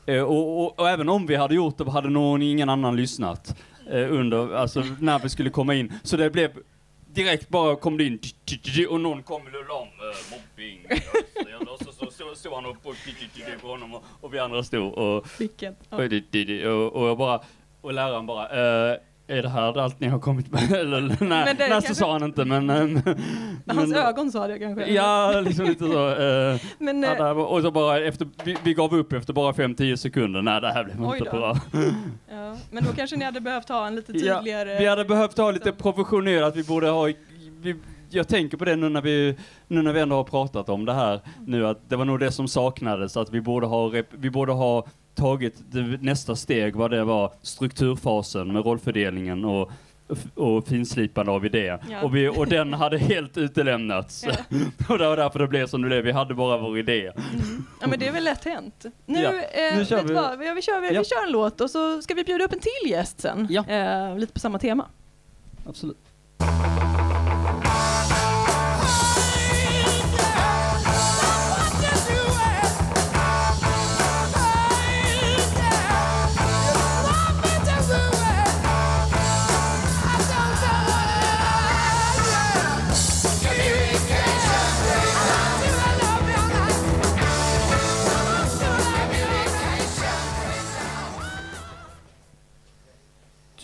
Eh, 0.07 0.23
och, 0.23 0.61
och, 0.61 0.81
och 0.81 0.89
även 0.89 1.09
om 1.09 1.27
vi 1.27 1.37
hade 1.37 1.55
gjort 1.55 1.79
det 1.79 1.91
hade 1.91 2.11
någon, 2.11 2.43
ingen 2.43 2.69
annan 2.69 2.97
lyssnat 2.97 3.57
eh, 3.91 4.13
under, 4.13 4.55
alltså 4.55 4.85
när 5.01 5.19
vi 5.19 5.29
skulle 5.29 5.51
komma 5.51 5.75
in. 5.75 5.93
Så 6.03 6.17
det 6.17 6.31
blev 6.31 6.51
direkt 7.07 7.49
bara 7.49 7.77
kom 7.77 7.99
det 7.99 8.05
in 8.05 8.19
och 8.89 9.01
någon 9.01 9.23
kom 9.23 9.43
och 9.47 9.69
la 9.69 9.75
om 9.75 9.89
eh, 9.89 10.37
mobbing. 10.37 10.87
Och 11.71 11.79
så, 11.79 11.93
så, 11.93 12.11
så 12.11 12.35
stod 12.35 12.53
han 12.53 12.67
och 12.67 12.83
på 13.61 13.69
honom 13.69 13.95
och, 13.95 14.35
vi 14.35 14.39
andra 14.39 14.63
stod 14.63 14.93
och 14.93 15.27
Vilket? 15.39 15.79
Ja. 15.91 15.97
och, 15.97 16.05
och, 16.67 16.93
och 16.93 17.09
jag 17.09 17.19
bara, 17.19 17.41
och 17.81 17.93
läraren 17.93 18.27
bara, 18.27 18.93
eh, 18.93 18.99
är 19.27 19.43
det 19.43 19.49
här 19.49 19.79
allt 19.79 20.01
ni 20.01 20.09
har 20.09 20.19
kommit 20.19 20.53
med? 20.53 20.73
Eller, 20.81 21.01
nej, 21.25 21.55
nej 21.59 21.83
så 21.83 21.95
sa 21.95 22.13
han 22.13 22.23
inte 22.25 22.45
men... 22.45 22.67
men 22.67 22.97
Hans 23.67 23.91
men- 23.91 23.95
ögon 23.99 24.31
sa 24.33 24.47
det 24.49 24.59
kanske? 24.59 24.87
Ja, 24.93 25.41
liksom 25.45 25.65
lite 25.67 25.85
så. 25.85 26.09
Eh, 26.09 26.61
Men, 26.79 27.03
ja, 27.03 27.13
eh, 27.17 27.25
här 27.25 27.35
var- 27.35 27.45
och 27.45 27.63
så 27.63 27.71
bara 27.71 28.01
efter, 28.01 28.29
vi, 28.45 28.57
vi 28.65 28.75
gav 28.75 28.95
upp 28.95 29.13
efter 29.13 29.33
bara 29.33 29.53
5-10 29.53 29.97
sekunder. 29.97 30.43
Nej, 30.43 30.61
det 30.61 30.73
här 30.73 30.85
blev 30.85 30.97
inte 31.05 31.19
då. 31.31 31.31
bra. 31.31 31.57
Ja, 32.31 32.57
men 32.71 32.85
då 32.85 32.93
kanske 32.93 33.17
ni 33.17 33.25
hade 33.25 33.41
behövt 33.41 33.69
ha 33.69 33.87
en 33.87 33.95
lite 33.97 34.13
Ja, 34.13 34.37
tydligare... 34.39 34.79
vi 34.79 34.87
hade 34.87 35.05
behövt 35.05 35.39
ha 35.39 35.51
lite 35.51 35.73
professionerat, 35.73 36.57
vi 36.57 36.65
borde 36.65 36.89
ha, 36.89 37.09
vi, 37.61 37.77
jag 38.11 38.29
tänker 38.29 38.57
på 38.57 38.65
det 38.65 38.77
nu 38.77 38.89
när 38.89 39.03
vi, 39.03 39.37
nu 39.69 39.83
när 39.83 39.93
vi 39.93 40.01
ändå 40.01 40.17
har 40.17 40.25
pratat 40.25 40.69
om 40.69 40.85
det 40.85 40.93
här 40.93 41.21
nu, 41.47 41.67
att 41.67 41.89
det 41.91 41.97
var 41.97 42.05
nog 42.05 42.21
det 42.21 42.33
som 42.33 42.49
saknades, 42.49 43.17
att 43.17 43.31
vi 43.31 43.41
borde 43.41 43.67
ha, 43.67 43.93
vi 44.11 44.31
borde 44.31 44.53
ha 44.53 44.87
tagit 45.15 45.55
det, 45.71 46.03
nästa 46.03 46.37
steg, 46.37 46.77
vad 46.77 46.91
det 46.91 47.05
var, 47.05 47.33
strukturfasen 47.43 48.53
med 48.53 48.65
rollfördelningen 48.65 49.45
och 49.45 49.71
och 50.35 50.67
finslipande 50.67 51.33
av 51.33 51.47
idé. 51.47 51.79
Ja. 51.91 52.03
Och, 52.03 52.17
vi, 52.17 52.29
och 52.29 52.47
den 52.47 52.73
hade 52.73 52.99
helt 52.99 53.37
utelämnats. 53.37 54.25
och 54.89 54.99
det 54.99 55.09
var 55.09 55.17
därför 55.17 55.39
det 55.39 55.47
blev 55.49 55.67
som 55.67 55.83
det 55.83 55.89
blev. 55.89 56.05
Vi 56.05 56.13
hade 56.13 56.35
bara 56.35 56.59
vår 56.59 56.79
idé. 56.79 57.13
Ja 57.81 57.87
men 57.87 57.99
det 57.99 58.09
är 58.09 58.13
väl 58.13 58.25
lätt 58.25 58.45
hänt. 58.45 58.85
Nu, 59.07 59.23
Ja, 59.23 59.31
eh, 59.31 59.79
nu 59.79 59.85
kör 59.85 60.03
vi. 60.03 60.15
vad? 60.15 60.39
Vi, 60.39 60.55
vi, 60.55 60.63
kör, 60.63 60.81
vi, 60.81 60.95
Ja. 60.95 61.01
vi 61.01 61.05
kör 61.05 61.25
en 61.27 61.33
låt 61.33 61.61
och 61.61 61.71
så 61.71 62.03
ska 62.03 62.15
vi 62.15 62.25
bjuda 62.25 62.45
upp 62.45 62.53
en 62.53 62.59
till 62.61 62.91
gäst 62.91 63.21
sen. 63.21 63.47
Ja. 63.51 63.65
Eh, 63.69 64.19
lite 64.19 64.33
på 64.33 64.41
samma 64.41 64.59
tema. 64.59 64.87
Absolut. 65.69 65.99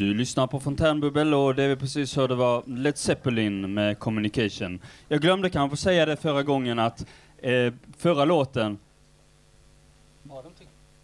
Du 0.00 0.14
lyssnar 0.14 0.46
på 0.46 0.60
Fontänbubbel 0.60 1.34
och 1.34 1.54
det 1.54 1.68
vi 1.68 1.76
precis 1.76 2.16
hörde 2.16 2.34
var 2.34 2.62
Led 2.66 2.98
Zeppelin 2.98 3.74
med 3.74 3.98
Communication. 3.98 4.80
Jag 5.08 5.20
glömde 5.20 5.50
kanske 5.50 5.76
säga 5.76 6.06
det 6.06 6.16
förra 6.16 6.42
gången 6.42 6.78
att 6.78 7.06
eh, 7.38 7.72
förra 7.98 8.24
låten 8.24 8.78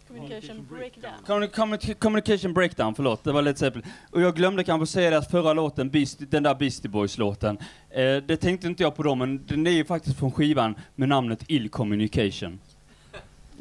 Communication 0.07 0.67
breakdown. 0.69 1.47
Communi- 1.47 1.93
Communication 1.93 2.53
Breakdown, 2.53 2.95
förlåt, 2.95 3.23
det 3.23 3.31
var 3.31 3.41
Led 3.41 3.57
Zeppelin. 3.57 3.87
Och 4.11 4.21
jag 4.21 4.35
glömde 4.35 4.63
kanske 4.63 4.87
säga 4.87 5.09
det 5.09 5.17
att 5.17 5.31
förra 5.31 5.53
låten, 5.53 5.89
Beast, 5.89 6.19
den 6.31 6.43
där 6.43 6.55
Beastie 6.55 6.89
Boys-låten, 6.89 7.57
eh, 7.89 8.15
det 8.27 8.37
tänkte 8.37 8.67
inte 8.67 8.83
jag 8.83 8.95
på 8.95 9.03
då, 9.03 9.15
men 9.15 9.45
den 9.45 9.67
är 9.67 9.71
ju 9.71 9.85
faktiskt 9.85 10.19
från 10.19 10.31
skivan 10.31 10.75
med 10.95 11.09
namnet 11.09 11.43
Ill 11.47 11.69
Communication. 11.69 12.59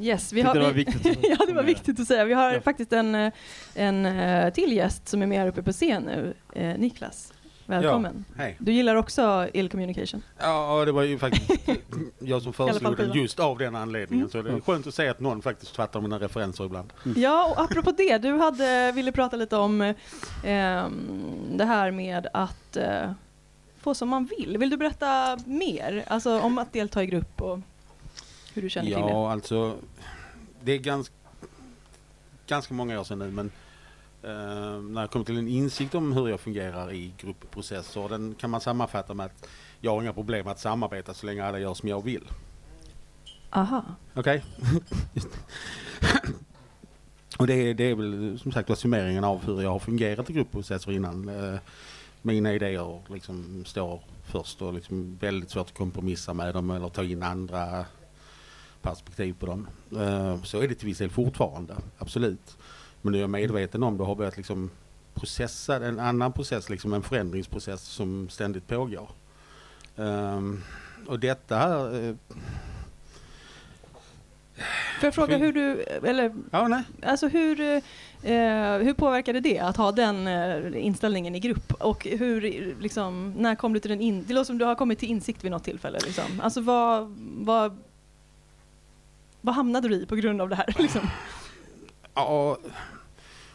Yes, 0.01 0.33
vi 0.33 0.41
har, 0.43 0.55
det 0.55 0.61
var 0.61 0.73
vi, 0.73 0.85
viktigt 0.85 1.07
att- 1.19 1.19
ja, 1.39 1.47
det 1.47 1.53
var 1.53 1.63
viktigt 1.63 2.01
att 2.01 2.07
säga. 2.07 2.25
Vi 2.25 2.35
har 2.35 2.53
Ja. 2.53 2.61
faktiskt 2.61 2.93
en, 2.93 3.15
eh, 3.15 3.33
en 3.75 4.07
eh, 4.07 4.53
till 4.53 4.73
gäst 4.73 5.09
som 5.09 5.23
är 5.23 5.27
med 5.27 5.39
här 5.41 5.49
uppe 5.49 5.63
på 5.63 5.73
scen 5.73 6.03
nu. 6.03 6.35
Eh, 6.53 6.79
Niklas, 6.79 7.33
välkommen. 7.67 8.25
Ja, 8.29 8.43
hej. 8.43 8.57
Du 8.59 8.73
gillar 8.73 8.97
också 8.97 9.49
ill 9.53 9.69
communication? 9.69 10.23
Ja, 10.39 10.83
det 10.85 10.93
var 10.93 11.03
ju 11.03 11.19
faktiskt 11.19 11.69
jag 12.19 12.43
som 12.43 12.53
föreslog 12.53 12.97
den 12.97 13.13
just 13.13 13.41
av 13.41 13.59
den 13.59 13.77
anledningen. 13.77 14.27
Mm. 14.27 14.31
Så 14.31 14.43
det 14.43 14.57
är 14.57 14.61
skönt 14.61 14.87
att 14.87 14.95
se 14.95 15.09
att 15.09 15.21
någon 15.21 15.43
faktiskt 15.43 15.77
fattar 15.77 16.01
mina 16.01 16.19
referenser 16.19 16.65
ibland. 16.65 16.93
Ja, 17.17 17.47
och 17.57 17.61
apropå 17.65 17.93
det, 17.93 18.19
du 18.19 18.33
hade, 18.39 18.93
ville 18.93 19.13
prata 19.13 19.37
lite 19.37 19.57
om 19.57 19.81
eh, 19.81 19.95
det 21.53 21.65
här 21.65 21.91
med 21.91 22.27
att 22.33 22.77
eh, 22.77 23.11
få 23.81 23.95
som 23.95 24.09
man 24.09 24.29
vill. 24.39 24.59
Vill 24.59 24.71
du 24.71 24.77
berätta 24.77 25.39
mer? 25.47 26.05
Alltså 26.07 26.41
om 26.41 26.59
att 26.59 26.73
delta 26.73 27.03
i 27.03 27.07
grupp 27.07 27.43
och 27.43 27.59
hur 28.57 28.63
du 28.63 28.71
känner 28.71 28.91
till 28.91 28.97
det? 29.03 29.11
Ja, 29.11 29.33
alltså 29.33 29.77
det 30.65 30.73
är 30.73 30.79
ganska, 30.79 31.15
ganska 32.47 32.75
många 32.75 33.01
år 33.01 33.05
sedan 33.05 33.19
nu 33.19 33.31
men 33.31 33.51
eh, 34.23 34.83
när 34.83 35.01
jag 35.01 35.11
kom 35.11 35.25
till 35.25 35.39
en 35.39 35.49
insikt 35.49 35.95
om 35.95 36.13
hur 36.13 36.29
jag 36.29 36.41
fungerar 36.41 36.93
i 36.93 37.13
gruppprocesser 37.17 38.09
den 38.09 38.35
kan 38.35 38.51
man 38.51 38.61
sammanfatta 38.61 39.15
med 39.15 39.27
att 39.27 39.49
jag 39.81 39.91
har 39.91 40.03
inga 40.03 40.13
problem 40.13 40.47
att 40.47 40.61
samarbeta 40.61 41.15
så 41.15 41.27
länge 41.27 41.45
alla 41.45 41.59
gör 41.59 41.75
som 41.75 41.89
jag 41.89 42.05
vill. 42.05 42.25
Aha. 43.51 43.85
Okej? 44.15 44.45
Och 47.39 47.47
det 47.47 47.55
är, 47.55 47.75
det 47.75 47.85
är 47.85 47.95
väl 47.95 48.39
som 48.43 48.53
sagt 48.53 48.69
var 48.69 48.77
summeringen 48.77 49.25
av 49.25 49.45
hur 49.47 49.63
jag 49.63 49.71
har 49.71 49.79
fungerat 49.79 50.31
i 50.31 50.33
gruppprocesser 50.33 50.93
innan. 50.93 51.29
Eh, 51.29 51.59
Mina 52.27 52.53
idéer 52.53 53.01
liksom 53.09 53.65
står 53.67 54.01
först 54.25 54.63
och 54.63 54.75
liksom 54.75 55.19
väldigt 55.21 55.51
svårt 55.51 55.67
att 55.67 55.75
kompromissa 55.75 56.35
med 56.35 56.55
dem 56.55 56.71
eller 56.71 56.89
ta 56.89 57.05
in 57.05 57.23
andra 57.23 57.85
perspektiv 58.87 59.35
på 59.41 59.47
dem. 59.47 59.69
Eh, 59.97 60.43
Så 60.43 60.61
är 60.61 60.69
det 60.69 60.75
till 60.75 60.87
viss 60.87 60.99
del 60.99 61.11
fortfarande, 61.11 61.75
absolut. 61.99 62.57
Men 63.03 63.13
nu 63.13 63.19
är 63.19 63.23
jag 63.23 63.31
medveten 63.31 63.83
om 63.83 63.99
det 63.99 64.05
har 64.05 64.15
börjat 64.15 64.37
liksom 64.37 64.71
processa, 65.15 65.87
en 65.87 66.01
annan 66.01 66.33
process, 66.33 66.71
liksom 66.71 66.93
en 66.93 67.03
förändringsprocess 67.03 67.83
som 67.83 68.29
ständigt 68.29 68.67
pågår. 68.67 69.09
Um, 69.97 70.63
och 71.07 71.21
detta 71.21 71.57
här, 71.57 72.09
eh, 72.09 72.15
Får 75.01 75.07
jag 75.07 75.15
fråga 75.15 75.37
hur 75.37 75.53
du, 75.53 75.83
eller, 75.83 76.35
Ja, 76.51 76.69
nej. 76.69 76.83
alltså 77.03 77.29
hur, 77.29 77.61
eh, 77.61 78.79
hur 78.79 78.95
påverkade 78.95 79.41
det 79.41 79.59
att 79.59 79.77
ha 79.77 79.93
den 79.93 80.27
eh, 80.27 80.85
inställningen 80.87 81.35
i 81.35 81.41
grupp? 81.41 81.73
Och 81.73 82.05
hur, 82.05 82.41
liksom, 82.81 83.35
när 83.37 83.55
kom 83.55 83.73
du 83.73 83.81
till 83.81 83.91
den 83.91 84.01
in, 84.01 84.25
det 84.29 84.35
låter 84.35 84.45
som 84.45 84.59
du 84.59 84.65
har 84.65 84.75
kommit 84.75 84.99
till 84.99 85.11
insikt 85.11 85.45
vid 85.45 85.51
något 85.51 85.65
tillfälle. 85.65 85.99
Liksom. 86.07 86.41
Alltså 86.43 86.61
vad, 86.61 87.15
vad, 87.39 87.79
vad 89.47 89.55
hamnade 89.55 89.89
du 89.89 89.95
i 89.95 90.07
på 90.07 90.17
grund 90.17 90.41
av 90.41 90.49
det 90.49 90.57
här? 90.57 90.75
Liksom? 90.79 91.01
Ja, 92.15 92.59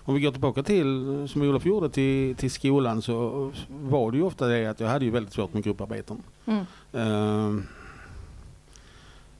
om 0.03 0.15
vi 0.15 0.21
går 0.21 0.31
tillbaka 0.31 0.63
till, 0.63 1.27
som 1.29 1.41
Olof 1.41 1.65
gjorde, 1.65 1.89
till, 1.89 2.35
till 2.35 2.51
skolan 2.51 3.01
så 3.01 3.51
var 3.69 4.11
det 4.11 4.17
ju 4.17 4.23
ofta 4.23 4.47
det 4.47 4.65
att 4.65 4.79
jag 4.79 4.87
hade 4.87 5.05
ju 5.05 5.11
väldigt 5.11 5.33
svårt 5.33 5.53
med 5.53 5.63
grupparbeten. 5.63 6.23
Mm. 6.45 6.65
Ehm, 6.93 7.67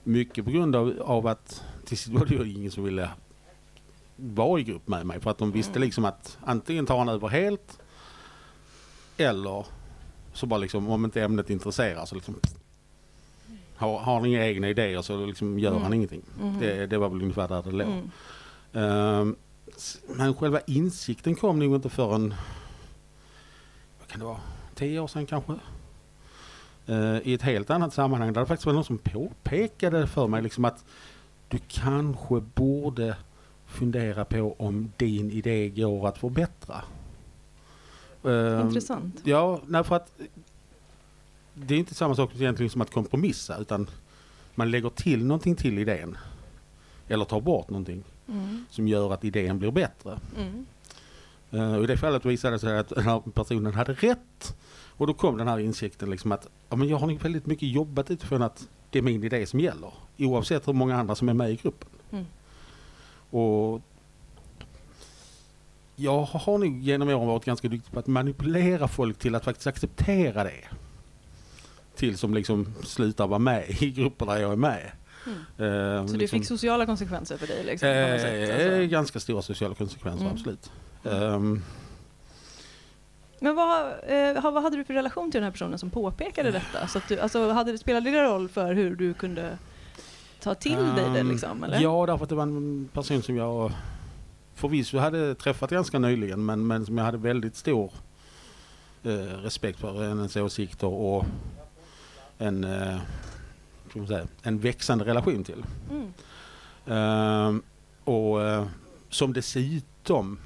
mycket 0.04 0.44
på 0.44 0.50
grund 0.50 0.76
av, 0.76 1.02
av 1.04 1.26
att 1.26 1.64
till 1.84 1.98
sist 1.98 2.12
var 2.12 2.26
det 2.26 2.34
ju 2.34 2.52
ingen 2.52 2.70
som 2.70 2.84
ville 2.84 3.10
vara 4.16 4.60
i 4.60 4.62
grupp 4.62 4.88
med 4.88 5.06
mig 5.06 5.20
för 5.20 5.30
att 5.30 5.38
de 5.38 5.52
visste 5.52 5.78
liksom 5.78 6.04
att 6.04 6.38
antingen 6.44 6.86
tar 6.86 6.98
han 6.98 7.08
över 7.08 7.28
helt 7.28 7.80
eller 9.16 9.66
så 10.32 10.46
bara 10.46 10.58
liksom 10.58 10.90
om 10.90 11.04
inte 11.04 11.22
ämnet 11.22 11.50
intresserar 11.50 12.04
så 12.04 12.14
liksom 12.14 12.36
har, 13.82 13.98
har 13.98 14.14
han 14.14 14.26
inga 14.26 14.46
egna 14.46 14.68
idéer 14.68 15.02
så 15.02 15.26
liksom 15.26 15.58
gör 15.58 15.70
Mm. 15.70 15.82
han 15.82 15.92
ingenting. 15.92 16.22
Mhm. 16.40 16.58
Det, 16.60 16.86
det 16.86 16.98
var 16.98 17.08
väl 17.08 17.22
ungefär 17.22 17.48
där 17.48 17.62
det 17.62 17.70
låg. 17.70 17.88
Mm. 18.72 19.36
S- 19.76 20.00
men 20.08 20.34
själva 20.34 20.60
insikten 20.66 21.34
kom 21.34 21.58
nog 21.58 21.74
inte 21.74 21.88
förrän, 21.88 22.34
vad 23.98 24.08
kan 24.08 24.18
det 24.20 24.26
vara, 24.26 24.40
tio 24.74 25.00
år 25.00 25.06
sedan 25.06 25.26
kanske? 25.26 25.52
Eh, 26.86 27.18
I 27.24 27.34
ett 27.34 27.42
helt 27.42 27.70
annat 27.70 27.94
sammanhang 27.94 28.32
där 28.32 28.40
det 28.40 28.46
faktiskt 28.46 28.66
var 28.66 28.72
någon 28.72 28.84
som 28.84 28.98
påpekade 28.98 30.06
för 30.06 30.26
mig 30.26 30.42
liksom 30.42 30.64
att 30.64 30.84
du 31.48 31.58
kanske 31.68 32.40
borde 32.54 33.16
fundera 33.66 34.24
på 34.24 34.54
om 34.58 34.92
din 34.96 35.30
idé 35.30 35.68
går 35.68 36.08
att 36.08 36.18
förbättra. 36.18 36.82
Ehm, 38.24 38.60
Intressant. 38.66 39.20
Ja, 39.24 39.60
nej, 39.66 39.84
för 39.84 39.96
att 39.96 40.12
det 41.54 41.74
är 41.74 41.78
inte 41.78 41.94
samma 41.94 42.14
sak 42.14 42.30
egentligen 42.34 42.70
som 42.70 42.80
att 42.80 42.90
kompromissa 42.90 43.58
utan 43.58 43.90
man 44.54 44.70
lägger 44.70 44.90
till 44.90 45.24
någonting 45.24 45.56
till 45.56 45.78
idén. 45.78 46.16
Eller 47.08 47.24
tar 47.24 47.40
bort 47.40 47.70
någonting 47.70 48.04
Mm. 48.28 48.64
som 48.70 48.88
gör 48.88 49.12
att 49.12 49.24
idén 49.24 49.58
blir 49.58 49.70
bättre. 49.70 50.18
Mm. 50.38 50.66
Och 51.78 51.84
I 51.84 51.86
det 51.86 51.96
fallet 51.96 52.24
visade 52.24 52.54
det 52.54 52.58
sig 52.58 52.78
att 52.78 52.88
den 52.88 53.04
här 53.04 53.20
personen 53.34 53.74
hade 53.74 53.92
rätt. 53.92 54.56
Och 54.96 55.06
då 55.06 55.14
kom 55.14 55.36
den 55.36 55.48
här 55.48 55.58
insikten 55.58 56.10
liksom 56.10 56.32
att 56.32 56.46
ja, 56.68 56.76
men 56.76 56.88
jag 56.88 56.96
har 56.96 57.12
väldigt 57.18 57.46
mycket 57.46 57.68
jobbat 57.68 58.10
utifrån 58.10 58.42
att 58.42 58.68
det 58.90 58.98
är 58.98 59.02
min 59.02 59.24
idé 59.24 59.46
som 59.46 59.60
gäller. 59.60 59.92
Oavsett 60.18 60.68
hur 60.68 60.72
många 60.72 60.96
andra 60.96 61.14
som 61.14 61.28
är 61.28 61.34
med 61.34 61.50
i 61.50 61.56
gruppen. 61.56 61.88
Mm. 62.12 62.24
Och 63.30 63.82
jag 65.96 66.22
har 66.22 66.58
nog 66.58 66.80
genom 66.80 67.08
åren 67.08 67.26
varit 67.26 67.44
ganska 67.44 67.68
duktig 67.68 67.92
på 67.92 67.98
att 67.98 68.06
manipulera 68.06 68.88
folk 68.88 69.18
till 69.18 69.34
att 69.34 69.44
faktiskt 69.44 69.66
acceptera 69.66 70.44
det. 70.44 70.64
Tills 72.02 72.20
de 72.20 72.34
liksom 72.34 72.66
slutar 72.84 73.26
vara 73.26 73.38
med 73.38 73.70
i 73.82 73.90
grupper 73.90 74.26
där 74.26 74.36
jag 74.36 74.52
är 74.52 74.56
med. 74.56 74.90
Mm. 75.26 75.38
Eh, 75.38 76.06
Så 76.06 76.12
det 76.12 76.18
liksom- 76.18 76.38
fick 76.38 76.48
sociala 76.48 76.86
konsekvenser 76.86 77.36
för 77.36 77.46
dig? 77.46 77.64
Liksom, 77.64 77.88
något 77.88 78.20
sätt, 78.20 78.50
Eh, 78.50 78.74
alltså. 78.74 78.86
Ganska 78.86 79.20
stora 79.20 79.42
sociala 79.42 79.74
konsekvenser, 79.74 80.20
Mm. 80.24 80.32
absolut. 80.32 80.70
Ehm, 81.04 81.62
Men 83.40 83.54
vad, 83.56 83.86
eh, 84.06 84.42
vad 84.52 84.62
hade 84.62 84.76
du 84.76 84.84
för 84.84 84.94
relation 84.94 85.30
till 85.30 85.38
den 85.38 85.44
här 85.44 85.50
personen 85.52 85.78
som 85.78 85.90
påpekade 85.90 86.50
detta? 86.50 86.86
Så 86.88 87.00
du, 87.08 87.20
alltså, 87.20 87.50
hade, 87.50 87.78
spelade 87.78 88.10
det 88.10 88.22
roll 88.22 88.48
för 88.48 88.74
hur 88.74 88.96
du 88.96 89.14
kunde 89.14 89.58
ta 90.40 90.54
till 90.54 90.72
dig 90.96 91.10
det? 91.14 91.20
ehm, 91.20 91.30
Liksom, 91.30 91.64
eller? 91.64 91.80
Ja, 91.80 92.06
därför 92.06 92.22
att 92.24 92.28
det 92.28 92.34
var 92.34 92.42
en 92.42 92.88
person 92.92 93.22
som 93.22 93.36
jag 93.36 93.72
förvisso 94.54 94.98
hade 94.98 95.34
träffat 95.34 95.70
ganska 95.70 95.98
nyligen, 95.98 96.44
men, 96.44 96.66
men 96.66 96.86
som 96.86 96.98
jag 96.98 97.04
hade 97.04 97.18
väldigt 97.18 97.56
stor 97.56 97.92
eh, 99.04 99.10
respekt 99.42 99.78
för 99.80 100.08
hennes 100.08 100.36
åsikter 100.36 100.86
och 100.86 101.24
en, 102.42 102.64
eh, 102.64 103.00
säga, 104.06 104.26
en 104.42 104.58
växande 104.58 105.04
relation 105.04 105.44
till. 105.44 105.64
Mm. 105.90 106.12
Ehm, 106.86 107.62
och 108.04 108.42
eh, 108.42 108.66
som 109.10 109.32
dessutom 109.32 110.38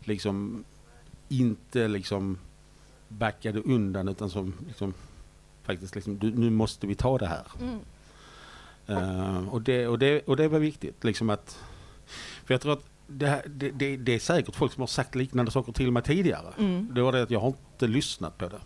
liksom 0.00 0.64
inte 1.28 1.88
liksom 1.88 2.38
backade 3.08 3.60
undan 3.60 4.08
utan 4.08 4.30
som 4.30 4.54
liksom 4.66 4.94
faktiskt 5.62 5.94
liksom, 5.94 6.18
du, 6.18 6.30
nu 6.30 6.50
måste 6.50 6.86
vi 6.86 6.94
ta 6.94 7.18
det 7.18 7.26
här. 7.26 7.46
Mm. 7.60 7.78
Ehm, 8.86 9.48
och, 9.48 9.62
det, 9.62 9.88
och, 9.88 9.98
det, 9.98 10.20
och 10.20 10.36
det 10.36 10.48
var 10.48 10.58
viktigt 10.58 11.04
liksom 11.04 11.30
att, 11.30 11.58
för 12.44 12.54
jag 12.54 12.60
tror 12.60 12.72
att 12.72 12.84
det, 13.06 13.26
här, 13.26 13.42
det, 13.46 13.70
det, 13.70 13.96
det 13.96 14.14
är 14.14 14.18
säkert 14.18 14.54
folk 14.54 14.72
som 14.72 14.80
har 14.80 14.86
sagt 14.86 15.14
liknande 15.14 15.50
saker 15.50 15.72
till 15.72 15.92
mig 15.92 16.02
tidigare. 16.02 16.54
Mm. 16.58 16.94
Det 16.94 17.02
var 17.02 17.12
det 17.12 17.22
att 17.22 17.30
jag 17.30 17.40
har 17.40 17.48
inte 17.48 17.86
lyssnat 17.86 18.38
på 18.38 18.48
det. 18.48 18.60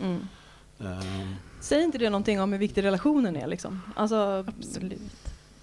Mm. 0.00 0.26
Säger 1.64 1.84
inte 1.84 1.98
det 1.98 2.10
någonting 2.10 2.40
om 2.40 2.52
hur 2.52 2.58
viktig 2.58 2.82
relationen 2.84 3.36
är? 3.36 3.46
Liksom? 3.46 3.80
Alltså, 3.96 4.44
Absolut. 4.58 5.00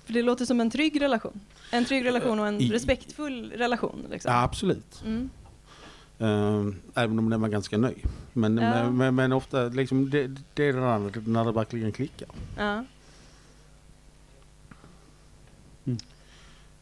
För 0.06 0.14
det 0.14 0.22
låter 0.22 0.45
som 0.45 0.62
en 0.62 0.70
trygg 0.70 1.02
relation. 1.02 1.39
En 1.72 1.86
trygg 1.86 2.06
relation 2.06 2.39
och 2.39 2.47
en 2.47 2.62
I- 2.62 2.70
respektfull 2.72 3.52
relation. 3.52 4.06
Liksom. 4.12 4.32
ja, 4.34 4.43
absolut. 4.43 5.04
Mm. 5.06 5.30
Ehm, 6.20 6.76
även 6.95 7.20
om 7.20 7.30
den 7.30 7.41
var 7.41 7.49
ganska 7.49 7.78
ny. 7.78 7.93
Men, 8.34 8.58
Ja. 8.58 8.70
men, 8.84 8.97
men, 8.97 9.16
men 9.16 9.32
ofta 9.32 9.64
liksom 9.64 10.10
det, 10.10 10.28
det 10.54 10.64
är 10.64 10.74
det 10.74 10.80
där 10.80 11.28
när 11.30 11.45
det 11.45 11.52
verkligen 11.52 11.91
klickar. 11.91 12.30
Ja. 12.58 12.84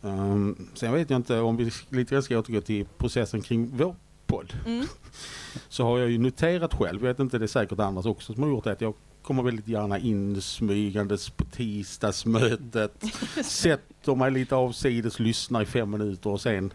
Um, 0.01 0.67
sen 0.73 0.93
vet 0.93 1.09
jag 1.09 1.17
inte 1.19 1.39
om 1.39 1.57
vi 1.57 1.71
lite 1.89 2.15
grann 2.15 2.23
ska 2.23 2.39
återgå 2.39 2.61
till 2.61 2.85
processen 2.97 3.41
kring 3.41 3.69
vår 3.77 3.95
podd. 4.27 4.53
Mm. 4.65 4.85
Så 5.69 5.83
har 5.83 5.99
jag 5.99 6.09
ju 6.09 6.17
noterat 6.17 6.73
själv, 6.73 7.01
jag 7.01 7.07
vet 7.07 7.19
inte 7.19 7.37
det 7.37 7.45
är 7.45 7.47
säkert 7.47 7.79
annars 7.79 8.05
också 8.05 8.33
som 8.33 8.43
har 8.43 8.49
gjort 8.49 8.63
det, 8.63 8.71
att 8.71 8.81
jag 8.81 8.93
kommer 9.29 9.43
väldigt 9.43 9.67
gärna 9.67 9.99
in 9.99 10.41
smygandes 10.41 11.29
på 11.29 11.45
tisdagsmötet. 11.45 13.03
sätter 13.43 14.15
mig 14.15 14.31
lite 14.31 14.55
avsides, 14.55 15.19
lyssnar 15.19 15.61
i 15.61 15.65
fem 15.65 15.91
minuter 15.91 16.29
och 16.29 16.41
sen 16.41 16.73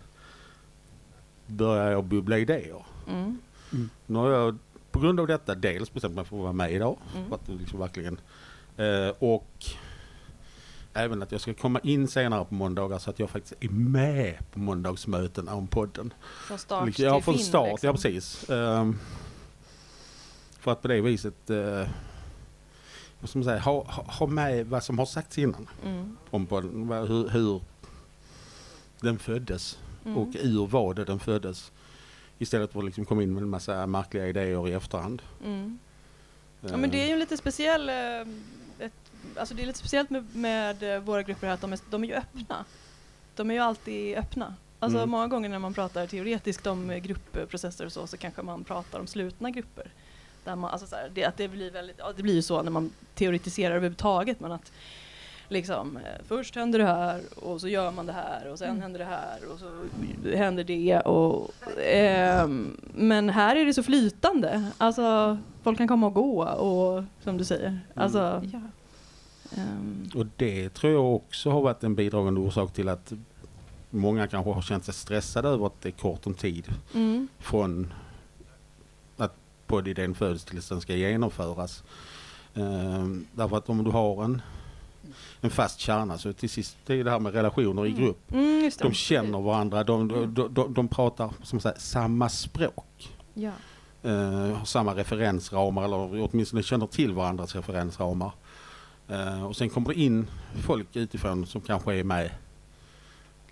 börjar 1.47 1.91
jag 1.91 2.05
bubbla 2.05 2.39
idéer. 2.39 2.85
Mm. 3.09 3.39
Nu 4.07 4.19
har 4.19 4.31
jag 4.31 4.59
på 4.91 5.01
grund 5.01 5.21
av 5.21 5.27
detta 5.27 5.55
dels 5.55 5.93
bestämt 5.93 6.15
mig 6.15 6.25
för 6.25 6.37
att 6.37 6.43
vara 6.43 6.53
med 6.53 6.73
idag. 6.73 6.99
Mm. 7.17 7.29
För 7.29 7.35
att 7.35 7.49
liksom 7.49 7.79
verkligen, 7.79 8.21
eh, 8.77 9.09
och 9.19 9.65
även 10.93 11.23
att 11.23 11.33
jag 11.33 11.41
ska 11.41 11.55
komma 11.55 11.81
in 11.81 12.09
senare 12.09 12.45
på 12.45 12.55
måndagar 12.55 12.99
så 12.99 13.11
att 13.11 13.19
jag 13.19 13.31
faktiskt 13.31 13.65
är 13.65 13.69
med 13.69 14.39
på 14.53 14.59
måndagsmötena 14.59 15.55
om 15.55 15.67
podden. 15.67 16.15
Från 16.47 16.59
start 16.59 16.87
Liksom, 16.87 17.05
Ja, 17.05 17.15
till 17.15 17.25
från 17.25 17.35
fin, 17.35 17.45
start, 17.45 17.69
liksom. 17.71 17.87
ja 17.87 17.93
precis. 17.93 18.51
Ehm, 18.51 18.99
för 20.61 20.73
att 20.73 20.83
på 20.83 20.89
det 20.89 21.01
viset 21.01 21.51
uh, 21.51 21.87
man 23.35 23.45
säga, 23.45 23.59
ha, 23.59 23.85
ha, 24.19 24.27
med 24.27 24.67
vad 24.67 24.85
som 24.85 24.99
har 24.99 25.07
sagts 25.07 25.39
innan. 25.39 25.69
Mm. 25.85 26.17
Om 26.31 26.47
podden, 26.47 26.89
hur, 27.09 27.29
hur 27.29 27.61
den 29.01 29.19
föddes 29.19 29.79
Mm. 30.07 30.19
och 30.19 30.29
ur 30.41 30.67
vad 30.67 31.07
den 31.07 31.21
föddes. 31.21 31.73
Istället 32.39 32.73
för 32.73 32.79
att 32.79 32.85
liksom 32.85 33.05
komma 33.05 33.23
in 33.23 33.35
med 33.35 33.43
en 33.43 33.49
massa 33.49 33.87
märkliga 33.87 34.27
idéer 34.29 34.69
i 34.69 34.73
efterhand. 34.73 35.23
Mm. 35.45 35.79
Ja, 36.61 36.77
men 36.77 36.91
det 36.91 37.03
är 37.03 37.09
ju 37.09 37.17
lite 37.19 37.37
speciell, 37.37 37.89
eh, 37.89 38.21
ett, 38.87 38.93
alltså 39.37 39.55
det 39.55 39.63
är 39.63 39.67
lite 39.67 39.79
speciellt 39.79 40.11
med, 40.11 40.37
med 40.37 40.95
eh, 40.95 41.01
våra 41.01 41.23
grupper 41.23 41.47
här 41.47 41.55
att 41.55 41.61
de 41.61 41.73
är, 41.73 41.79
de 41.91 42.05
är 42.05 42.09
ju 42.09 42.15
öppna. 42.15 42.65
De 43.37 43.51
är 43.51 43.55
ju 43.55 43.61
alltid 43.61 44.17
öppna. 44.17 44.55
Alltså 44.79 44.99
Mm. 44.99 45.11
många 45.11 45.27
gånger 45.27 45.49
när 45.49 45.59
man 45.59 45.75
pratar 45.75 46.07
teoretiskt 46.07 46.67
om 46.67 46.91
eh, 46.91 46.99
gruppprocesser 46.99 47.87
och 47.87 47.93
så, 47.93 48.07
så 48.07 48.17
kanske 48.17 48.43
man 48.43 48.65
pratar 48.65 49.01
om 49.01 49.07
slutna 49.07 49.51
grupper. 49.51 49.91
Där 50.45 50.57
man, 50.57 50.71
alltså 50.71 50.87
så 50.87 50.97
här, 50.97 51.11
det, 51.15 51.25
att 51.25 51.37
det, 51.37 51.49
blir 51.49 51.71
väldigt, 51.71 51.97
ja, 51.99 52.13
det 52.17 52.23
blir 52.23 52.35
ju 52.35 52.43
så 52.43 52.63
när 52.63 52.71
man 52.71 52.91
teoretiserar 53.15 53.75
överhuvudtaget, 53.75 54.41
men 54.41 54.53
att 54.53 54.73
liksom, 55.49 55.97
eh, 55.97 56.03
först 56.29 56.55
händer 56.57 56.79
det 56.79 56.85
här 56.85 57.21
och 57.37 57.61
så 57.61 57.69
gör 57.69 57.91
man 57.91 58.07
det 58.07 58.13
här 58.13 58.51
och 58.53 58.59
sen 58.59 58.69
Mm. 58.71 58.83
händer 58.83 58.99
det 58.99 59.05
här 59.05 59.39
och 59.53 59.59
så 59.59 59.71
händer 60.37 60.65
det. 60.65 61.01
Och, 61.01 61.51
ehm, 61.85 62.81
men 62.95 63.29
här 63.31 63.57
är 63.57 63.65
det 63.67 63.75
så 63.75 63.83
flytande. 63.83 64.65
Alltså, 64.79 65.39
folk 65.63 65.79
kan 65.79 65.89
komma 65.89 66.07
och 66.07 66.15
gå 66.15 66.45
och 66.45 67.05
som 67.25 67.37
du 67.39 67.45
säger. 67.45 67.81
Alltså, 67.95 68.43
Ja. 68.53 68.61
ehm, 69.57 70.09
Och 70.15 70.27
det 70.37 70.69
tror 70.75 70.93
jag 70.93 71.15
också 71.15 71.51
har 71.51 71.61
varit 71.61 71.85
en 71.85 71.95
bidragande 71.95 72.41
orsak 72.41 72.73
till 72.73 72.89
att 72.89 73.13
många 73.91 74.27
kanske 74.27 74.51
har 74.53 74.63
känt 74.63 74.85
sig 74.85 74.95
stressade 74.95 75.49
över 75.49 75.67
att 75.67 75.81
det 75.83 75.89
är 75.89 75.93
kort 75.93 76.27
om 76.27 76.35
tid 76.35 76.69
mm, 76.95 77.29
från 77.39 77.93
poddidén 79.75 80.15
föds 80.15 80.45
tills 80.45 80.69
den 80.69 80.81
ska 80.81 80.95
genomföras. 80.95 81.83
Ehm, 82.55 83.27
därför 83.33 83.57
att 83.57 83.69
om 83.69 83.85
du 83.85 83.91
har 83.91 84.25
en, 84.25 84.43
en 85.41 85.51
fast 85.51 85.81
kärna 85.81 86.19
så 86.19 86.33
till 86.33 86.51
sist, 86.51 86.77
det 86.87 86.95
är 86.95 87.05
det 87.05 87.11
här 87.11 87.19
med 87.19 87.35
relationer 87.35 87.87
i 87.87 87.93
grupp. 87.93 88.33
mm, 88.33 88.65
just 88.65 88.79
det. 88.79 88.85
De 88.85 88.95
känner 88.95 89.41
varandra, 89.41 89.85
de, 89.85 90.09
de, 90.35 90.55
de, 90.55 90.75
de 90.75 90.89
pratar 90.89 91.31
som 91.43 91.61
sagt, 91.61 91.81
samma 91.81 92.29
språk. 92.29 93.17
Ja. 93.35 93.51
eh, 94.03 94.57
har 94.57 94.65
samma 94.65 94.95
referensramar 94.95 95.85
eller 95.85 96.29
åtminstone 96.31 96.63
känner 96.63 96.87
till 96.87 97.13
varandras 97.13 97.55
referensramar. 97.55 98.33
Eh, 99.09 99.45
och 99.45 99.57
sen 99.57 99.71
kommer 99.71 99.89
det 99.89 100.01
in 100.01 100.27
folk 100.67 100.97
utifrån 100.97 101.47
som 101.47 101.61
kanske 101.61 101.95
är 101.95 102.05
med 102.05 102.31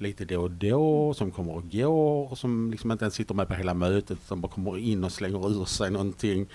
lite 0.03 0.24
då 0.24 0.42
och 0.42 0.50
då, 0.50 1.14
som 1.14 1.30
kommer 1.30 1.53
och 1.55 1.70
går, 1.70 2.34
som 2.34 2.70
liksom 2.70 2.92
inte 2.92 3.05
ens 3.05 3.14
sitter 3.14 3.34
med 3.34 3.48
på 3.48 3.55
hela 3.55 3.74
mötet 3.74 4.18
utan 4.26 4.40
bara 4.40 4.53
kommer 4.53 4.78
in 4.78 5.05
och 5.05 5.12
slänger 5.12 5.50
ur 5.50 5.64
sig 5.64 5.90
någonting. 5.90 6.46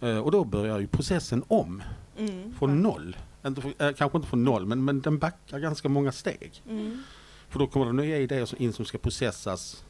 Eh, 0.00 0.18
och 0.18 0.30
då 0.30 0.44
börjar 0.44 0.78
ju 0.78 0.86
processen 0.86 1.44
om, 1.48 1.82
Mm. 2.18 2.54
från 2.58 2.82
noll. 2.82 3.16
Inte, 3.46 3.60
för- 3.60 3.86
eh, 3.88 3.92
kanske 3.92 4.18
inte 4.18 4.28
från 4.28 4.44
noll, 4.44 4.66
men, 4.66 4.84
men 4.84 5.00
den 5.00 5.18
backar 5.18 5.58
ganska 5.58 5.88
många 5.88 6.12
steg. 6.12 6.62
Mm. 6.68 7.02
För 7.48 7.58
då 7.58 7.66
kommer 7.66 7.86
det 7.86 7.92
nya 7.92 8.18
idéer 8.18 8.44
som- 8.44 8.58
in 8.62 8.72
som 8.72 8.84
ska 8.84 8.98
processas. 8.98 9.84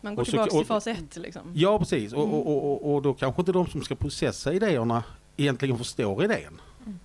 Man 0.00 0.14
går 0.14 0.24
så- 0.24 0.30
tillbaka 0.30 0.50
till 0.50 0.66
fas 0.66 0.86
ett 0.86 1.16
liksom. 1.16 1.42
Ja, 1.54 1.78
precis. 1.78 2.12
Och, 2.12 2.22
Mm. 2.22 2.34
och, 2.34 2.46
och, 2.46 2.72
och, 2.86 2.94
och 2.94 3.02
då 3.02 3.14
kanske 3.14 3.42
inte 3.42 3.52
de 3.52 3.66
som 3.66 3.82
ska 3.82 3.94
processa 3.94 4.52
idéerna 4.52 5.02
egentligen 5.36 5.78
förstår 5.78 6.24
idén. 6.24 6.60
Mm. 6.86 6.98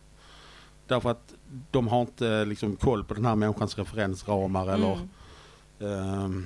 Därför 0.87 1.09
att 1.09 1.33
de 1.71 1.87
har 1.87 2.01
inte 2.01 2.45
liksom 2.45 2.75
koll 2.75 3.03
på 3.03 3.13
den 3.13 3.25
här 3.25 3.35
människans 3.35 3.77
referensramar 3.77 4.67
eller... 4.73 4.93
Mm. 4.93 5.09
Ehm, 5.79 6.45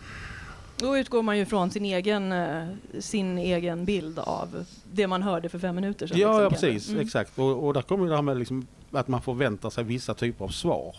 Då 0.78 0.98
utgår 0.98 1.24
man 1.24 1.38
ju 1.38 1.46
från 1.46 1.72
sin 1.72 1.86
egen, 1.86 2.32
eh, 2.32 2.68
sin 3.00 3.38
egen 3.38 3.86
bild 3.86 4.20
av 4.20 4.66
det 4.92 5.08
man 5.08 5.24
hörde 5.24 5.50
för 5.50 5.60
fem 5.60 5.76
minuter 5.76 6.08
sedan. 6.08 6.18
ja, 6.20 6.28
liksom, 6.28 6.44
ja, 6.44 6.50
precis. 6.50 6.90
Mm. 6.90 7.02
Exakt. 7.02 7.40
Och, 7.40 7.66
och 7.68 7.74
där 7.74 7.82
kommer 7.82 8.08
det 8.10 8.16
här 8.16 8.22
med 8.22 8.38
liksom 8.38 8.68
att 8.92 9.08
man 9.08 9.22
förväntar 9.22 9.70
sig 9.70 9.84
vissa 9.84 10.14
typer 10.14 10.46
av 10.46 10.50
svar 10.50 10.96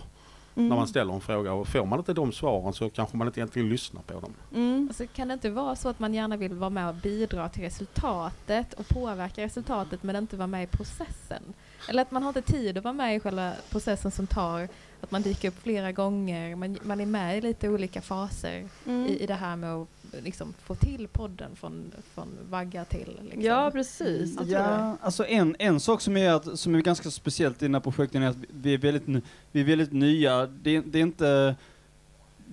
Mm. 0.57 0.68
när 0.68 0.76
man 0.76 0.89
ställer 0.89 1.14
en 1.14 1.20
fråga. 1.20 1.53
Och 1.53 1.68
får 1.68 1.87
man 1.87 1.99
inte 1.99 2.12
de 2.12 2.32
svaren 2.32 2.72
så 2.72 2.91
kanske 2.91 3.16
man 3.16 3.26
inte 3.26 3.41
egentligen 3.41 3.68
lyssnar 3.68 4.03
på 4.03 4.20
dem. 4.20 4.32
Mm. 4.55 4.89
Alltså, 4.89 5.07
kan 5.07 5.28
det 5.28 5.35
inte 5.35 5.51
vara 5.51 5.76
så 5.76 5.89
att 5.89 5.99
man 5.99 6.14
gärna 6.14 6.37
vill 6.37 6.55
vara 6.55 6.70
med 6.70 6.89
och 6.89 6.95
bidra 6.95 7.49
till 7.49 7.62
resultatet 7.62 8.72
och 8.74 8.89
påverka 8.89 9.43
resultatet 9.45 10.03
men 10.03 10.16
inte 10.16 10.37
vara 10.37 10.47
med 10.47 10.64
i 10.64 10.66
processen? 10.66 11.43
Eller 11.89 12.03
att 12.03 12.11
man 12.11 12.22
har 12.22 12.30
inte 12.30 12.53
tid 12.53 12.78
att 12.78 12.85
vara 12.85 12.95
med 12.95 13.16
i 13.16 13.20
själva 13.20 13.53
processen 13.70 14.11
som 14.11 14.26
tar 14.26 14.68
att 15.05 15.11
man 15.11 15.22
dyker 15.22 15.48
upp 15.48 15.62
flera 15.62 15.92
gånger, 15.92 16.57
man, 16.57 16.78
man 16.82 17.00
är 17.00 17.07
med 17.07 17.38
i 17.38 17.40
lite 17.40 17.68
olika 17.68 18.00
faser 18.00 18.64
Mm. 18.86 19.07
i, 19.07 19.18
i 19.22 19.26
det 19.26 19.34
här 19.34 19.57
med 19.57 19.74
att 19.74 19.88
liksom, 20.22 20.55
få 20.64 20.74
till 20.74 21.09
podden 21.12 21.50
från, 21.57 21.92
från 22.14 22.28
vagga 22.50 22.84
till. 22.84 23.18
Liksom. 23.22 23.42
Ja, 23.42 23.70
precis. 23.70 24.36
Jag. 24.40 24.48
Ja, 24.48 24.96
alltså 25.00 25.26
en, 25.26 25.57
en 25.59 25.80
sak 25.80 26.00
som 26.00 26.16
är, 26.16 26.30
att, 26.30 26.59
som 26.59 26.74
är 26.74 26.80
ganska 26.80 27.11
speciellt 27.11 27.62
i 27.62 27.64
den 27.64 27.74
här 27.74 27.80
projekten 27.80 28.22
är 28.22 28.28
att 28.28 28.36
vi 28.62 28.74
är 28.74 28.78
väldigt, 28.78 29.24
vi 29.52 29.61
är 29.61 29.64
väldigt 29.64 29.92
nya. 29.92 30.46
Det, 30.46 30.76
är- 30.76 30.82
det 30.86 30.98
är 30.98 31.02
inte 31.02 31.55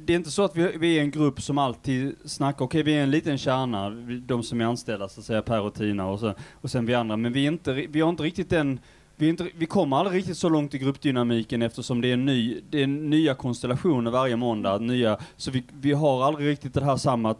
det 0.05 0.13
är 0.13 0.17
inte 0.17 0.31
så 0.31 0.43
att 0.43 0.55
vi, 0.55 0.77
vi 0.77 0.97
är 0.97 1.01
en 1.01 1.11
grupp 1.11 1.41
som 1.41 1.57
alltid 1.57 2.15
snackar, 2.25 2.65
okej 2.65 2.83
vi 2.83 2.93
är 2.93 3.03
en 3.03 3.11
liten 3.11 3.37
kärna, 3.37 3.89
de 4.25 4.43
som 4.43 4.61
är 4.61 4.65
anställda 4.65 5.09
så 5.09 5.19
att 5.19 5.25
säga, 5.25 5.41
Per 5.41 5.61
och 5.61 5.73
Tina 5.73 6.07
och, 6.07 6.19
så, 6.19 6.33
och 6.51 6.71
sen 6.71 6.85
vi 6.85 6.93
andra, 6.93 7.17
men 7.17 7.33
vi, 7.33 7.43
är 7.43 7.47
inte, 7.51 7.73
vi 7.73 8.01
har 8.01 8.09
inte 8.09 8.23
riktigt 8.23 8.49
den 8.49 8.79
vi, 9.21 9.29
inte, 9.29 9.47
vi 9.57 9.65
kommer 9.65 9.97
aldrig 9.97 10.17
riktigt 10.17 10.37
så 10.37 10.49
långt 10.49 10.73
i 10.73 10.77
gruppdynamiken 10.77 11.61
eftersom 11.61 12.01
det 12.01 12.11
är, 12.11 12.17
ny, 12.17 12.61
det 12.69 12.83
är 12.83 12.87
nya 12.87 13.35
konstellationer 13.35 14.11
varje 14.11 14.35
måndag. 14.35 14.77
Nya, 14.77 15.17
så 15.37 15.51
vi, 15.51 15.63
vi 15.81 15.91
har 15.91 16.23
aldrig 16.23 16.47
riktigt 16.47 16.73
det 16.73 16.85
här 16.85 16.97
samma 16.97 17.31
att 17.31 17.39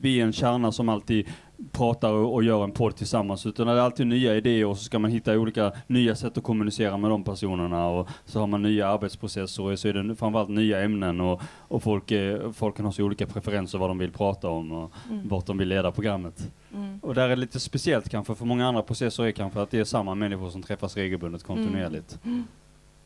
vi 0.00 0.20
är 0.20 0.24
en 0.24 0.32
kärna 0.32 0.72
som 0.72 0.88
alltid 0.88 1.26
pratar 1.72 2.12
och, 2.12 2.34
och 2.34 2.44
gör 2.44 2.64
en 2.64 2.70
podd 2.70 2.96
tillsammans. 2.96 3.46
Utan 3.46 3.66
det 3.66 3.72
är 3.72 3.76
alltid 3.76 4.06
nya 4.06 4.34
idéer 4.36 4.66
och 4.66 4.78
så 4.78 4.84
ska 4.84 4.98
man 4.98 5.10
hitta 5.10 5.38
olika 5.38 5.72
nya 5.86 6.14
sätt 6.14 6.38
att 6.38 6.44
kommunicera 6.44 6.96
med 6.96 7.10
de 7.10 7.24
personerna. 7.24 7.88
Och 7.88 8.08
så 8.24 8.40
har 8.40 8.46
man 8.46 8.62
nya 8.62 8.88
arbetsprocesser 8.88 9.62
och 9.62 9.78
så 9.78 9.88
är 9.88 9.92
det 9.92 10.16
framförallt 10.16 10.48
nya 10.50 10.82
ämnen. 10.82 11.20
Och, 11.20 11.42
och 11.58 11.82
folk, 11.82 12.12
folk 12.54 12.76
kan 12.76 12.84
ha 12.84 12.92
så 12.92 13.02
olika 13.02 13.26
preferenser 13.26 13.78
vad 13.78 13.90
de 13.90 13.98
vill 13.98 14.12
prata 14.12 14.48
om 14.48 14.72
och 14.72 14.92
Mm. 15.10 15.28
vart 15.28 15.46
de 15.46 15.58
vill 15.58 15.68
leda 15.68 15.92
programmet. 15.92 16.50
Mm. 16.74 16.98
Och 17.02 17.14
där 17.14 17.24
är 17.24 17.28
det 17.28 17.36
lite 17.36 17.60
speciellt 17.60 18.08
kanske 18.08 18.34
för 18.34 18.44
många 18.44 18.68
andra 18.68 18.82
processer 18.82 19.24
är 19.24 19.30
kanske 19.30 19.60
att 19.60 19.70
det 19.70 19.78
är 19.78 19.84
samma 19.84 20.14
människor 20.14 20.50
som 20.50 20.62
träffas 20.62 20.96
regelbundet 20.96 21.42
kontinuerligt. 21.44 22.18
Mm. 22.24 22.44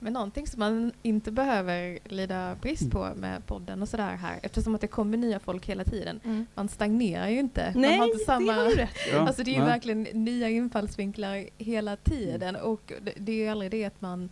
Men 0.02 0.12
någonting 0.12 0.46
som 0.46 0.60
man 0.60 0.92
inte 1.02 1.30
behöver 1.32 1.98
lida 2.04 2.54
brist 2.60 2.90
på 2.90 3.10
med 3.16 3.46
podden 3.46 3.82
och 3.82 3.88
sådär 3.88 4.16
här, 4.16 4.38
eftersom 4.42 4.74
att 4.74 4.80
det 4.80 4.86
kommer 4.86 5.18
nya 5.18 5.38
folk 5.38 5.66
hela 5.66 5.84
tiden. 5.84 6.20
Mm. 6.24 6.46
Man 6.54 6.68
stagnerar 6.68 7.28
ju 7.28 7.38
inte. 7.38 7.72
Nej, 7.76 7.90
man 7.90 7.98
har 7.98 8.06
inte 8.06 8.18
det 8.18 8.24
samma... 8.24 8.52
har 8.52 8.64
du 8.64 8.74
rätt. 8.74 8.90
Ja, 9.12 9.18
Alltså 9.18 9.42
det 9.42 9.50
är 9.50 9.52
ju 9.52 9.58
nej. 9.60 9.68
verkligen 9.68 10.02
nya 10.02 10.48
infallsvinklar 10.48 11.44
hela 11.58 11.96
tiden 11.96 12.56
och 12.56 12.92
det, 13.02 13.12
det 13.16 13.32
är 13.32 13.36
ju 13.36 13.48
aldrig 13.48 13.70
det 13.70 13.84
att 13.84 14.00
man 14.00 14.30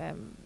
ehm, 0.00 0.36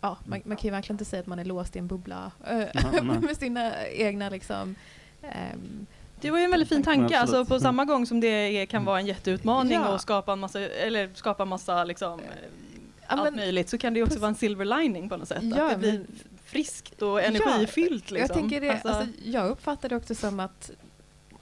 Ja, 0.00 0.18
man, 0.26 0.40
man 0.44 0.56
kan 0.56 0.68
ju 0.68 0.70
verkligen 0.70 0.94
inte 0.94 1.04
säga 1.04 1.20
att 1.20 1.26
man 1.26 1.38
är 1.38 1.44
låst 1.44 1.76
i 1.76 1.78
en 1.78 1.86
bubbla 1.86 2.32
nej. 2.50 2.70
med 3.22 3.36
sina 3.36 3.72
egna 3.86 4.28
liksom 4.28 4.74
ehm, 5.22 5.86
Det 6.20 6.30
var 6.30 6.38
ju 6.38 6.44
en 6.44 6.50
väldigt 6.50 6.68
fin 6.68 6.82
tanke, 6.82 7.18
alltså 7.18 7.44
på 7.44 7.54
Mm. 7.54 7.60
samma 7.62 7.84
gång 7.84 8.06
som 8.06 8.20
det 8.20 8.26
är, 8.28 8.66
kan 8.66 8.84
vara 8.84 8.98
en 9.00 9.06
jätteutmaning 9.06 9.72
Ja. 9.72 9.94
och 9.94 10.00
skapa 10.00 10.32
en 10.32 10.38
massa, 10.38 10.60
eller 10.60 11.10
skapa 11.14 11.44
massa 11.44 11.84
liksom, 11.84 12.20
eh, 12.20 12.26
Ja, 12.26 12.71
allt 13.12 13.22
men- 13.24 13.36
möjligt 13.36 13.68
så 13.68 13.78
kan 13.78 13.94
det 13.94 14.02
också 14.02 14.18
vara 14.18 14.28
en 14.28 14.34
silver 14.34 14.64
lining 14.64 15.08
på 15.08 15.16
något 15.16 15.28
sätt. 15.28 15.42
Ja, 15.42 15.64
att 15.64 15.70
det 15.72 15.78
blir 15.78 15.92
men- 15.92 16.06
friskt 16.44 17.02
och 17.02 17.22
energifyllt. 17.22 18.10
Liksom. 18.10 18.16
Jag 18.18 18.32
tänker 18.32 18.60
det, 18.60 18.70
Alltså- 18.70 18.88
alltså, 18.88 19.20
jag 19.24 19.50
uppfattar 19.50 19.88
det 19.88 19.96
också 19.96 20.14
som 20.14 20.40
att 20.40 20.70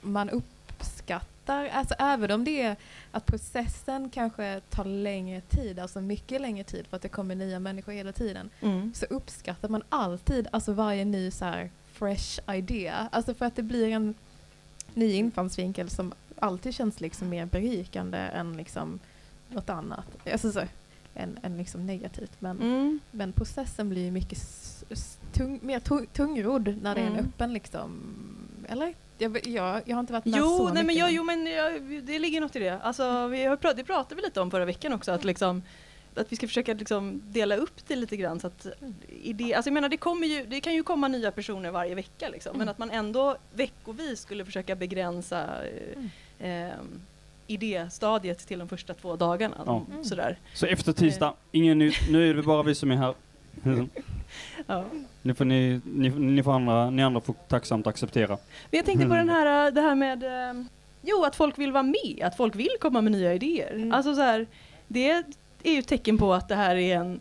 man 0.01 0.31
uppskattar, 0.31 1.67
alltså 1.69 1.95
även 1.99 2.31
om 2.31 2.45
det 2.45 2.63
är 2.63 2.77
att 3.13 3.27
processen 3.27 4.11
kanske 4.11 4.61
tar 4.71 4.85
längre 4.85 5.41
tid, 5.41 5.79
alltså 5.79 6.01
mycket 6.01 6.41
längre 6.41 6.65
tid 6.65 6.87
för 6.87 6.97
att 6.97 7.03
det 7.03 7.09
kommer 7.09 7.35
nya 7.35 7.59
människor 7.59 7.93
hela 7.93 8.13
tiden, 8.13 8.51
Mm. 8.61 8.93
så 8.95 9.07
uppskattar 9.07 9.69
man 9.69 9.83
alltid 9.89 10.49
alltså 10.53 10.73
varje 10.73 11.05
ny 11.05 11.31
så 11.31 11.45
här 11.45 11.71
fresh 11.93 12.41
idea. 12.57 13.09
Alltså 13.13 13.35
för 13.35 13.47
att 13.47 13.57
det 13.57 13.63
blir 13.63 13.89
en 13.89 14.15
ny 14.95 15.13
infallsvinkel 15.13 15.91
som 15.91 16.13
alltid 16.39 16.75
känns 16.75 17.01
liksom 17.01 17.29
mer 17.29 17.47
berikande 17.47 18.19
än 18.19 18.57
liksom 18.57 18.99
något 19.49 19.71
annat. 19.71 20.07
Alltså 20.33 20.53
så, 20.53 20.63
än, 21.15 21.39
än 21.43 21.57
liksom 21.57 21.87
negativt. 21.87 22.33
Men, 22.39 22.57
Mm. 22.61 23.01
men 23.11 23.33
processen 23.33 23.89
blir 23.89 24.11
mycket 24.11 24.39
tung, 25.33 25.61
mer 25.63 25.81
tung, 25.81 26.07
tungrodd 26.07 26.77
när 26.83 26.95
det 26.95 27.01
är 27.01 27.07
en 27.07 27.13
Mm. 27.13 27.25
öppen 27.27 27.53
liksom, 27.53 28.01
eller? 28.69 28.95
Jag, 29.19 29.47
jag, 29.47 29.83
jag 29.85 29.97
har 29.97 30.01
inte 30.01 30.13
varit 30.13 30.25
med 30.25 30.39
Jo, 30.39 30.47
så 30.59 30.65
nej, 30.65 30.75
men, 30.75 30.87
mycket. 30.87 31.01
jag, 31.01 31.13
jo 31.13 31.25
men 31.25 31.47
jag, 31.47 31.83
det 32.03 32.19
ligger 32.19 32.41
något 32.41 32.57
i 32.57 32.59
det. 32.59 32.79
Alltså, 32.83 33.27
vi 33.27 33.45
har 33.45 33.57
prat, 33.57 33.77
det 33.77 33.85
pratade 33.85 34.15
vi 34.15 34.23
lite 34.23 34.41
om 34.41 34.51
förra 34.51 34.65
veckan 34.65 34.93
också, 34.93 35.13
att, 35.13 35.25
liksom, 35.25 35.63
att 36.15 36.33
vi 36.33 36.37
ska 36.37 36.47
försöka 36.49 36.75
liksom 36.75 37.23
dela 37.25 37.57
upp 37.57 37.87
det 37.87 37.97
lite 37.97 38.17
grann. 38.17 38.41
Så 38.41 38.47
att 38.47 38.67
idé, 39.23 39.55
alltså 39.55 39.69
jag 39.69 39.75
menar, 39.75 39.89
det, 39.89 39.97
kommer 39.97 40.27
ju, 40.27 40.47
det 40.47 40.61
kan 40.61 40.75
ju 40.75 40.83
komma 40.83 41.09
nya 41.09 41.31
personer 41.31 41.71
varje 41.71 41.95
vecka, 41.95 42.29
liksom, 42.29 42.53
men 42.53 42.61
Mm. 42.63 42.69
att 42.73 42.79
man 42.79 42.91
ändå 42.91 43.37
veckovis 43.55 44.21
skulle 44.21 44.45
försöka 44.45 44.75
begränsa 44.77 45.49
eh, 46.39 46.51
eh, 46.51 46.75
idéstadiet 47.51 48.47
till 48.47 48.59
de 48.59 48.69
första 48.69 48.95
två 48.95 49.17
dagarna. 49.17 49.57
Ja. 49.67 49.85
Mm. 49.91 50.05
Sådär. 50.05 50.39
Så 50.55 50.67
efter 50.67 50.93
tisdag, 50.93 51.35
ingen 51.53 51.79
nytt. 51.79 51.97
Nu 52.11 52.31
är 52.31 52.35
det 52.35 52.43
bara 52.43 52.63
vi 52.63 52.75
som 52.75 52.91
är 52.91 52.97
här. 52.97 53.15
Ja. 54.67 54.85
Nu 55.23 55.35
får 55.35 55.45
ni, 55.45 55.81
ni, 55.85 56.09
ni, 56.09 56.43
får 56.43 56.53
andra, 56.53 56.91
ni 56.91 57.03
andra 57.03 57.21
får 57.21 57.35
tacksamt 57.49 57.87
acceptera. 57.87 58.29
Men 58.71 58.79
jag 58.79 58.85
tänkte 58.87 59.07
på 59.07 59.15
den 59.15 59.29
här, 59.29 59.67
äh, 59.67 59.73
det 59.75 59.81
här 59.81 59.95
med 59.95 60.25
eh, 60.25 60.63
Jo, 61.03 61.25
att 61.25 61.37
folk 61.37 61.59
vill 61.59 61.73
vara 61.73 61.83
med, 61.83 62.23
att 62.23 62.37
folk 62.37 62.55
vill 62.57 62.77
komma 62.81 63.01
med 63.01 63.13
nya 63.13 63.35
idéer. 63.35 63.73
Mm. 63.75 63.93
Alltså 63.93 64.15
så 64.15 64.21
här, 64.21 64.47
det 64.89 65.11
är 65.63 65.73
ju 65.73 65.79
ett 65.79 65.89
tecken 65.89 66.19
på 66.19 66.35
att 66.35 66.49
det 66.49 66.55
här 66.55 66.77
är 66.77 66.97
en, 66.97 67.21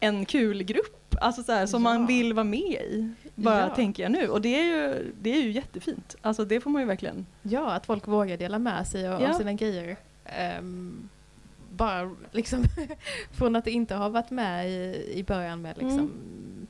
en 0.00 0.24
kul 0.24 0.62
grupp, 0.62 1.16
alltså 1.20 1.42
så 1.42 1.52
här, 1.52 1.66
som 1.66 1.82
man 1.82 2.00
Ja. 2.00 2.06
vill 2.06 2.32
vara 2.32 2.44
med 2.44 2.60
i. 2.60 3.12
Bara 3.44 3.60
Ja. 3.60 3.74
tänker 3.74 4.02
jag 4.02 4.12
nu. 4.12 4.28
Och 4.28 4.40
det 4.40 4.60
är 4.60 4.64
ju, 4.64 5.12
det 5.20 5.30
är 5.36 5.42
ju 5.42 5.50
jättefint. 5.50 6.16
Alltså 6.20 6.44
det 6.44 6.60
får 6.60 6.70
man 6.70 6.82
ju 6.82 6.88
verkligen. 6.88 7.26
Ja, 7.42 7.72
att 7.72 7.86
folk 7.86 8.08
vågar 8.08 8.36
dela 8.36 8.58
med 8.58 8.86
sig 8.86 9.08
av, 9.08 9.22
Ja. 9.22 9.34
sina 9.34 9.52
grejer. 9.52 9.96
Ehm, 10.24 11.08
bara 11.72 12.14
liksom 12.32 12.64
från 13.32 13.56
att 13.56 13.66
inte 13.66 13.94
ha 13.94 14.08
varit 14.08 14.30
med 14.30 14.70
i, 14.70 15.12
i 15.14 15.24
början 15.24 15.62
med 15.62 15.76
liksom 15.78 15.98
Mm. 15.98 16.66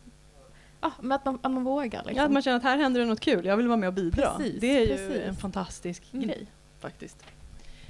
Ja, 0.82 0.92
men 1.00 1.12
att 1.12 1.24
man, 1.24 1.34
att 1.42 1.50
man 1.52 1.64
vågar 1.64 1.98
liksom. 2.04 2.16
Ja, 2.16 2.24
att 2.24 2.32
man 2.32 2.42
känner 2.42 2.56
att 2.56 2.62
här 2.62 2.76
händer 2.78 3.00
det 3.00 3.06
något 3.06 3.20
kul, 3.20 3.44
jag 3.44 3.56
vill 3.56 3.66
vara 3.68 3.76
med 3.76 3.86
och 3.86 3.92
bidra. 3.94 4.34
Precis, 4.36 4.60
det 4.60 4.76
är 4.76 4.80
ju 4.80 4.86
precis. 4.86 5.22
en 5.28 5.36
fantastisk 5.36 6.02
Mm. 6.12 6.26
grej 6.28 6.46
faktiskt. 6.80 7.16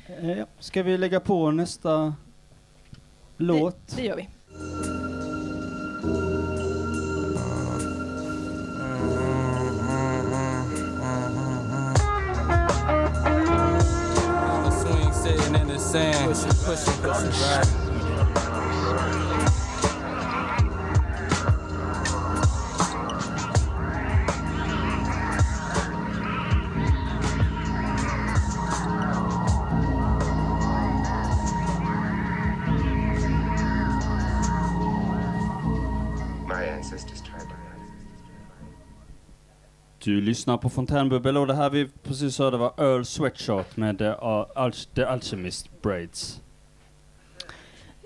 Eh, 0.07 0.31
ja. 0.39 0.47
Ska 0.59 0.83
vi 0.83 0.99
lägga 0.99 1.20
på 1.20 1.51
nästa 1.51 2.14
låt? 3.37 3.97
Det 3.97 4.03
gör 4.05 4.16
vi. 4.16 4.28
Sand. 15.91 16.28
Push 16.28 16.45
it, 16.45 16.57
push 16.64 16.88
it, 16.88 17.03
push 17.03 17.24
it, 17.24 17.86
right. 17.86 17.89
Du 40.05 40.21
lyssnar 40.21 40.57
på 40.57 40.69
Fontänbubbel 40.69 41.37
och 41.37 41.47
det 41.47 41.55
här 41.55 41.71
vi 41.71 41.89
precis 42.03 42.39
hörde 42.39 42.57
var 42.57 42.73
Earl 42.79 43.05
Sweatshirt 43.05 43.77
med 43.77 43.99
The, 43.99 44.09
uh, 44.09 44.71
The 44.95 45.05
Alchemist 45.05 45.83
Braids. 45.83 46.41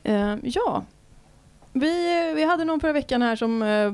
Uh, 0.08 0.36
ja. 0.42 0.84
Vi, 1.72 2.32
vi 2.34 2.44
hade 2.44 2.64
någon 2.64 2.80
förra 2.80 2.92
veckan 2.92 3.22
här 3.22 3.36
som, 3.36 3.62
uh, 3.62 3.92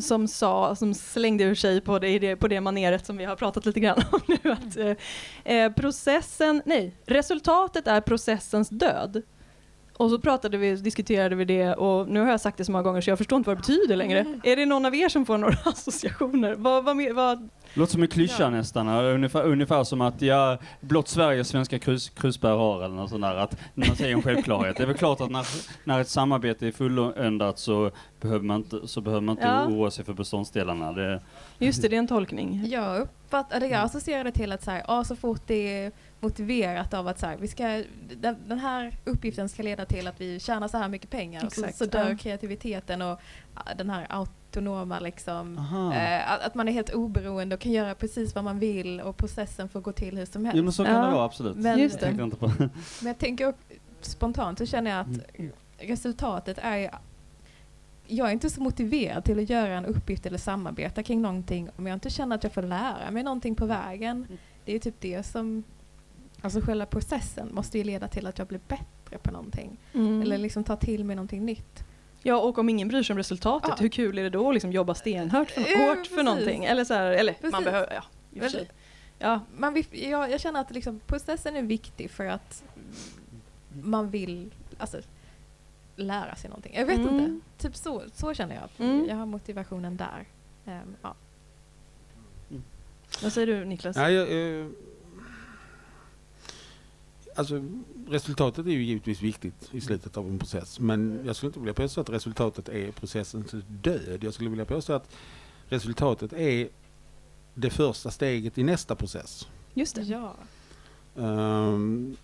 som 0.00 0.28
sa, 0.28 0.74
som 0.74 0.94
slängde 0.94 1.44
ur 1.44 1.54
sig 1.54 1.80
på 1.80 1.98
det, 1.98 2.36
på 2.36 2.48
det 2.48 2.60
maneret 2.60 3.06
som 3.06 3.16
vi 3.16 3.24
har 3.24 3.36
pratat 3.36 3.66
lite 3.66 3.80
grann 3.80 4.02
om 4.12 4.20
nu. 4.26 4.52
Att, 4.52 4.76
eh, 4.76 5.54
eh, 5.56 5.72
processen, 5.72 6.62
nej, 6.64 6.96
resultatet 7.06 7.86
är 7.86 8.00
processens 8.00 8.68
död. 8.68 9.22
Och 10.00 10.10
så 10.10 10.18
pratade 10.18 10.56
vi, 10.58 10.76
diskuterade 10.76 11.34
vi 11.34 11.44
det 11.44 11.74
och 11.74 12.08
nu 12.08 12.20
har 12.20 12.30
jag 12.30 12.40
sagt 12.40 12.58
det 12.58 12.64
så 12.64 12.72
många 12.72 12.82
gånger 12.82 13.00
så 13.00 13.10
jag 13.10 13.18
förstår 13.18 13.36
inte 13.36 13.50
vad 13.50 13.56
det 13.56 13.60
betyder 13.60 13.96
längre. 13.96 14.24
Är 14.42 14.56
det 14.56 14.66
någon 14.66 14.86
av 14.86 14.94
er 14.94 15.08
som 15.08 15.26
får 15.26 15.38
några 15.38 15.56
associationer? 15.64 16.54
Vad, 16.54 16.84
vad, 16.84 17.12
vad, 17.14 17.48
Låter 17.74 17.92
som 17.92 18.02
en 18.02 18.08
klyscha 18.08 18.50
nästan, 18.50 18.88
ungefär, 18.88 19.44
ungefär 19.44 19.84
som 19.84 20.00
att 20.00 20.22
ja, 20.22 20.58
blott 20.80 21.08
Sverige 21.08 21.44
svenska 21.44 21.78
krus, 21.78 22.08
krusbär 22.08 22.50
har 22.50 22.84
eller 22.84 22.94
något 22.94 23.10
sånt 23.10 23.22
där, 23.22 23.36
att 23.36 23.56
man 23.74 23.96
säger 23.96 24.16
en 24.16 24.22
självklarhet. 24.22 24.76
Det 24.76 24.82
är 24.82 24.86
väl 24.86 24.96
klart 24.96 25.20
att 25.20 25.30
när, 25.30 25.46
när 25.84 26.00
ett 26.00 26.08
samarbete 26.08 26.66
är 26.66 26.72
fulländat 26.72 27.58
så 27.58 27.90
behöver 28.20 28.44
man 28.44 28.56
inte, 28.56 28.88
så 28.88 29.00
behöver 29.00 29.20
man 29.20 29.32
inte 29.32 29.46
Ja. 29.46 29.66
oroa 29.66 29.90
sig 29.90 30.04
för 30.04 30.12
beståndsdelarna. 30.12 30.92
Det, 30.92 31.20
just 31.58 31.82
det, 31.82 31.88
det 31.88 31.96
är 31.96 31.98
en 31.98 32.06
tolkning. 32.08 32.66
Jag 32.66 33.00
uppfattar, 33.00 33.56
eller 33.56 33.66
jag 33.66 33.80
associerar 33.82 34.24
det 34.24 34.32
till 34.32 34.52
att 34.52 34.62
så, 34.64 34.70
här, 34.70 34.84
ja, 34.88 35.04
så 35.04 35.16
fort 35.16 35.42
det 35.46 35.84
är 35.84 35.92
motiverat 36.20 36.94
av 36.94 37.08
att 37.08 37.18
så 37.18 37.26
här, 37.26 37.36
vi 37.36 37.48
ska, 37.48 37.82
den, 38.20 38.36
den 38.48 38.58
här 38.58 38.96
uppgiften 39.04 39.48
ska 39.48 39.62
leda 39.62 39.84
till 39.84 40.06
att 40.06 40.20
vi 40.20 40.40
tjänar 40.40 40.68
så 40.68 40.78
här 40.78 40.88
mycket 40.88 41.10
pengar 41.10 41.46
och 41.46 41.52
så, 41.52 41.60
Exakt, 41.60 41.78
så 41.78 41.84
dör 41.84 42.10
ja. 42.10 42.16
kreativiteten 42.16 43.02
och 43.02 43.20
ja, 43.54 43.62
den 43.76 43.90
här 43.90 44.06
autonoma 44.08 45.00
liksom, 45.00 45.58
eh, 45.94 46.32
att, 46.32 46.40
att 46.40 46.54
man 46.54 46.68
är 46.68 46.72
helt 46.72 46.90
oberoende 46.90 47.54
och 47.54 47.60
kan 47.60 47.72
göra 47.72 47.94
precis 47.94 48.34
vad 48.34 48.44
man 48.44 48.58
vill 48.58 49.00
och 49.00 49.16
processen 49.16 49.68
får 49.68 49.80
gå 49.80 49.92
till 49.92 50.18
hur 50.18 50.26
som 50.26 50.44
helst. 50.44 50.56
jo 50.56 50.62
men 50.64 50.72
så 50.72 50.84
kan 50.84 51.04
det 51.04 51.10
vara 51.10 51.24
absolut. 51.24 51.56
Men, 51.56 51.78
Just 51.78 52.00
det. 52.00 52.30
På. 52.38 52.52
men 52.58 52.70
jag 53.06 53.18
tänker 53.18 53.54
spontant 54.00 54.58
så 54.58 54.66
känner 54.66 54.90
jag 54.90 55.00
att 55.00 55.48
resultatet 55.78 56.58
är 56.62 56.90
jag 58.06 58.28
är 58.28 58.32
inte 58.32 58.50
så 58.50 58.62
motiverad 58.62 59.24
till 59.24 59.38
att 59.38 59.50
göra 59.50 59.74
en 59.74 59.86
uppgift 59.86 60.26
eller 60.26 60.38
samarbeta 60.38 61.02
kring 61.02 61.22
någonting 61.22 61.70
om 61.76 61.86
jag 61.86 61.94
inte 61.94 62.10
känner 62.10 62.36
att 62.36 62.42
jag 62.42 62.52
får 62.52 62.62
lära 62.62 63.10
mig 63.10 63.22
någonting 63.22 63.54
på 63.54 63.66
vägen. 63.66 64.26
Det 64.64 64.74
är 64.74 64.78
typ 64.78 64.94
det 65.00 65.22
som, 65.26 65.64
alltså 66.42 66.60
själva 66.60 66.86
processen 66.86 67.54
måste 67.54 67.78
ju 67.78 67.84
leda 67.84 68.08
till 68.08 68.26
att 68.26 68.38
jag 68.38 68.46
blir 68.46 68.60
bättre 68.68 69.18
på 69.22 69.30
någonting. 69.30 69.78
Mm. 69.94 70.22
Eller 70.22 70.38
liksom 70.38 70.64
ta 70.64 70.76
till 70.76 71.04
mig 71.04 71.16
någonting 71.16 71.44
nytt. 71.44 71.84
Ja, 72.22 72.36
och 72.40 72.58
om 72.58 72.68
ingen 72.68 72.88
bryr 72.88 73.02
sig 73.02 73.14
om 73.14 73.18
resultatet, 73.18 73.70
Ja. 73.70 73.76
hur 73.80 73.88
kul 73.88 74.18
är 74.18 74.22
det 74.22 74.30
då 74.30 74.48
att 74.48 74.54
liksom 74.54 74.72
jobba 74.72 74.94
stenhårt 74.94 75.50
för, 75.50 75.60
Ja, 75.60 75.78
hårt 75.94 76.06
för 76.06 76.22
någonting? 76.22 76.64
Eller 76.64 76.84
så 76.84 76.94
här, 76.94 77.10
eller 77.10 77.34
man 77.52 77.64
behöver, 77.64 77.92
ja, 77.94 78.02
i 78.32 78.38
och 78.38 78.42
för 78.42 78.50
sig. 78.50 78.68
Ja, 79.18 79.40
Man 79.56 79.74
vill, 79.74 79.86
jag, 79.90 80.30
jag 80.30 80.40
känner 80.40 80.60
att 80.60 80.70
liksom, 80.70 81.00
processen 81.06 81.56
är 81.56 81.62
viktig 81.62 82.10
för 82.10 82.26
att 82.26 82.62
man 83.82 84.10
vill 84.10 84.50
alltså, 84.78 85.00
lära 85.96 86.34
sig 86.34 86.50
någonting. 86.50 86.74
Jag 86.76 86.86
vet 86.86 86.98
Mm. 86.98 87.14
inte. 87.18 87.46
Typ 87.58 87.76
så, 87.76 88.02
så 88.14 88.34
känner 88.34 88.54
jag. 88.54 88.64
att 88.64 88.80
Mm. 88.80 89.06
Jag 89.08 89.16
har 89.16 89.26
motivationen 89.26 89.96
där. 89.96 90.24
Ehm, 90.66 90.96
ja. 91.02 91.14
vad 93.22 93.32
säger 93.32 93.46
du 93.46 93.64
Niklas? 93.64 93.96
Nej, 93.96 94.14
jag, 94.14 94.60
eh, 94.60 94.66
alltså, 97.40 97.62
resultatet 98.08 98.66
är 98.66 98.70
ju 98.70 98.82
givetvis 98.84 99.22
viktigt 99.22 99.68
i 99.72 99.80
slutet 99.80 100.16
av 100.16 100.28
en 100.28 100.38
process. 100.38 100.80
Men 100.80 101.20
jag 101.26 101.36
skulle 101.36 101.48
inte 101.48 101.58
vilja 101.60 101.74
påstå 101.74 102.00
att 102.00 102.10
resultatet 102.10 102.68
är 102.68 102.92
processens 102.92 103.54
död. 103.68 104.24
Jag 104.24 104.34
skulle 104.34 104.50
vilja 104.50 104.64
påstå 104.64 104.92
att 104.92 105.10
resultatet 105.68 106.32
är 106.32 106.68
det 107.54 107.70
första 107.70 108.10
steget 108.10 108.58
i 108.58 108.62
nästa 108.62 108.94
process. 108.94 109.48
Just 109.74 109.94
det. 109.96 110.02
Ja. 110.02 110.34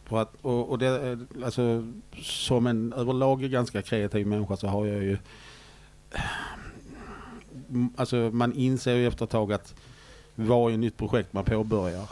För 0.05 0.19
att, 0.19 0.35
och, 0.43 0.71
och 0.71 0.79
det, 0.79 0.87
är- 0.87 1.27
alltså, 1.45 1.93
som 2.23 2.67
en 2.67 2.93
överlag 2.93 3.41
ganska 3.43 3.83
kreativ 3.83 4.27
människa 4.27 4.57
så 4.57 4.67
har 4.67 4.87
jag 4.87 5.03
ju... 5.03 5.19
Alltså 7.97 8.17
man 8.17 8.53
inser 8.53 8.95
ju 8.95 9.07
efter 9.07 9.25
ett 9.25 9.31
tag 9.31 9.53
att 9.53 9.75
varje 10.35 10.77
nytt 10.77 10.97
projekt 10.97 11.33
man 11.33 11.45
påbörjar 11.45 12.09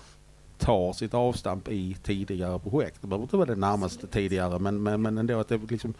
tar 0.58 0.92
sitt 0.92 1.14
avstamp 1.14 1.68
i 1.68 1.96
tidigare 2.02 2.58
projekt. 2.58 2.98
Det 3.00 3.06
behöver 3.06 3.22
inte 3.24 3.36
vara 3.36 3.46
det 3.46 3.56
närmaste 3.56 4.06
tidigare 4.06 4.58
men, 4.58 4.82
men, 4.82 5.02
men 5.02 5.18
ändå 5.18 5.40
att 5.40 5.48
det 5.48 5.60
liksom, 5.70 5.94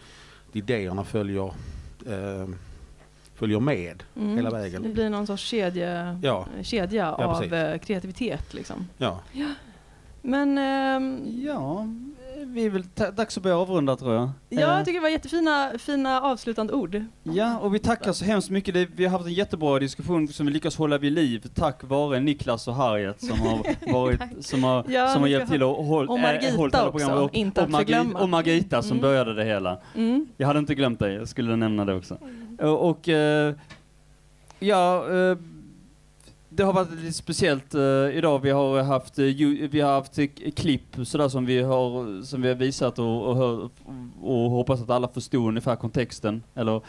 idéerna 0.53 1.03
följer, 1.03 1.45
eh, 2.07 2.47
följer 3.35 3.59
med 3.59 4.03
Mm. 4.15 4.35
hela 4.35 4.49
Det 4.49 4.55
vägen. 4.57 4.93
blir 4.93 5.09
någon 5.09 5.27
sorts 5.27 5.43
kedja, 5.43 6.19
Ja. 6.23 6.45
kedja 6.63 7.15
Ja, 7.17 7.25
av 7.25 7.37
precis. 7.39 7.53
eh, 7.53 7.77
kreativitet 7.77 8.53
liksom. 8.53 8.87
Ja. 8.97 9.19
Men 10.21 10.57
ehm, 10.57 11.21
Ja, 11.25 11.87
vi 12.45 12.65
är 12.65 12.69
väl 12.69 12.83
dags 13.15 13.37
att 13.37 13.43
börja 13.43 13.57
avrunda 13.57 13.95
tror 13.95 14.13
jag. 14.13 14.29
ja, 14.49 14.59
Eh, 14.59 14.61
jag 14.77 14.85
tycker 14.85 14.99
det 14.99 15.03
var 15.03 15.09
jättefina 15.09 15.71
fina 15.79 16.21
avslutande 16.21 16.73
ord. 16.73 17.03
Ja, 17.23 17.59
och 17.59 17.75
vi 17.75 17.79
tackar 17.79 18.13
så 18.13 18.25
hemskt 18.25 18.49
mycket. 18.49 18.75
Vi 18.95 19.05
har 19.05 19.11
haft 19.11 19.25
en 19.25 19.33
jättebra 19.33 19.79
diskussion 19.79 20.27
som 20.27 20.45
vi 20.45 20.51
lyckas 20.51 20.75
hålla 20.77 20.97
vid 20.97 21.11
liv 21.13 21.47
tack 21.55 21.83
vare 21.83 22.19
Niklas 22.19 22.67
och 22.67 22.75
Harriet 22.75 23.21
som 23.23 23.39
har, 23.39 23.59
varit, 23.93 24.21
som 24.45 24.63
har, 24.63 24.85
Ja, 24.89 25.07
som 25.07 25.21
har 25.21 25.29
hjälpt 25.29 25.51
till 25.51 25.63
att 25.63 25.77
hålla 25.77 26.11
och 26.11 26.19
Margita 26.19 26.87
också, 26.89 27.11
och, 27.13 27.33
inte 27.35 27.61
och, 27.61 27.65
att 27.67 27.71
Margi- 27.73 27.77
förglömma. 27.77 28.19
och 28.19 28.29
Margita 28.29 28.81
som 28.81 28.91
Mm. 28.91 29.01
började 29.01 29.33
det 29.33 29.43
hela. 29.43 29.77
Mm. 29.95 30.27
Jag 30.37 30.47
hade 30.47 30.59
inte 30.59 30.75
glömt 30.75 30.99
dig, 30.99 31.13
jag 31.13 31.27
skulle 31.27 31.55
nämna 31.55 31.85
det 31.85 31.93
också. 31.95 32.17
Och, 32.59 32.89
och 32.89 33.09
eh, 33.09 33.53
ja, 34.59 34.97
eh, 35.13 35.37
det 36.55 36.63
har 36.63 36.73
varit 36.73 36.91
lite 36.91 37.13
speciellt 37.13 37.73
eh, 37.75 37.81
idag. 38.17 38.39
Vi 38.39 38.49
har 38.51 38.83
haft, 38.83 39.17
ju, 39.17 39.67
vi 39.67 39.81
har 39.81 39.91
haft 39.93 40.19
eh, 40.19 40.25
klipp 40.55 40.95
sådär 41.03 41.29
som 41.29 41.45
vi 41.45 41.61
har, 41.61 42.21
som 42.23 42.41
vi 42.41 42.47
har 42.47 42.55
visat 42.55 42.99
och, 42.99 43.27
och, 43.29 43.35
hör, 43.35 43.69
och 44.21 44.49
hoppas 44.49 44.81
att 44.81 44.89
alla 44.89 45.07
förstod 45.07 45.47
ungefär 45.47 45.75
kontexten. 45.75 46.43
Eller, 46.55 46.81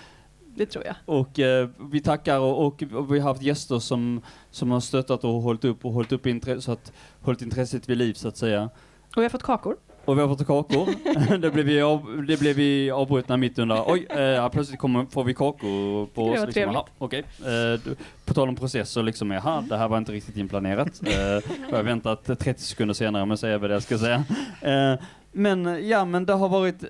Det 0.57 0.67
tror 0.67 0.85
jag. 0.85 0.95
och 1.05 1.39
eh, 1.39 1.69
vi 1.93 2.01
tackar 2.01 2.39
och, 2.39 2.67
och, 2.67 2.83
och 2.83 3.15
vi 3.15 3.19
har 3.19 3.29
haft 3.29 3.43
gäster 3.43 3.79
som, 3.79 4.21
som 4.51 4.71
har 4.71 4.81
stöttat 4.81 5.25
och 5.25 5.31
hållit 5.43 5.65
upp 5.65 5.85
och 5.85 5.93
hållit 5.93 6.13
upp 6.13 6.27
intre- 6.27 6.61
så 6.61 6.73
att, 6.73 6.93
hållit 7.21 7.43
intresset 7.43 7.89
vid 7.89 7.97
liv 7.97 8.15
så 8.15 8.29
att 8.29 8.37
säga. 8.37 8.71
Och 9.17 9.17
vi 9.17 9.23
har 9.23 9.29
fått 9.31 9.43
kakor. 9.43 9.77
Och 10.07 10.17
vi 10.17 10.21
har 10.21 10.29
fått 10.29 10.47
kakor. 10.47 10.89
det, 11.39 11.51
blev 11.51 11.67
vi 11.67 11.81
av, 11.81 12.25
det 12.29 12.41
blev 12.41 12.57
vi 12.57 12.91
avbrutna 12.91 13.37
mitt 13.37 13.59
under. 13.59 13.85
Oj, 13.87 14.07
eh, 14.11 14.49
plötsligt 14.49 14.81
kommer, 14.81 15.07
får 15.11 15.25
vi 15.25 15.35
kakor 15.35 16.07
på 16.07 16.25
oss. 16.25 16.47
Liksom, 16.47 16.69
aha, 16.69 16.87
okej. 16.99 17.25
Eh, 17.41 17.95
på 18.25 18.35
tal 18.35 18.49
om 18.49 18.57
processer, 18.57 19.03
liksom, 19.03 19.31
jaha, 19.31 19.65
det 19.69 19.77
här 19.77 19.89
var 19.89 19.99
inte 19.99 20.13
riktigt 20.13 20.37
inplanerat. 20.37 21.01
Eh, 21.07 21.15
jag 21.71 21.77
har 21.77 21.83
väntat 21.83 22.25
30 22.39 22.63
sekunder 22.63 22.95
senare 22.95 23.33
att 23.33 23.41
säga 23.41 23.59
vad 23.59 23.71
jag 23.71 23.83
ska 23.83 23.99
säga. 23.99 24.25
Eh, 24.61 25.01
men 25.33 25.89
ja, 25.89 26.05
men 26.05 26.27
det 26.27 26.33
har 26.33 26.49
varit, 26.49 26.85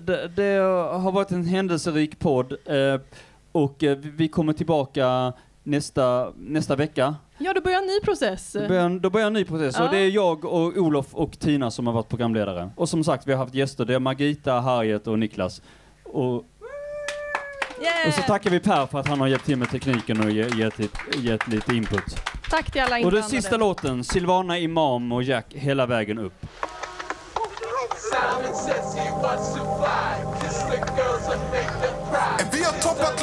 det, 0.00 0.28
det 0.36 0.58
har 0.92 1.12
varit 1.12 1.30
en 1.30 1.44
händelserik 1.44 2.18
podd. 2.18 2.52
Eh, 2.52 3.00
och 3.52 3.84
eh, 3.84 3.98
vi 3.98 4.28
kommer 4.28 4.52
tillbaka 4.52 5.32
nästa, 5.62 6.32
nästa 6.36 6.76
vecka. 6.76 7.14
Ja, 7.38 7.52
då 7.54 7.60
börjar 7.60 7.78
en 7.78 7.86
ny 7.86 8.00
process. 8.00 8.52
Då 8.52 8.68
börjar, 8.68 8.88
då 9.00 9.10
börjar 9.10 9.26
en 9.26 9.32
ny 9.32 9.44
process 9.44 9.74
Ja. 9.78 9.84
och 9.84 9.90
det 9.90 9.98
är 9.98 10.08
jag 10.08 10.44
och 10.44 10.76
Olof 10.76 11.06
och 11.12 11.38
Tina 11.38 11.70
som 11.70 11.86
har 11.86 11.94
varit 11.94 12.08
programledare. 12.08 12.70
Och 12.76 12.88
som 12.88 13.04
sagt, 13.04 13.26
vi 13.26 13.32
har 13.32 13.38
haft 13.38 13.54
gäster. 13.54 13.84
Det 13.84 13.94
är 13.94 13.98
Margita, 13.98 14.52
Harriet 14.52 15.06
och 15.06 15.18
Niklas. 15.18 15.62
Och, 16.04 16.34
och 18.06 18.14
så 18.14 18.22
tackar 18.22 18.50
vi 18.50 18.60
Per 18.60 18.86
för 18.86 18.98
att 19.00 19.08
han 19.08 19.20
har 19.20 19.26
hjälpt 19.28 19.46
till 19.46 19.56
med 19.58 19.70
tekniken 19.70 20.20
och 20.24 20.30
ge- 20.30 20.48
gett, 20.58 20.78
gett, 20.78 20.90
gett 21.18 21.48
lite 21.48 21.74
input. 21.74 22.16
Tack 22.50 22.72
till 22.72 22.80
alla 22.82 22.94
Och 22.94 22.98
inblandade. 22.98 23.22
den 23.22 23.30
sista 23.42 23.56
låten, 23.56 24.04
Silvana 24.04 24.58
Imam 24.58 25.12
och 25.12 25.22
Jack, 25.22 25.46
hela 25.54 25.86
vägen 25.86 26.18
upp. 26.18 26.46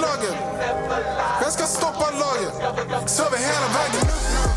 Lagen. 0.10 0.36
Vem 1.42 1.52
ska 1.52 1.64
stoppa 1.64 2.12
lagen? 2.12 2.52
Så 3.08 3.24
hela 3.24 3.68
vägen. 3.78 4.49